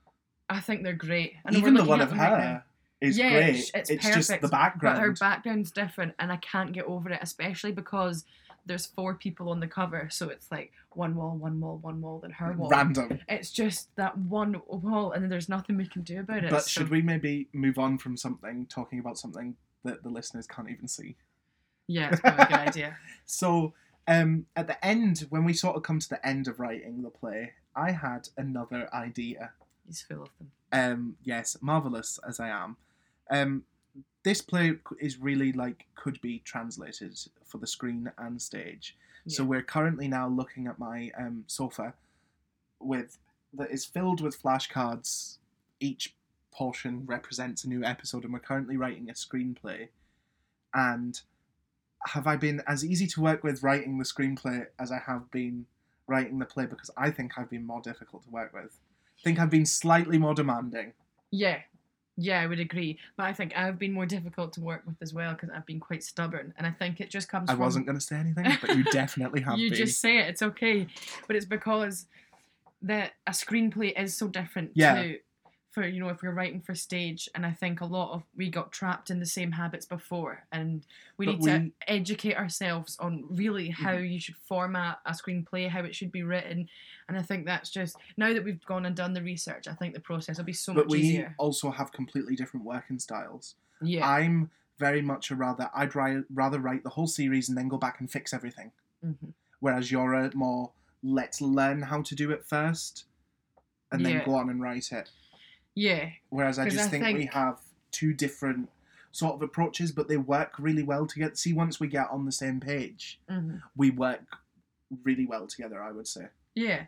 I 0.50 0.61
think 0.61 0.83
they're 0.83 0.92
great. 0.94 1.35
I 1.44 1.52
Even 1.54 1.74
the 1.74 1.85
one 1.85 2.00
of 2.00 2.11
them 2.11 2.18
right 2.18 2.31
now. 2.31 2.37
her 2.54 2.64
is 3.00 3.16
Yeah, 3.18 3.31
great. 3.31 3.48
it's- 3.50 3.70
It's, 3.74 3.90
it's 3.90 4.09
just 4.14 4.40
the 4.40 4.48
background. 4.48 4.96
But 4.96 5.02
her 5.02 5.12
background's 5.12 5.70
different, 5.70 6.14
and 6.18 6.33
I 6.33 6.37
can't 6.38 6.72
get 6.72 6.85
over 6.87 7.11
it, 7.11 7.20
especially 7.22 7.70
because 7.72 8.24
there's 8.68 8.87
four 8.87 9.14
people 9.14 9.50
on 9.50 9.59
the 9.59 9.66
cover. 9.66 10.09
So 10.11 10.28
it's 10.28 10.50
like 10.52 10.72
one 10.90 11.16
wall, 11.16 11.37
one 11.37 11.59
wall, 11.61 11.78
one 11.78 12.00
wall, 12.00 12.20
then 12.20 12.31
her 12.31 12.52
wall. 12.52 12.70
Random. 12.70 13.18
It's 13.28 13.50
just 13.50 13.94
that 13.96 14.16
one 14.16 14.61
wall, 14.66 15.12
and 15.12 15.22
then 15.22 15.31
there's 15.31 15.48
nothing 15.48 15.76
we 15.76 15.87
can 15.87 16.02
do 16.02 16.20
about 16.20 16.44
it. 16.44 16.50
But 16.50 16.62
so- 16.64 16.68
should 16.68 16.90
we 16.90 17.02
maybe 17.02 17.48
move 17.52 17.78
on 17.78 17.98
from 17.98 18.16
something, 18.16 18.66
talking 18.66 18.98
about 19.00 19.18
something 19.18 19.57
that 19.85 20.02
the 20.02 20.11
listeners 20.11 20.46
can't 20.46 20.70
even 20.70 20.87
see? 20.87 21.16
Yeah, 21.88 22.11
it's 22.11 22.20
probably 22.20 22.44
a 22.44 22.46
good 22.46 22.68
idea. 22.68 22.96
So, 23.24 23.74
um, 24.07 24.46
at 24.57 24.66
the 24.66 24.83
end, 24.85 25.26
when 25.28 25.44
we 25.44 25.52
sort 25.52 25.76
of 25.76 25.83
come 25.83 25.98
to 25.98 26.09
the 26.09 26.26
end 26.26 26.48
of 26.48 26.61
writing 26.61 27.02
the 27.02 27.11
play, 27.11 27.52
I 27.74 27.90
had 27.92 28.28
another 28.37 28.88
idea. 28.94 29.52
He's 29.87 30.02
full 30.02 30.22
of 30.22 30.31
them. 30.38 30.50
Um, 30.72 31.16
yes, 31.22 31.57
marvelous 31.61 32.18
as 32.26 32.40
I 32.40 32.48
am. 32.48 32.76
Um, 33.31 33.64
this 34.24 34.40
play 34.40 34.74
is 35.01 35.18
really 35.18 35.53
like 35.53 35.87
could 35.94 36.20
be 36.20 36.40
translated 36.44 37.18
for 37.44 37.59
the 37.59 37.66
screen 37.66 38.11
and 38.18 38.40
stage. 38.40 38.96
So 39.27 39.44
we're 39.44 39.62
currently 39.62 40.09
now 40.09 40.27
looking 40.27 40.66
at 40.66 40.79
my 40.79 41.11
um, 41.18 41.44
sofa, 41.46 41.92
with 42.81 43.18
that 43.53 43.70
is 43.70 43.85
filled 43.85 44.20
with 44.20 44.40
flashcards. 44.42 45.37
Each 45.81 46.14
portion 46.51 47.05
represents 47.07 47.64
a 47.64 47.68
new 47.68 47.85
episode, 47.85 48.24
and 48.24 48.33
we're 48.33 48.38
currently 48.38 48.77
writing 48.77 49.11
a 49.11 49.12
screenplay. 49.12 49.88
And 50.72 51.20
have 52.07 52.27
I 52.27 52.37
been 52.37 52.62
as 52.66 52.85
easy 52.85 53.07
to 53.09 53.20
work 53.20 53.44
with 53.44 53.62
writing 53.62 53.98
the 53.98 54.05
screenplay 54.05 54.66
as 54.79 54.90
I 54.90 54.98
have 55.07 55.31
been 55.31 55.66
writing 56.07 56.38
the 56.38 56.46
play? 56.46 56.66
Because 56.66 56.90
I 56.96 57.11
think 57.11 57.33
I've 57.37 57.51
been 57.51 57.66
more 57.66 57.83
difficult 57.83 58.24
to 58.24 58.31
work 58.31 58.53
with. 58.55 58.79
I 59.18 59.22
think 59.24 59.38
I've 59.38 59.51
been 59.51 59.66
slightly 59.66 60.16
more 60.16 60.35
demanding. 60.35 60.92
Yeah, 61.31 61.59
yeah, 62.20 62.40
I 62.40 62.46
would 62.46 62.59
agree. 62.59 62.98
But 63.16 63.26
I 63.26 63.33
think 63.33 63.57
I've 63.57 63.78
been 63.78 63.92
more 63.92 64.04
difficult 64.07 64.52
to 64.54 64.61
work 64.61 64.83
with 64.85 64.96
as 65.00 65.14
well 65.14 65.33
because 65.35 65.50
I've 65.54 65.64
been 65.66 65.78
quite 65.78 66.02
stubborn, 66.02 66.52
and 66.59 66.66
I 66.66 66.72
think 66.72 67.00
it 67.00 67.11
just 67.11 67.28
comes 67.28 67.48
I 67.48 67.52
from 67.52 67.61
wasn't 67.61 67.87
going 67.87 67.96
to 67.96 68.04
say 68.04 68.16
anything, 68.16 68.44
but 68.61 68.76
you 68.76 68.83
definitely 68.85 69.40
have 69.42 69.57
you 69.59 69.70
been. 69.70 69.78
just 69.78 70.00
say 70.00 70.18
it. 70.18 70.26
It's 70.28 70.42
okay, 70.42 70.88
but 71.28 71.37
it's 71.37 71.46
because 71.46 72.07
that 72.83 73.12
a 73.26 73.31
screenplay 73.31 73.98
is 74.00 74.16
so 74.16 74.26
different 74.28 74.72
Yeah. 74.74 74.94
to 75.02 75.18
for 75.70 75.87
you 75.87 76.00
know 76.00 76.09
if 76.09 76.22
we're 76.22 76.33
writing 76.33 76.61
for 76.61 76.74
stage 76.74 77.28
and 77.35 77.44
i 77.44 77.52
think 77.52 77.81
a 77.81 77.85
lot 77.85 78.12
of 78.14 78.22
we 78.37 78.48
got 78.48 78.72
trapped 78.72 79.11
in 79.11 79.20
the 79.20 79.26
same 79.26 79.52
habits 79.52 79.85
before 79.85 80.44
and 80.50 80.85
we 81.18 81.26
But 81.26 81.33
need 81.33 81.40
we- 81.40 81.50
to 81.50 81.70
educate 81.87 82.37
ourselves 82.37 82.96
on 82.98 83.24
really 83.28 83.68
how 83.70 83.92
Mm-hmm. 83.92 84.04
you 84.07 84.20
should 84.20 84.37
format 84.37 84.98
a 85.04 85.12
screenplay 85.12 85.68
how 85.68 85.81
it 85.85 85.94
should 85.94 86.11
be 86.12 86.22
written 86.22 86.68
and 87.09 87.18
i 87.18 87.22
think 87.22 87.44
that's 87.46 87.70
just 87.70 87.96
now 88.16 88.33
that 88.33 88.44
we've 88.44 88.64
gone 88.64 88.87
and 88.87 88.96
done 88.96 89.12
the 89.12 89.22
research 89.22 89.68
i 89.68 89.74
think 89.74 89.94
the 89.94 90.00
process 90.00 90.38
will 90.38 90.44
be 90.44 90.52
so 90.52 90.72
but 90.74 90.87
much 90.87 90.92
we 90.92 91.00
easier 91.00 91.35
also 91.38 91.70
have 91.70 91.92
completely 91.92 92.35
different 92.35 92.64
working 92.64 92.98
styles. 92.98 93.54
yeah 93.83 94.07
I'm 94.09 94.50
very 94.78 95.02
much 95.02 95.31
a 95.33 95.35
rather 95.35 95.68
I'd 95.74 95.94
ri- 95.96 96.22
rather 96.33 96.61
write 96.61 96.85
the 96.85 96.90
whole 96.90 97.09
series 97.09 97.48
and 97.48 97.59
then 97.59 97.66
go 97.68 97.76
back 97.78 97.98
and 97.98 98.09
fix 98.09 98.33
everything. 98.33 98.70
Mhm. 99.04 99.33
Whereas 99.59 99.90
you're 99.90 100.14
a 100.14 100.33
more 100.37 100.70
let's 101.02 101.40
learn 101.40 101.83
how 101.83 102.02
to 102.02 102.14
do 102.14 102.31
it 102.31 102.44
first, 102.44 103.04
and 103.90 104.07
then 104.07 104.12
Yeah. 104.18 104.24
go 104.24 104.37
on 104.37 104.48
and 104.50 104.62
write 104.62 104.92
it. 104.92 105.11
Yeah 105.79 106.11
Whereas 106.31 106.59
I 106.59 106.69
just 106.69 106.88
I 106.88 106.91
think, 106.91 107.17
we 107.17 107.27
have 107.27 107.61
two 107.91 108.12
different 108.12 108.69
sort 109.12 109.35
of 109.35 109.43
approaches, 109.43 109.93
but 109.93 110.07
they 110.09 110.17
work 110.19 110.53
really 110.59 110.83
well 110.83 111.07
together. 111.07 111.35
See, 111.35 111.53
once 111.53 111.81
we 111.81 111.88
get 111.88 112.09
on 112.11 112.27
the 112.27 112.33
same 112.33 112.61
page, 112.61 113.19
hmm 113.29 113.57
we 113.77 113.91
work 113.91 114.23
really 115.05 115.27
well 115.27 115.47
together. 115.47 115.83
I 115.83 115.93
would 115.93 116.09
say. 116.09 116.27
Yeah. 116.55 116.87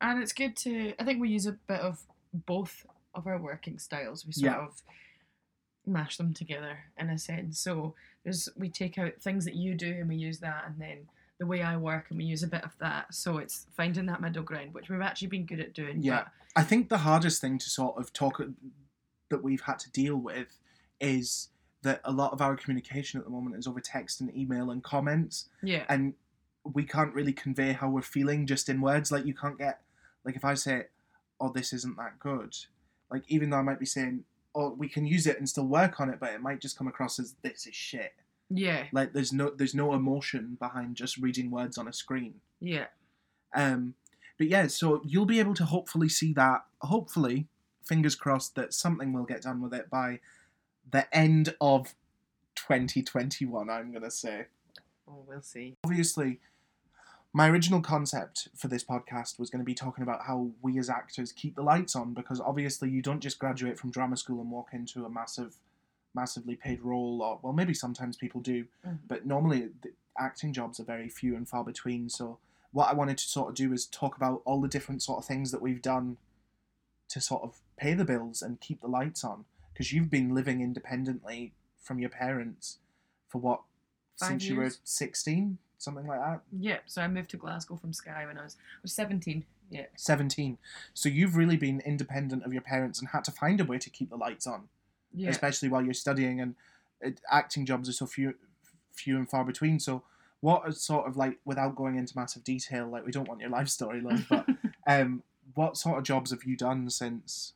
And 0.00 0.22
it's 0.22 0.32
good 0.32 0.56
to 0.64 0.94
I 0.98 1.04
think 1.04 1.20
we 1.20 1.28
use 1.28 1.46
a 1.46 1.52
bit 1.52 1.80
of 1.80 2.02
both 2.32 2.86
of 3.14 3.26
our 3.26 3.38
working 3.38 3.78
styles. 3.78 4.26
We 4.26 4.32
sort 4.32 4.52
Yeah. 4.52 4.64
of 4.66 4.82
mash 5.86 6.16
them 6.16 6.32
together 6.32 6.78
in 6.98 7.10
a 7.10 7.18
sense. 7.18 7.58
So 7.58 7.94
there's 8.24 8.48
we 8.56 8.68
take 8.68 8.98
out 8.98 9.14
things 9.20 9.44
that 9.44 9.54
you 9.54 9.74
do 9.74 9.92
and 10.00 10.08
we 10.08 10.16
use 10.16 10.38
that 10.40 10.64
and 10.66 10.76
then 10.78 10.98
the 11.42 11.46
way 11.46 11.60
I 11.60 11.76
work 11.76 12.06
and 12.08 12.18
we 12.18 12.24
use 12.24 12.44
a 12.44 12.46
bit 12.46 12.62
of 12.62 12.70
that. 12.78 13.12
So 13.12 13.38
it's 13.38 13.66
finding 13.76 14.06
that 14.06 14.20
middle 14.20 14.44
ground, 14.44 14.74
which 14.74 14.88
we've 14.88 15.00
actually 15.00 15.26
been 15.26 15.44
good 15.44 15.58
at 15.58 15.74
doing. 15.74 16.00
Yeah. 16.00 16.26
I 16.54 16.62
think 16.62 16.88
the 16.88 16.98
hardest 16.98 17.40
thing 17.40 17.58
to 17.58 17.68
sort 17.68 17.98
of 17.98 18.12
talk 18.12 18.40
that 19.28 19.42
we've 19.42 19.62
had 19.62 19.80
to 19.80 19.90
deal 19.90 20.14
with 20.14 20.56
is 21.00 21.48
that 21.82 22.00
a 22.04 22.12
lot 22.12 22.32
of 22.32 22.40
our 22.40 22.54
communication 22.54 23.18
at 23.18 23.24
the 23.24 23.32
moment 23.32 23.56
is 23.56 23.66
over 23.66 23.80
text 23.80 24.20
and 24.20 24.32
email 24.36 24.70
and 24.70 24.84
comments, 24.84 25.48
yeah. 25.64 25.82
and 25.88 26.14
we 26.62 26.84
can't 26.84 27.12
really 27.12 27.32
convey 27.32 27.72
how 27.72 27.88
we're 27.88 28.02
feeling 28.02 28.46
just 28.46 28.68
in 28.68 28.80
words. 28.80 29.10
Like 29.10 29.26
you 29.26 29.34
can't 29.34 29.58
get 29.58 29.80
like 30.24 30.36
if 30.36 30.44
I 30.44 30.54
say, 30.54 30.84
"Oh, 31.40 31.48
this 31.48 31.72
isn't 31.72 31.96
that 31.96 32.20
good," 32.20 32.54
like 33.10 33.24
even 33.26 33.50
though 33.50 33.56
I 33.56 33.62
might 33.62 33.80
be 33.80 33.86
saying, 33.86 34.22
"Oh, 34.54 34.74
we 34.74 34.88
can 34.88 35.04
use 35.06 35.26
it 35.26 35.38
and 35.38 35.48
still 35.48 35.66
work 35.66 35.98
on 35.98 36.08
it," 36.08 36.20
but 36.20 36.32
it 36.32 36.40
might 36.40 36.60
just 36.60 36.78
come 36.78 36.86
across 36.86 37.18
as 37.18 37.34
"this 37.42 37.66
is 37.66 37.74
shit." 37.74 38.12
Yeah. 38.52 38.84
Like 38.92 39.12
there's 39.12 39.32
no 39.32 39.50
there's 39.50 39.74
no 39.74 39.94
emotion 39.94 40.56
behind 40.58 40.96
just 40.96 41.16
reading 41.16 41.50
words 41.50 41.78
on 41.78 41.88
a 41.88 41.92
screen. 41.92 42.34
Yeah. 42.60 42.86
Um, 43.54 43.94
but 44.38 44.48
yeah, 44.48 44.66
so 44.66 45.02
you'll 45.04 45.26
be 45.26 45.40
able 45.40 45.54
to 45.54 45.64
hopefully 45.64 46.08
see 46.08 46.32
that. 46.34 46.64
Hopefully, 46.80 47.48
fingers 47.84 48.14
crossed 48.14 48.54
that 48.56 48.74
something 48.74 49.12
will 49.12 49.24
get 49.24 49.42
done 49.42 49.60
with 49.60 49.74
it 49.74 49.90
by 49.90 50.20
the 50.90 51.14
end 51.16 51.54
of 51.60 51.94
2021. 52.56 53.70
I'm 53.70 53.92
gonna 53.92 54.10
say. 54.10 54.46
Oh, 55.08 55.24
we'll 55.26 55.42
see. 55.42 55.76
Obviously, 55.84 56.40
my 57.32 57.48
original 57.48 57.80
concept 57.80 58.48
for 58.56 58.68
this 58.68 58.84
podcast 58.84 59.38
was 59.38 59.48
going 59.48 59.60
to 59.60 59.64
be 59.64 59.74
talking 59.74 60.02
about 60.02 60.22
how 60.26 60.50
we 60.60 60.78
as 60.78 60.90
actors 60.90 61.32
keep 61.32 61.56
the 61.56 61.62
lights 61.62 61.96
on 61.96 62.12
because 62.12 62.40
obviously 62.40 62.90
you 62.90 63.00
don't 63.00 63.20
just 63.20 63.38
graduate 63.38 63.78
from 63.78 63.90
drama 63.90 64.16
school 64.16 64.40
and 64.40 64.50
walk 64.50 64.68
into 64.72 65.04
a 65.04 65.10
massive, 65.10 65.56
massively 66.14 66.56
paid 66.56 66.80
role, 66.82 67.22
or 67.22 67.38
well, 67.42 67.52
maybe 67.52 67.74
sometimes 67.74 68.16
people 68.16 68.40
do, 68.40 68.66
Mhm. 68.84 68.98
but 69.08 69.26
normally 69.26 69.68
the 69.82 69.92
acting 70.18 70.52
jobs 70.52 70.78
are 70.78 70.84
very 70.84 71.08
few 71.08 71.34
and 71.36 71.48
far 71.48 71.64
between. 71.64 72.08
So 72.10 72.38
what 72.70 72.88
I 72.88 72.94
wanted 72.94 73.18
to 73.18 73.24
sort 73.28 73.48
of 73.48 73.54
do 73.54 73.72
is 73.72 73.86
talk 73.86 74.16
about 74.16 74.42
all 74.44 74.60
the 74.60 74.68
different 74.68 75.02
sort 75.02 75.18
of 75.18 75.24
things 75.24 75.50
that 75.52 75.62
we've 75.62 75.82
done 75.82 76.18
to 77.08 77.20
sort 77.20 77.42
of 77.42 77.60
pay 77.76 77.94
the 77.94 78.04
bills 78.04 78.42
and 78.42 78.60
keep 78.60 78.80
the 78.80 78.88
lights 78.88 79.24
on 79.24 79.44
because 79.72 79.92
you've 79.92 80.10
been 80.10 80.34
living 80.34 80.60
independently 80.60 81.54
from 81.78 81.98
your 81.98 82.10
parents 82.10 82.78
for 83.28 83.38
what 83.38 83.62
Five 84.16 84.28
since 84.28 84.44
you 84.44 84.56
were 84.56 84.70
16 84.84 85.58
something 85.78 86.06
like 86.06 86.20
that 86.20 86.42
Yeah. 86.52 86.78
So 86.86 87.02
I 87.02 87.08
moved 87.08 87.30
to 87.30 87.36
Glasgow 87.36 87.76
from 87.76 87.92
Skye 87.92 88.24
when 88.26 88.38
I 88.38 88.44
was 88.44 88.56
I 88.56 88.78
was 88.82 88.92
seventeen. 88.92 89.44
Yeah. 89.70 89.86
17 89.96 90.58
so 90.94 91.08
you've 91.08 91.34
really 91.36 91.56
been 91.56 91.80
independent 91.80 92.44
of 92.44 92.52
your 92.52 92.60
parents 92.62 92.98
and 93.00 93.08
had 93.08 93.24
to 93.24 93.30
find 93.32 93.58
a 93.60 93.64
way 93.64 93.78
to 93.78 93.88
keep 93.90 94.10
the 94.10 94.16
lights 94.16 94.46
on 94.46 94.68
Yeah. 95.14 95.30
especially 95.30 95.68
while 95.68 95.82
you're 95.84 95.94
studying 95.94 96.40
and 96.40 96.54
it, 97.00 97.20
acting 97.30 97.66
jobs 97.66 97.88
are 97.88 97.92
so 97.92 98.06
few 98.06 98.34
few 98.92 99.16
and 99.16 99.28
far 99.28 99.44
between 99.44 99.78
so 99.80 100.02
what 100.40 100.62
are 100.64 100.72
sort 100.72 101.06
of 101.08 101.16
like 101.16 101.38
without 101.44 101.74
going 101.76 101.96
into 101.96 102.12
massive 102.16 102.44
detail 102.44 102.86
like 102.88 103.04
we 103.06 103.12
don't 103.12 103.28
want 103.28 103.40
your 103.40 103.50
life 103.50 103.68
story 103.68 104.00
love 104.00 104.24
but 104.30 104.46
um 104.86 105.22
what 105.54 105.76
sort 105.76 105.98
of 105.98 106.04
jobs 106.04 106.30
have 106.30 106.44
you 106.44 106.56
done 106.56 106.88
since 106.90 107.54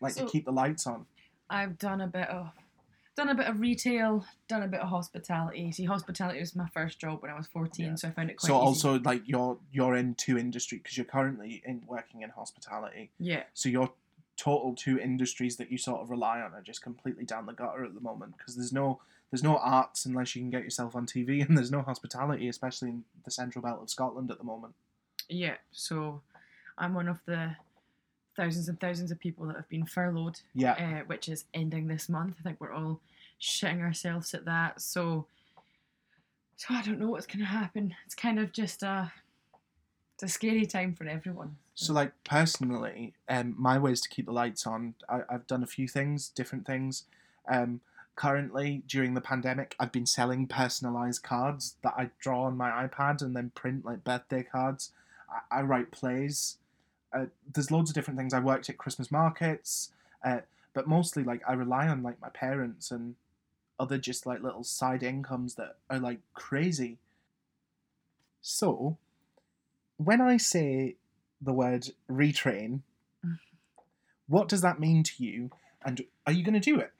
like 0.00 0.12
So- 0.14 0.24
to 0.24 0.30
keep 0.30 0.44
the 0.44 0.52
lights 0.52 0.86
on 0.86 1.06
I've 1.48 1.78
done 1.78 2.00
a 2.00 2.06
bit 2.08 2.28
of 2.28 2.50
done 3.14 3.28
a 3.30 3.34
bit 3.34 3.46
of 3.46 3.60
retail, 3.60 4.26
done 4.46 4.62
a 4.62 4.68
bit 4.68 4.80
of 4.80 4.88
hospitality. 4.88 5.72
See, 5.72 5.84
hospitality 5.86 6.38
was 6.40 6.54
my 6.54 6.66
first 6.74 6.98
job 6.98 7.22
when 7.22 7.30
I 7.30 7.34
was 7.36 7.46
fourteen, 7.46 7.86
Yeah. 7.90 7.94
so 7.94 8.08
I 8.08 8.10
found 8.10 8.28
it 8.30 8.36
quite 8.36 8.48
so 8.48 8.56
easy. 8.56 8.66
also 8.66 8.98
like 9.00 9.22
you're 9.26 9.56
you're 9.72 9.94
in 9.94 10.14
two 10.16 10.36
industry 10.36 10.78
because 10.78 10.96
you're 10.98 11.06
currently 11.06 11.62
in 11.64 11.82
working 11.86 12.22
in 12.22 12.30
hospitality 12.30 13.10
yeah, 13.18 13.44
So 13.54 13.68
your 13.68 13.92
total 14.36 14.74
two 14.74 14.98
industries 14.98 15.56
that 15.56 15.70
you 15.72 15.78
sort 15.78 16.00
of 16.02 16.10
rely 16.10 16.40
on 16.40 16.52
are 16.52 16.60
just 16.62 16.82
completely 16.82 17.24
down 17.24 17.46
the 17.46 17.52
gutter 17.52 17.84
at 17.84 17.94
the 17.94 18.00
moment 18.00 18.36
because 18.36 18.54
there's 18.56 18.72
no 18.72 19.00
there's 19.30 19.42
no 19.42 19.56
arts 19.58 20.04
unless 20.06 20.36
you 20.36 20.42
can 20.42 20.50
get 20.50 20.62
yourself 20.62 20.94
on 20.94 21.06
TV 21.06 21.42
and 21.48 21.56
there's 21.56 21.70
no 21.72 21.82
hospitality 21.82 22.48
especially 22.48 22.90
in 22.90 23.04
the 23.24 23.30
central 23.30 23.62
belt 23.62 23.80
of 23.82 23.90
Scotland 23.90 24.30
at 24.30 24.38
the 24.38 24.44
moment. 24.44 24.74
yeah. 25.28 25.54
So 25.72 26.20
I'm 26.78 26.92
one 26.94 27.08
of 27.08 27.20
the 27.26 27.56
thousands 28.36 28.68
and 28.68 28.78
thousands 28.78 29.10
of 29.10 29.18
people 29.18 29.46
that 29.46 29.56
have 29.56 29.68
been 29.70 29.86
furloughed, 29.86 30.40
Yeah. 30.54 30.72
uh, 31.00 31.04
which 31.06 31.26
is 31.28 31.46
ending 31.54 31.88
this 31.88 32.06
month. 32.08 32.36
I 32.38 32.42
think 32.42 32.60
we're 32.60 32.72
all 32.72 33.00
shitting 33.40 33.80
ourselves 33.80 34.34
at 34.34 34.44
that. 34.44 34.82
So, 34.82 35.26
so 36.56 36.74
I 36.74 36.82
don't 36.82 37.00
know 37.00 37.08
what's 37.08 37.26
going 37.26 37.38
to 37.40 37.46
happen. 37.46 37.94
It's 38.04 38.14
kind 38.14 38.38
of 38.38 38.52
just 38.52 38.82
a, 38.82 39.10
it's 40.14 40.22
a 40.24 40.28
scary 40.28 40.66
time 40.66 40.94
for 40.94 41.06
everyone. 41.08 41.56
So, 41.78 41.92
like 41.92 42.12
personally, 42.24 43.12
um, 43.28 43.54
my 43.58 43.78
ways 43.78 44.00
to 44.00 44.08
keep 44.08 44.24
the 44.24 44.32
lights 44.32 44.66
on, 44.66 44.94
I, 45.10 45.20
I've 45.28 45.46
done 45.46 45.62
a 45.62 45.66
few 45.66 45.86
things, 45.86 46.30
different 46.30 46.66
things. 46.66 47.04
Um, 47.46 47.82
currently, 48.16 48.82
during 48.88 49.12
the 49.12 49.20
pandemic, 49.20 49.76
I've 49.78 49.92
been 49.92 50.06
selling 50.06 50.46
personalized 50.46 51.22
cards 51.22 51.76
that 51.82 51.92
I 51.94 52.08
draw 52.18 52.44
on 52.44 52.56
my 52.56 52.70
iPad 52.70 53.20
and 53.20 53.36
then 53.36 53.52
print 53.54 53.84
like 53.84 54.04
birthday 54.04 54.42
cards. 54.42 54.92
I, 55.28 55.58
I 55.58 55.62
write 55.62 55.90
plays. 55.90 56.56
Uh, 57.12 57.26
there's 57.52 57.70
loads 57.70 57.90
of 57.90 57.94
different 57.94 58.18
things. 58.18 58.32
I 58.32 58.40
worked 58.40 58.70
at 58.70 58.78
Christmas 58.78 59.10
markets, 59.10 59.90
uh, 60.24 60.40
but 60.72 60.88
mostly 60.88 61.24
like 61.24 61.42
I 61.46 61.52
rely 61.52 61.88
on 61.88 62.02
like 62.02 62.22
my 62.22 62.30
parents 62.30 62.90
and 62.90 63.16
other 63.78 63.98
just 63.98 64.24
like 64.24 64.42
little 64.42 64.64
side 64.64 65.02
incomes 65.02 65.56
that 65.56 65.76
are 65.90 65.98
like 65.98 66.20
crazy. 66.32 66.96
So, 68.40 68.96
when 69.98 70.22
I 70.22 70.38
say 70.38 70.96
the 71.40 71.52
word 71.52 71.88
retrain, 72.10 72.80
what 74.28 74.48
does 74.48 74.60
that 74.62 74.80
mean 74.80 75.02
to 75.04 75.12
you? 75.24 75.50
And 75.84 76.02
are 76.26 76.32
you 76.32 76.42
going 76.42 76.54
to 76.54 76.60
do 76.60 76.78
it? 76.80 76.92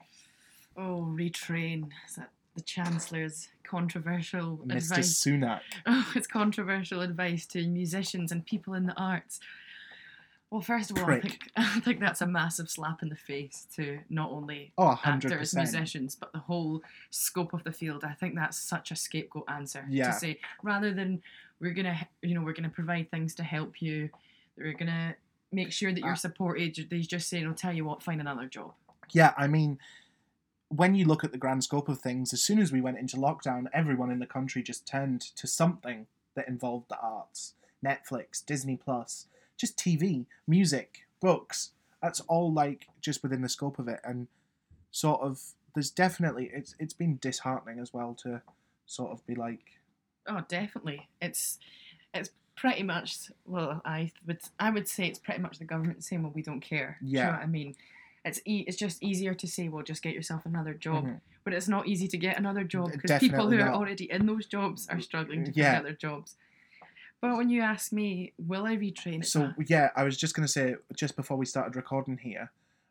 Oh, 0.76 1.06
retrain. 1.08 1.88
Is 2.08 2.16
that 2.16 2.30
the 2.54 2.60
Chancellor's 2.62 3.48
controversial 3.64 4.58
Mr. 4.64 4.76
advice? 4.76 5.14
Sunak. 5.24 5.60
Oh, 5.86 6.12
it's 6.14 6.26
controversial 6.26 7.00
advice 7.00 7.46
to 7.46 7.66
musicians 7.66 8.30
and 8.30 8.44
people 8.44 8.74
in 8.74 8.86
the 8.86 8.94
arts. 8.94 9.40
Well, 10.50 10.60
first 10.60 10.92
of 10.92 10.98
all, 10.98 11.10
I 11.10 11.18
think 11.20 11.40
I 11.56 11.80
think 11.80 11.98
that's 11.98 12.20
a 12.20 12.26
massive 12.26 12.70
slap 12.70 13.02
in 13.02 13.08
the 13.08 13.16
face 13.16 13.66
to 13.74 13.98
not 14.08 14.30
only 14.30 14.72
Oh, 14.78 14.98
actors, 15.04 15.54
musicians, 15.56 16.14
but 16.14 16.32
the 16.32 16.38
whole 16.38 16.82
scope 17.10 17.52
of 17.52 17.64
the 17.64 17.72
field. 17.72 18.04
I 18.04 18.12
think 18.12 18.36
that's 18.36 18.56
such 18.56 18.92
a 18.92 18.96
scapegoat 18.96 19.44
answer 19.48 19.84
Yeah. 19.90 20.12
to 20.12 20.12
say 20.12 20.38
rather 20.62 20.92
than 20.92 21.20
we're 21.58 21.72
gonna, 21.72 22.06
you 22.22 22.34
know, 22.34 22.42
we're 22.42 22.52
gonna 22.52 22.68
provide 22.68 23.10
things 23.10 23.34
to 23.36 23.42
help 23.42 23.82
you. 23.82 24.08
We're 24.56 24.74
gonna 24.74 25.16
make 25.52 25.72
sure 25.72 25.92
that 25.92 26.00
you're 26.00 26.12
Uh, 26.12 26.16
supported. 26.16 26.88
They 26.90 27.00
just 27.00 27.28
say, 27.28 27.42
"No, 27.42 27.52
tell 27.52 27.72
you 27.72 27.84
what, 27.84 28.02
find 28.02 28.20
another 28.20 28.46
job." 28.48 28.74
Yeah, 29.12 29.34
I 29.36 29.46
mean, 29.46 29.78
when 30.68 30.94
you 30.94 31.04
look 31.04 31.22
at 31.24 31.32
the 31.32 31.38
grand 31.38 31.64
scope 31.64 31.88
of 31.88 32.00
things, 32.00 32.32
as 32.32 32.42
soon 32.42 32.58
as 32.58 32.72
we 32.72 32.80
went 32.80 32.98
into 32.98 33.16
lockdown, 33.16 33.66
everyone 33.72 34.10
in 34.10 34.18
the 34.18 34.26
country 34.26 34.62
just 34.62 34.86
turned 34.86 35.20
to 35.20 35.46
something 35.46 36.06
that 36.34 36.48
involved 36.48 36.88
the 36.88 36.98
arts. 36.98 37.54
Netflix, 37.84 38.44
Disney 38.44 38.76
Plus, 38.76 39.28
just 39.56 39.78
TV, 39.78 40.26
music, 40.46 41.06
books. 41.20 41.72
That's 42.02 42.20
all 42.20 42.52
like 42.52 42.88
just 43.00 43.22
within 43.22 43.42
the 43.42 43.48
scope 43.48 43.78
of 43.78 43.88
it, 43.88 44.00
and 44.04 44.28
sort 44.90 45.20
of 45.20 45.40
there's 45.74 45.90
definitely 45.90 46.50
it's 46.52 46.74
it's 46.78 46.94
been 46.94 47.18
disheartening 47.18 47.78
as 47.78 47.92
well 47.92 48.14
to 48.14 48.40
sort 48.86 49.12
of 49.12 49.24
be 49.26 49.34
like 49.34 49.78
Oh, 50.26 50.40
definitely. 50.48 51.08
It's 51.20 51.58
it's 52.12 52.30
pretty 52.56 52.82
much 52.82 53.30
well, 53.44 53.80
I 53.84 54.10
would 54.26 54.40
I 54.58 54.70
would 54.70 54.88
say 54.88 55.06
it's 55.06 55.18
pretty 55.18 55.40
much 55.40 55.58
the 55.58 55.64
government 55.64 56.04
saying, 56.04 56.22
"Well, 56.22 56.32
we 56.34 56.42
don't 56.42 56.60
care." 56.60 56.98
Do 57.02 57.06
you 57.08 57.16
Yeah. 57.18 57.26
know 57.26 57.32
I 57.32 57.46
mean? 57.46 57.74
It's 58.24 58.40
e- 58.44 58.64
it's 58.66 58.76
just 58.76 59.02
easier 59.02 59.34
to 59.34 59.46
say, 59.46 59.68
"Well, 59.68 59.84
just 59.84 60.02
get 60.02 60.14
yourself 60.14 60.46
another 60.46 60.74
job," 60.74 61.04
mhm. 61.04 61.20
but 61.44 61.52
it's 61.52 61.68
not 61.68 61.86
easy 61.86 62.08
to 62.08 62.18
get 62.18 62.38
another 62.38 62.64
job 62.64 62.90
because 62.92 63.12
people 63.20 63.44
who 63.46 63.56
definitely 63.56 63.62
are 63.62 63.74
already 63.74 64.10
in 64.10 64.26
those 64.26 64.46
jobs 64.46 64.88
are 64.88 65.00
struggling 65.00 65.44
to 65.44 65.52
Yeah. 65.52 65.74
get 65.74 65.84
their 65.84 65.92
jobs. 65.92 66.36
But 67.20 67.36
when 67.36 67.48
you 67.50 67.62
ask 67.62 67.92
me, 67.92 68.32
will 68.38 68.66
I 68.66 68.76
retrain? 68.76 69.24
So 69.24 69.52
yeah, 69.66 69.90
I 69.96 70.02
was 70.02 70.16
just 70.16 70.34
gonna 70.34 70.48
say 70.48 70.76
just 70.94 71.14
before 71.16 71.36
we 71.36 71.46
started 71.46 71.76
recording 71.76 72.18
here, 72.18 72.50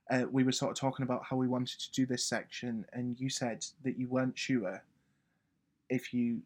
uh, 0.10 0.26
we 0.32 0.44
were 0.44 0.52
sort 0.54 0.72
of 0.72 0.78
talking 0.78 1.04
about 1.04 1.26
how 1.26 1.36
we 1.36 1.48
wanted 1.48 1.80
to 1.80 1.92
do 1.92 2.06
this 2.06 2.26
section, 2.26 2.86
and 2.94 3.20
you 3.20 3.30
said 3.30 3.66
that 3.84 3.98
you 3.98 4.08
weren't 4.08 4.38
sure 4.38 4.84
if 5.90 6.14
you 6.14 6.42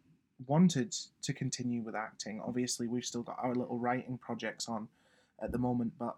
wanted 0.47 0.95
to 1.21 1.33
continue 1.33 1.81
with 1.81 1.95
acting. 1.95 2.41
Obviously, 2.45 2.87
we've 2.87 3.05
still 3.05 3.23
got 3.23 3.37
our 3.41 3.55
little 3.55 3.77
writing 3.77 4.17
projects 4.17 4.67
on 4.67 4.87
at 5.41 5.51
the 5.51 5.57
moment, 5.57 5.93
but 5.97 6.15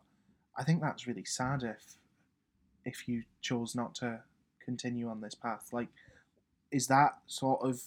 I 0.55 0.63
think 0.63 0.81
that's 0.81 1.07
really 1.07 1.25
sad 1.25 1.63
if 1.63 1.97
if 2.84 3.07
you 3.07 3.23
chose 3.41 3.75
not 3.75 3.93
to 3.95 4.21
continue 4.63 5.07
on 5.07 5.21
this 5.21 5.36
path. 5.36 5.69
Like, 5.71 5.89
is 6.71 6.88
that 6.88 7.19
sort 7.27 7.62
of 7.62 7.81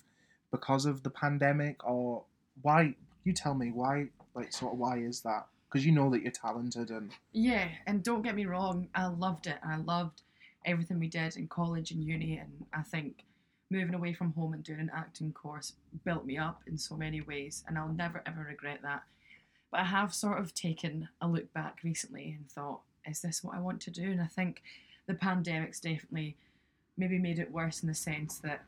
because 0.51 0.87
of 0.87 1.03
the 1.03 1.11
pandemic, 1.11 1.85
or 1.85 2.25
why? 2.63 2.95
You 3.25 3.33
tell 3.33 3.55
me 3.55 3.71
why. 3.71 4.09
Like, 4.35 4.53
sort 4.53 4.75
of 4.75 4.79
why 4.79 4.99
is 4.99 5.21
that? 5.23 5.47
Because 5.69 5.87
you 5.87 5.93
know 5.93 6.11
that 6.11 6.23
you're 6.23 6.33
talented 6.33 6.91
and 6.91 7.11
Yeah, 7.33 7.69
and 7.87 8.03
don't 8.03 8.23
get 8.23 8.35
me 8.35 8.47
wrong, 8.47 8.89
I 8.95 9.07
loved 9.07 9.47
it. 9.47 9.57
I 9.63 9.77
loved 9.77 10.23
everything 10.65 10.99
we 10.99 11.09
did 11.09 11.37
in 11.37 11.49
college 11.49 11.91
and 11.91 12.03
uni, 12.03 12.39
and 12.39 12.67
I 12.73 12.83
think 12.83 13.25
moving 13.75 13.95
away 13.95 14.15
from 14.15 14.33
home 14.33 14.55
and 14.55 14.63
doing 14.63 14.81
an 14.81 14.91
acting 14.95 15.33
course 15.33 15.73
built 16.05 16.25
me 16.25 16.39
up 16.39 16.63
in 16.67 16.79
so 16.79 16.97
many 16.97 17.21
ways, 17.21 17.65
and 17.67 17.77
I'll 17.77 17.89
never 17.89 18.23
ever 18.27 18.47
regret 18.49 18.81
that. 18.83 19.03
But 19.71 19.81
I 19.81 19.85
have 19.85 20.15
sort 20.15 20.39
of 20.39 20.55
taken 20.55 21.09
a 21.21 21.27
look 21.27 21.53
back 21.53 21.79
recently 21.83 22.37
and 22.39 22.49
thought, 22.51 22.81
is 23.07 23.21
this 23.21 23.43
what 23.43 23.57
I 23.57 23.61
want 23.61 23.81
to 23.83 23.91
do? 23.91 24.11
And 24.13 24.21
I 24.23 24.27
think 24.27 24.63
the 25.07 25.15
pandemic's 25.15 25.81
definitely 25.81 26.37
maybe 26.97 27.19
made 27.19 27.39
it 27.39 27.51
worse 27.51 27.83
in 27.83 27.89
the 27.89 27.95
sense 27.95 28.39
that 28.39 28.63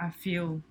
I 0.00 0.10
feel. 0.10 0.62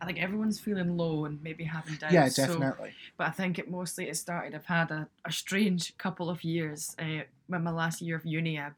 I 0.00 0.04
think 0.04 0.20
everyone's 0.20 0.58
feeling 0.58 0.96
low 0.96 1.26
and 1.26 1.40
maybe 1.42 1.64
having 1.64 1.94
doubts. 1.94 2.12
yeah, 2.12 2.28
so- 2.28 2.46
definitely. 2.46 2.92
but 3.16 3.28
I 3.28 3.30
think 3.30 3.58
it 3.58 3.70
mostly 3.70 4.08
it 4.08 4.16
started. 4.16 4.54
I've 4.54 4.66
had 4.66 4.90
a, 4.90 5.08
a 5.24 5.32
strange 5.32 5.96
couple 5.98 6.28
of 6.30 6.42
years. 6.42 6.94
Uh, 6.98 7.22
when 7.46 7.62
my 7.64 7.70
last 7.70 8.00
year 8.02 8.16
of 8.16 8.24
uni, 8.24 8.58
I 8.58 8.70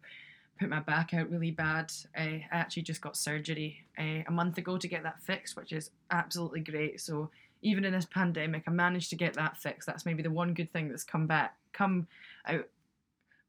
put 0.59 0.69
my 0.69 0.81
back 0.81 1.13
out 1.15 1.31
really 1.31 1.51
bad. 1.51 1.93
Uh, 2.17 2.21
I 2.21 2.47
actually 2.53 2.83
just 2.83 3.01
got 3.01 3.17
surgery 3.17 3.85
uh, 3.99 4.23
a 4.27 4.31
month 4.31 4.59
ago 4.59 4.79
to 4.79 4.89
get 4.89 5.03
that 5.03 5.21
fixed, 5.23 5.57
which 5.57 5.73
is 5.73 5.91
absolutely 6.11 6.61
great. 6.61 7.01
So 7.01 7.31
even 7.63 7.85
in 7.85 7.93
this 7.93 8.05
pandemic, 8.05 8.65
I 8.67 8.71
managed 8.71 9.11
to 9.11 9.17
get 9.17 9.35
that 9.35 9.57
fixed. 9.57 9.87
That's 9.87 10.07
maybe 10.07 10.23
the 10.23 10.31
one 10.31 10.55
good 10.55 10.73
thing 10.73 10.89
that's 10.89 11.05
come 11.05 11.27
back, 11.27 11.57
come 11.73 12.07
out. 12.47 12.69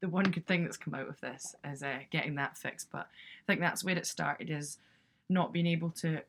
The 0.00 0.08
one 0.08 0.24
good 0.30 0.46
thing 0.46 0.64
that's 0.64 0.76
come 0.76 0.94
out 0.94 1.08
of 1.08 1.20
this 1.20 1.54
is 1.64 1.82
uh, 1.82 2.00
getting 2.10 2.34
that 2.36 2.56
fixed. 2.58 2.88
But 2.90 3.08
I 3.08 3.44
think 3.46 3.60
that's 3.60 3.84
where 3.84 3.96
it 3.96 4.06
started. 4.06 4.50
Is 4.50 4.78
not 5.28 5.52
being 5.52 5.66
able 5.66 5.90
to 5.90 6.22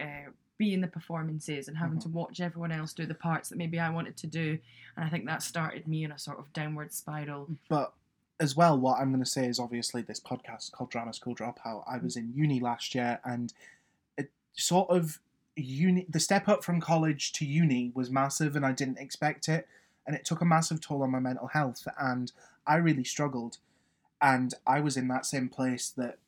uh, 0.00 0.30
be 0.58 0.74
in 0.74 0.80
the 0.80 0.86
performances 0.88 1.68
and 1.68 1.76
having 1.76 1.98
Mhm. 1.98 2.02
to 2.02 2.08
watch 2.08 2.40
everyone 2.40 2.72
else 2.72 2.92
do 2.92 3.06
the 3.06 3.14
parts 3.14 3.48
that 3.48 3.58
maybe 3.58 3.78
I 3.80 3.90
wanted 3.90 4.16
to 4.18 4.26
do. 4.26 4.58
And 4.96 5.04
I 5.04 5.08
think 5.08 5.24
that 5.26 5.42
started 5.42 5.86
me 5.88 6.04
in 6.04 6.12
a 6.12 6.18
sort 6.18 6.38
of 6.38 6.52
downward 6.52 6.92
spiral. 6.92 7.48
But 7.68 7.92
as 8.40 8.56
well, 8.56 8.78
what 8.78 9.00
I'm 9.00 9.10
going 9.10 9.24
to 9.24 9.28
say 9.28 9.46
is 9.46 9.58
obviously 9.58 10.02
this 10.02 10.20
podcast 10.20 10.72
called 10.72 10.90
Drama 10.90 11.12
School 11.12 11.34
Dropout. 11.34 11.82
I 11.86 11.98
was 11.98 12.16
in 12.16 12.32
uni 12.34 12.60
last 12.60 12.94
year, 12.94 13.20
and 13.24 13.52
it 14.16 14.30
sort 14.52 14.90
of 14.90 15.18
uni 15.56 16.06
the 16.08 16.20
step 16.20 16.48
up 16.48 16.62
from 16.62 16.80
college 16.80 17.32
to 17.32 17.44
uni 17.44 17.90
was 17.94 18.10
massive, 18.10 18.54
and 18.54 18.64
I 18.64 18.72
didn't 18.72 18.98
expect 18.98 19.48
it, 19.48 19.66
and 20.06 20.14
it 20.14 20.24
took 20.24 20.40
a 20.40 20.44
massive 20.44 20.80
toll 20.80 21.02
on 21.02 21.10
my 21.10 21.18
mental 21.18 21.48
health, 21.48 21.86
and 21.98 22.30
I 22.66 22.76
really 22.76 23.04
struggled, 23.04 23.58
and 24.22 24.54
I 24.66 24.80
was 24.80 24.96
in 24.96 25.08
that 25.08 25.26
same 25.26 25.48
place 25.48 25.88
that 25.96 26.18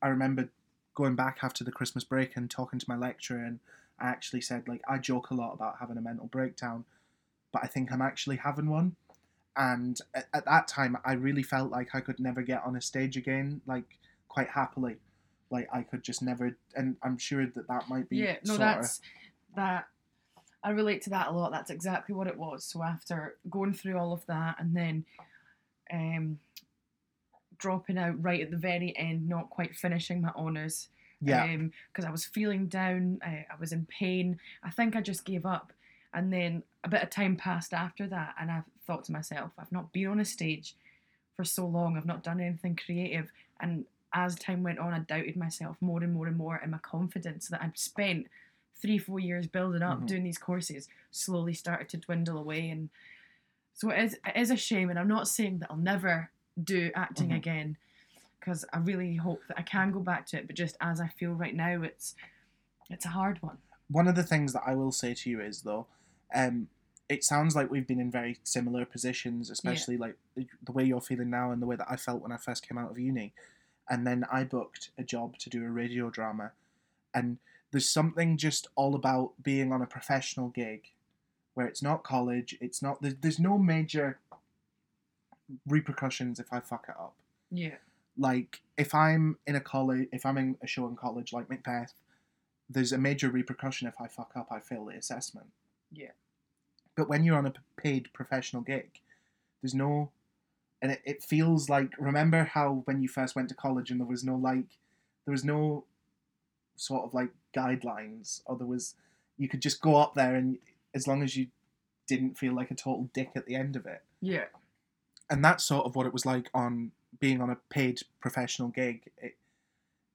I 0.00 0.08
remember 0.08 0.48
going 0.94 1.16
back 1.16 1.40
after 1.42 1.64
the 1.64 1.72
Christmas 1.72 2.04
break 2.04 2.36
and 2.36 2.50
talking 2.50 2.78
to 2.78 2.88
my 2.88 2.96
lecturer, 2.96 3.44
and 3.44 3.60
I 3.98 4.08
actually 4.08 4.40
said 4.40 4.66
like 4.66 4.80
I 4.88 4.98
joke 4.98 5.30
a 5.30 5.34
lot 5.34 5.52
about 5.52 5.76
having 5.80 5.98
a 5.98 6.02
mental 6.02 6.26
breakdown, 6.26 6.84
but 7.52 7.62
I 7.62 7.66
think 7.66 7.92
I'm 7.92 8.02
actually 8.02 8.36
having 8.36 8.70
one 8.70 8.96
and 9.56 10.00
at, 10.14 10.26
at 10.34 10.44
that 10.44 10.66
time 10.66 10.96
i 11.04 11.12
really 11.12 11.42
felt 11.42 11.70
like 11.70 11.94
i 11.94 12.00
could 12.00 12.18
never 12.18 12.42
get 12.42 12.62
on 12.64 12.76
a 12.76 12.80
stage 12.80 13.16
again 13.16 13.60
like 13.66 13.98
quite 14.28 14.48
happily 14.48 14.96
like 15.50 15.68
i 15.72 15.82
could 15.82 16.02
just 16.02 16.22
never 16.22 16.56
and 16.74 16.96
i'm 17.02 17.16
sure 17.16 17.46
that 17.46 17.68
that 17.68 17.88
might 17.88 18.08
be 18.08 18.16
Yeah, 18.16 18.36
no, 18.44 18.56
that's 18.56 19.00
that. 19.56 19.86
I 20.62 20.70
relate 20.70 21.02
to 21.02 21.10
that 21.10 21.28
a 21.28 21.30
lot. 21.30 21.52
That's 21.52 21.70
exactly 21.70 22.14
what 22.14 22.26
it 22.26 22.38
was. 22.38 22.64
So 22.64 22.82
after 22.82 23.36
going 23.50 23.74
through 23.74 23.98
all 23.98 24.12
of 24.12 24.24
that 24.26 24.56
and 24.58 24.74
then 24.74 25.04
um, 25.92 26.38
dropping 27.58 27.98
out 27.98 28.20
right 28.22 28.40
at 28.40 28.50
the 28.50 28.56
very 28.56 28.96
end, 28.96 29.28
not 29.28 29.50
quite 29.50 29.76
finishing 29.76 30.22
my 30.22 30.30
honours, 30.30 30.88
yeah 31.20 31.56
because 31.92 32.04
I 32.04 32.10
was 32.10 32.24
feeling 32.24 32.66
down, 32.66 33.18
I, 33.22 33.46
I 33.50 33.56
was 33.60 33.72
in 33.72 33.86
pain. 33.86 34.38
I 34.62 34.70
think 34.70 34.96
I 34.96 35.00
just 35.00 35.24
gave 35.24 35.46
up. 35.46 35.72
And 36.12 36.32
then 36.32 36.62
a 36.82 36.88
bit 36.88 37.02
of 37.02 37.10
time 37.10 37.36
passed 37.36 37.74
after 37.74 38.06
that, 38.08 38.34
and 38.40 38.50
I 38.50 38.62
thought 38.86 39.04
to 39.04 39.12
myself, 39.12 39.52
I've 39.58 39.72
not 39.72 39.92
been 39.92 40.06
on 40.08 40.20
a 40.20 40.24
stage 40.24 40.74
for 41.36 41.44
so 41.44 41.66
long, 41.66 41.96
I've 41.96 42.06
not 42.06 42.22
done 42.22 42.40
anything 42.40 42.76
creative. 42.76 43.30
And 43.60 43.84
as 44.12 44.36
time 44.36 44.62
went 44.62 44.78
on, 44.78 44.92
I 44.92 45.00
doubted 45.00 45.36
myself 45.36 45.76
more 45.80 46.02
and 46.02 46.12
more 46.12 46.26
and 46.26 46.36
more, 46.36 46.56
and 46.56 46.70
my 46.70 46.78
confidence 46.78 47.48
that 47.48 47.62
I'd 47.62 47.76
spent 47.78 48.28
three, 48.80 48.98
four 48.98 49.18
years 49.18 49.46
building 49.46 49.82
up 49.82 50.00
Mhm. 50.00 50.06
doing 50.06 50.24
these 50.24 50.38
courses 50.38 50.88
slowly 51.10 51.54
started 51.54 51.88
to 51.90 51.96
dwindle 51.96 52.38
away. 52.38 52.70
And 52.70 52.90
so 53.72 53.90
it 53.90 53.98
is, 54.04 54.14
it 54.24 54.36
is 54.36 54.50
a 54.50 54.56
shame, 54.56 54.90
and 54.90 54.98
I'm 54.98 55.08
not 55.08 55.26
saying 55.28 55.58
that 55.60 55.70
I'll 55.70 55.76
never 55.76 56.30
do 56.62 56.90
acting 56.94 57.30
Mhm. 57.30 57.36
again 57.36 57.76
because 58.38 58.64
I 58.72 58.78
really 58.78 59.16
hope 59.16 59.42
that 59.48 59.58
I 59.58 59.62
can 59.62 59.90
go 59.90 60.00
back 60.00 60.26
to 60.26 60.38
it. 60.38 60.46
But 60.46 60.54
just 60.54 60.76
as 60.80 61.00
I 61.00 61.08
feel 61.08 61.32
right 61.32 61.54
now, 61.54 61.82
it's 61.82 62.14
it's 62.90 63.06
a 63.06 63.08
hard 63.08 63.40
one. 63.42 63.58
one 63.88 64.06
of 64.08 64.14
the 64.14 64.22
things 64.22 64.52
that 64.52 64.62
i 64.66 64.74
will 64.74 64.92
say 64.92 65.14
to 65.14 65.30
you 65.30 65.40
is 65.40 65.62
though 65.62 65.86
um 66.34 66.68
it 67.08 67.22
sounds 67.24 67.54
like 67.54 67.70
we've 67.70 67.86
been 67.86 68.00
in 68.00 68.10
very 68.10 68.38
similar 68.44 68.84
positions, 68.86 69.50
especially 69.50 69.96
like 69.96 70.16
the- 70.34 70.48
the 70.62 70.72
way 70.72 70.84
you're 70.84 71.00
feeling 71.00 71.30
now 71.30 71.50
and 71.50 71.60
the 71.60 71.66
way 71.66 71.76
that 71.76 71.90
I 71.90 71.96
felt 71.96 72.22
when 72.22 72.32
I 72.32 72.36
first 72.38 72.66
came 72.66 72.78
out 72.78 72.90
of 72.90 72.98
uni. 72.98 73.32
And 73.90 74.06
then 74.06 74.24
I 74.32 74.44
booked 74.44 74.90
a 74.96 75.04
job 75.04 75.36
to 75.38 75.50
do 75.50 75.64
a 75.64 75.68
radio 75.70 76.08
drama. 76.08 76.52
And 77.12 77.38
there's 77.70 77.90
something 77.90 78.38
just 78.38 78.68
all 78.74 78.94
about 78.94 79.42
being 79.42 79.72
on 79.72 79.82
a 79.82 79.86
professional 79.86 80.48
gig 80.48 80.92
where 81.52 81.66
it's 81.66 81.82
not 81.82 82.02
college, 82.02 82.56
it's 82.60 82.80
not, 82.82 83.02
there's, 83.02 83.16
there's 83.16 83.38
no 83.38 83.58
major 83.58 84.18
repercussions 85.66 86.40
if 86.40 86.52
I 86.52 86.60
fuck 86.60 86.86
it 86.88 86.94
up. 86.98 87.14
Yeah. 87.50 87.76
Like, 88.16 88.62
if 88.76 88.94
I'm 88.94 89.38
in 89.46 89.54
a 89.56 89.60
college, 89.60 90.08
if 90.12 90.24
I'm 90.24 90.38
in 90.38 90.56
a 90.62 90.66
show 90.66 90.86
in 90.88 90.96
college 90.96 91.32
like 91.32 91.48
Macbeth, 91.50 91.92
there's 92.70 92.92
a 92.92 92.98
major 92.98 93.28
repercussion 93.28 93.86
if 93.88 94.00
I 94.00 94.06
fuck 94.08 94.32
up, 94.36 94.48
I 94.50 94.60
fail 94.60 94.86
the 94.86 94.94
assessment. 94.96 95.48
Yeah. 95.92 96.12
But 96.96 97.08
when 97.08 97.24
you're 97.24 97.36
on 97.36 97.46
a 97.46 97.52
paid 97.76 98.12
professional 98.12 98.62
gig, 98.62 99.00
there's 99.62 99.74
no, 99.74 100.10
and 100.82 100.92
it, 100.92 101.00
it 101.04 101.22
feels 101.22 101.68
like 101.68 101.90
remember 101.98 102.44
how 102.44 102.82
when 102.84 103.02
you 103.02 103.08
first 103.08 103.34
went 103.34 103.48
to 103.48 103.54
college 103.54 103.90
and 103.90 103.98
there 104.00 104.06
was 104.06 104.24
no 104.24 104.36
like, 104.36 104.78
there 105.24 105.32
was 105.32 105.44
no 105.44 105.84
sort 106.76 107.04
of 107.04 107.14
like 107.14 107.30
guidelines, 107.56 108.42
or 108.46 108.56
there 108.56 108.66
was, 108.66 108.94
you 109.38 109.48
could 109.48 109.62
just 109.62 109.80
go 109.80 109.96
up 109.96 110.14
there 110.14 110.34
and 110.34 110.58
as 110.94 111.06
long 111.08 111.22
as 111.22 111.36
you 111.36 111.46
didn't 112.06 112.36
feel 112.38 112.52
like 112.54 112.70
a 112.70 112.74
total 112.74 113.08
dick 113.14 113.30
at 113.34 113.46
the 113.46 113.54
end 113.54 113.74
of 113.76 113.86
it, 113.86 114.02
Yeah. 114.20 114.44
and 115.30 115.44
that's 115.44 115.64
sort 115.64 115.86
of 115.86 115.96
what 115.96 116.06
it 116.06 116.12
was 116.12 116.26
like 116.26 116.50
on 116.52 116.92
being 117.18 117.40
on 117.40 117.48
a 117.50 117.56
paid 117.70 118.00
professional 118.20 118.68
gig. 118.68 119.10
It 119.18 119.36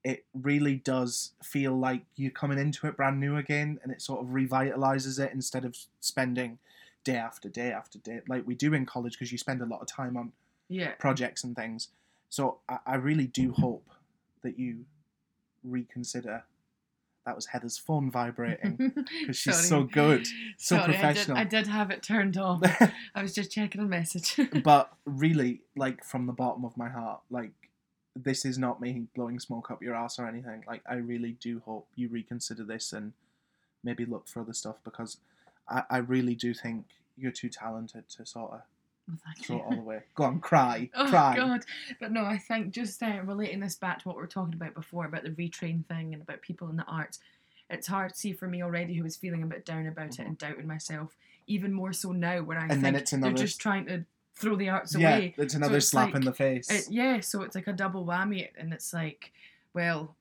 it 0.04 0.26
really 0.34 0.76
does 0.76 1.34
feel 1.44 1.78
like 1.78 2.04
you're 2.16 2.32
coming 2.32 2.58
into 2.58 2.88
it 2.88 2.96
brand 2.96 3.20
new 3.20 3.38
again, 3.38 3.80
and 3.84 3.92
it 3.92 4.02
sort 4.02 4.22
of 4.22 4.28
revitalizes 4.28 5.20
it 5.20 5.34
instead 5.34 5.66
of 5.66 5.76
spending 6.00 6.58
day 7.06 7.16
after 7.16 7.48
day 7.48 7.72
after 7.72 7.98
day 8.00 8.20
like 8.28 8.46
we 8.46 8.54
do 8.54 8.74
in 8.74 8.86
college 8.86 9.14
because 9.14 9.32
you 9.32 9.38
spend 9.38 9.62
a 9.62 9.66
lot 9.66 9.80
of 9.82 9.88
time 9.88 10.18
on 10.18 10.34
Yeah. 10.68 10.92
projects 11.00 11.44
and 11.46 11.56
things. 11.56 11.90
So 12.30 12.60
I, 12.68 12.80
I 12.86 12.96
really 12.96 13.26
do 13.28 13.54
hope 13.54 13.90
that 14.44 14.60
you 14.60 14.86
reconsider. 15.64 16.44
That 17.26 17.36
was 17.36 17.48
Heather's 17.48 17.78
phone 17.78 18.10
vibrating 18.10 18.78
because 19.22 19.38
she's 19.38 19.68
so 19.68 19.84
good, 19.84 20.26
so 20.58 20.78
Sorry, 20.78 20.94
professional. 20.94 21.38
I 21.38 21.44
did, 21.44 21.58
I 21.58 21.60
did 21.62 21.68
have 21.68 21.92
it 21.92 22.02
turned 22.02 22.38
off. 22.38 22.62
I 23.16 23.22
was 23.22 23.34
just 23.36 23.52
checking 23.52 23.82
a 23.82 23.86
message. 23.86 24.40
but 24.64 24.92
really, 25.06 25.62
like 25.76 26.04
from 26.04 26.26
the 26.26 26.34
bottom 26.34 26.66
of 26.66 26.76
my 26.76 26.90
heart, 26.90 27.22
like 27.30 27.52
this 28.24 28.46
is 28.46 28.58
not 28.58 28.82
me 28.82 29.08
blowing 29.16 29.40
smoke 29.40 29.72
up 29.72 29.82
your 29.82 29.96
ass 29.96 30.20
or 30.20 30.28
anything. 30.28 30.64
Like 30.68 30.82
I 30.90 30.96
really 30.96 31.34
do 31.40 31.62
hope 31.66 31.88
you 31.96 32.10
reconsider 32.10 32.64
this 32.64 32.92
and 32.94 33.14
maybe 33.84 34.06
look 34.06 34.28
for 34.28 34.42
other 34.42 34.54
stuff 34.54 34.76
because 34.84 35.18
I, 35.68 35.84
I 35.90 35.98
really 36.00 36.36
do 36.36 36.54
think 36.54 36.86
you're 37.18 37.32
too 37.32 37.50
talented 37.50 38.10
to 38.10 38.26
sort 38.26 38.52
of 38.54 38.62
Well, 39.08 39.18
thank 39.26 39.46
throw 39.46 39.56
you. 39.58 39.62
it 39.62 39.66
all 39.66 39.74
away. 39.86 40.02
Go 40.16 40.24
on, 40.26 40.40
cry, 40.40 40.90
Oh 40.96 41.08
cry. 41.08 41.36
God! 41.36 41.62
But 42.00 42.12
no, 42.12 42.26
I 42.26 42.38
think 42.38 42.72
just 42.72 43.02
uh, 43.04 43.22
relating 43.24 43.60
this 43.60 43.76
back 43.76 44.00
to 44.02 44.08
what 44.08 44.18
we 44.18 44.22
were 44.22 44.28
talking 44.28 44.54
about 44.56 44.74
before 44.74 45.06
about 45.06 45.24
the 45.24 45.30
retrain 45.32 45.86
thing 45.86 46.14
and 46.14 46.22
about 46.22 46.42
people 46.42 46.70
in 46.70 46.76
the 46.78 46.86
arts, 46.86 47.20
it's 47.70 47.88
hard 47.88 48.12
to 48.14 48.18
see 48.20 48.34
for 48.34 48.48
me 48.48 48.64
already 48.64 48.96
who 48.96 49.04
was 49.04 49.16
feeling 49.16 49.44
a 49.44 49.48
bit 49.48 49.66
down 49.66 49.88
about 49.88 50.18
it 50.20 50.26
and 50.26 50.38
doubting 50.38 50.68
myself, 50.68 51.16
even 51.48 51.72
more 51.72 51.94
so 51.94 52.12
now 52.12 52.42
where 52.42 52.58
I 52.58 52.64
Mm-hmm. 52.64 52.72
And 52.72 52.84
then 52.84 53.06
think 53.06 53.22
they're 53.24 53.34
just 53.34 53.62
trying 53.62 53.86
to 53.86 54.04
throw 54.40 54.56
the 54.56 54.70
arts 54.70 54.96
Yeah, 54.96 55.16
away. 55.18 55.36
it's 55.38 55.54
another 55.54 55.78
it's 55.78 55.88
slap 55.88 56.16
in 56.16 56.22
the 56.24 56.34
face. 56.34 56.70
It, 56.72 56.88
yeah, 56.90 57.20
so 57.20 57.42
it's 57.44 57.56
like 57.56 57.68
a 57.68 57.74
double 57.74 58.06
whammy, 58.06 58.48
and 58.58 58.74
it's 58.74 58.94
like, 58.94 59.32
well, 59.74 60.16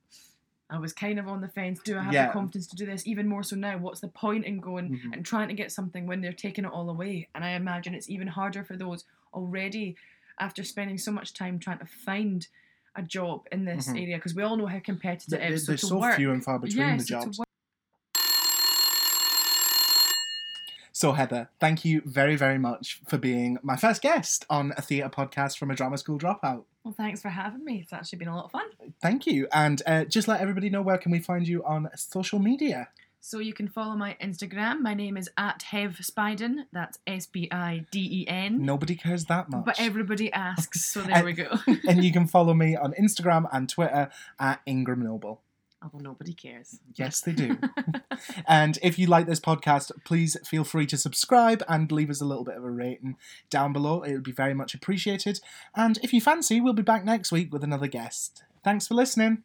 I 0.70 0.78
was 0.78 0.92
kind 0.92 1.18
of 1.18 1.28
on 1.28 1.40
the 1.40 1.48
fence. 1.48 1.80
Do 1.82 1.96
I 1.96 2.02
have 2.02 2.12
Yeah. 2.12 2.26
the 2.26 2.32
confidence 2.32 2.66
to 2.68 2.76
do 2.76 2.84
this? 2.84 3.06
Even 3.06 3.26
more 3.26 3.42
so 3.42 3.56
now. 3.56 3.78
What's 3.78 4.00
the 4.00 4.08
point 4.08 4.44
in 4.44 4.60
going 4.60 4.90
Mhm. 4.90 5.12
and 5.14 5.24
trying 5.24 5.48
to 5.48 5.54
get 5.54 5.72
something 5.72 6.06
when 6.06 6.20
they're 6.20 6.32
taking 6.32 6.64
it 6.66 6.70
all 6.70 6.90
away? 6.90 7.28
And 7.34 7.42
I 7.44 7.50
imagine 7.52 7.94
it's 7.94 8.10
even 8.10 8.28
harder 8.28 8.62
for 8.64 8.76
those 8.76 9.04
already 9.32 9.96
after 10.38 10.62
spending 10.62 10.98
so 10.98 11.10
much 11.10 11.32
time 11.32 11.58
trying 11.58 11.78
to 11.78 11.86
find 11.86 12.46
a 12.96 13.02
job 13.02 13.46
in 13.50 13.64
this 13.64 13.88
Mhm. 13.88 14.02
area 14.02 14.16
because 14.18 14.34
we 14.34 14.42
all 14.42 14.56
know 14.56 14.66
how 14.66 14.78
competitive 14.80 15.38
Th- 15.38 15.42
it 15.50 15.54
is. 15.54 15.66
There's 15.66 15.80
so 15.80 15.86
to 15.88 15.90
so 15.94 16.00
work, 16.00 16.16
few 16.16 16.32
and 16.32 16.44
far 16.44 16.58
between 16.58 16.78
yeah, 16.86 16.96
the 16.96 17.02
so 17.02 17.20
jobs. 17.20 17.40
So, 20.98 21.12
Heather, 21.12 21.48
thank 21.60 21.84
you 21.84 22.02
very, 22.04 22.34
very 22.34 22.58
much 22.58 23.00
for 23.06 23.18
being 23.18 23.56
my 23.62 23.76
first 23.76 24.02
guest 24.02 24.44
on 24.50 24.72
a 24.76 24.82
theatre 24.82 25.08
podcast 25.08 25.56
from 25.56 25.70
a 25.70 25.76
drama 25.76 25.96
school 25.96 26.18
dropout. 26.18 26.64
well, 26.82 26.92
thanks 26.92 27.22
for 27.22 27.28
having 27.28 27.64
me. 27.64 27.78
It's 27.84 27.92
actually 27.92 28.18
been 28.18 28.26
a 28.26 28.34
lot 28.34 28.46
of 28.46 28.50
fun. 28.50 28.66
Thank 29.00 29.24
you. 29.24 29.46
And 29.52 29.80
uh, 29.86 30.06
just 30.06 30.26
let 30.26 30.40
everybody 30.40 30.70
know 30.70 30.82
where 30.82 30.98
can 30.98 31.12
we 31.12 31.20
find 31.20 31.46
you 31.46 31.64
on 31.64 31.88
social 31.94 32.40
media. 32.40 32.88
So 33.20 33.38
you 33.38 33.52
can 33.52 33.68
follow 33.68 33.94
my 33.94 34.16
Instagram. 34.20 34.80
My 34.80 34.94
name 34.94 35.16
is 35.16 35.30
at 35.38 35.62
Hev 35.62 35.98
Spiden. 36.02 36.64
That's 36.72 36.98
S 37.06 37.26
B 37.26 37.48
I 37.52 37.86
D 37.92 38.24
E 38.24 38.28
N. 38.28 38.64
Nobody 38.64 38.96
cares 38.96 39.26
that 39.26 39.48
much. 39.50 39.66
But 39.66 39.78
everybody 39.78 40.32
asks, 40.32 40.84
so 40.84 41.02
there 41.02 41.14
And- 41.18 41.24
we 41.24 41.32
go. 41.32 41.58
and 41.88 42.02
you 42.02 42.12
can 42.12 42.26
follow 42.26 42.54
me 42.54 42.74
on 42.74 42.92
Instagram 43.00 43.48
and 43.52 43.68
Twitter 43.68 44.10
at 44.40 44.62
Ingram 44.66 45.04
Noble. 45.04 45.42
Although 45.82 45.98
nobody 45.98 46.32
cares. 46.32 46.80
Yes, 46.94 47.20
they 47.20 47.32
do. 47.32 47.56
and 48.48 48.78
if 48.82 48.98
you 48.98 49.06
like 49.06 49.26
this 49.26 49.38
podcast, 49.38 49.92
please 50.04 50.36
feel 50.44 50.64
free 50.64 50.86
to 50.86 50.96
subscribe 50.96 51.62
and 51.68 51.90
leave 51.92 52.10
us 52.10 52.20
a 52.20 52.24
little 52.24 52.44
bit 52.44 52.56
of 52.56 52.64
a 52.64 52.70
rating 52.70 53.16
down 53.48 53.72
below. 53.72 54.02
It 54.02 54.12
would 54.12 54.24
be 54.24 54.32
very 54.32 54.54
much 54.54 54.74
appreciated. 54.74 55.40
And 55.76 55.98
if 56.02 56.12
you 56.12 56.20
fancy, 56.20 56.60
we'll 56.60 56.72
be 56.72 56.82
back 56.82 57.04
next 57.04 57.30
week 57.30 57.52
with 57.52 57.62
another 57.62 57.86
guest. 57.86 58.42
Thanks 58.64 58.88
for 58.88 58.94
listening. 58.94 59.44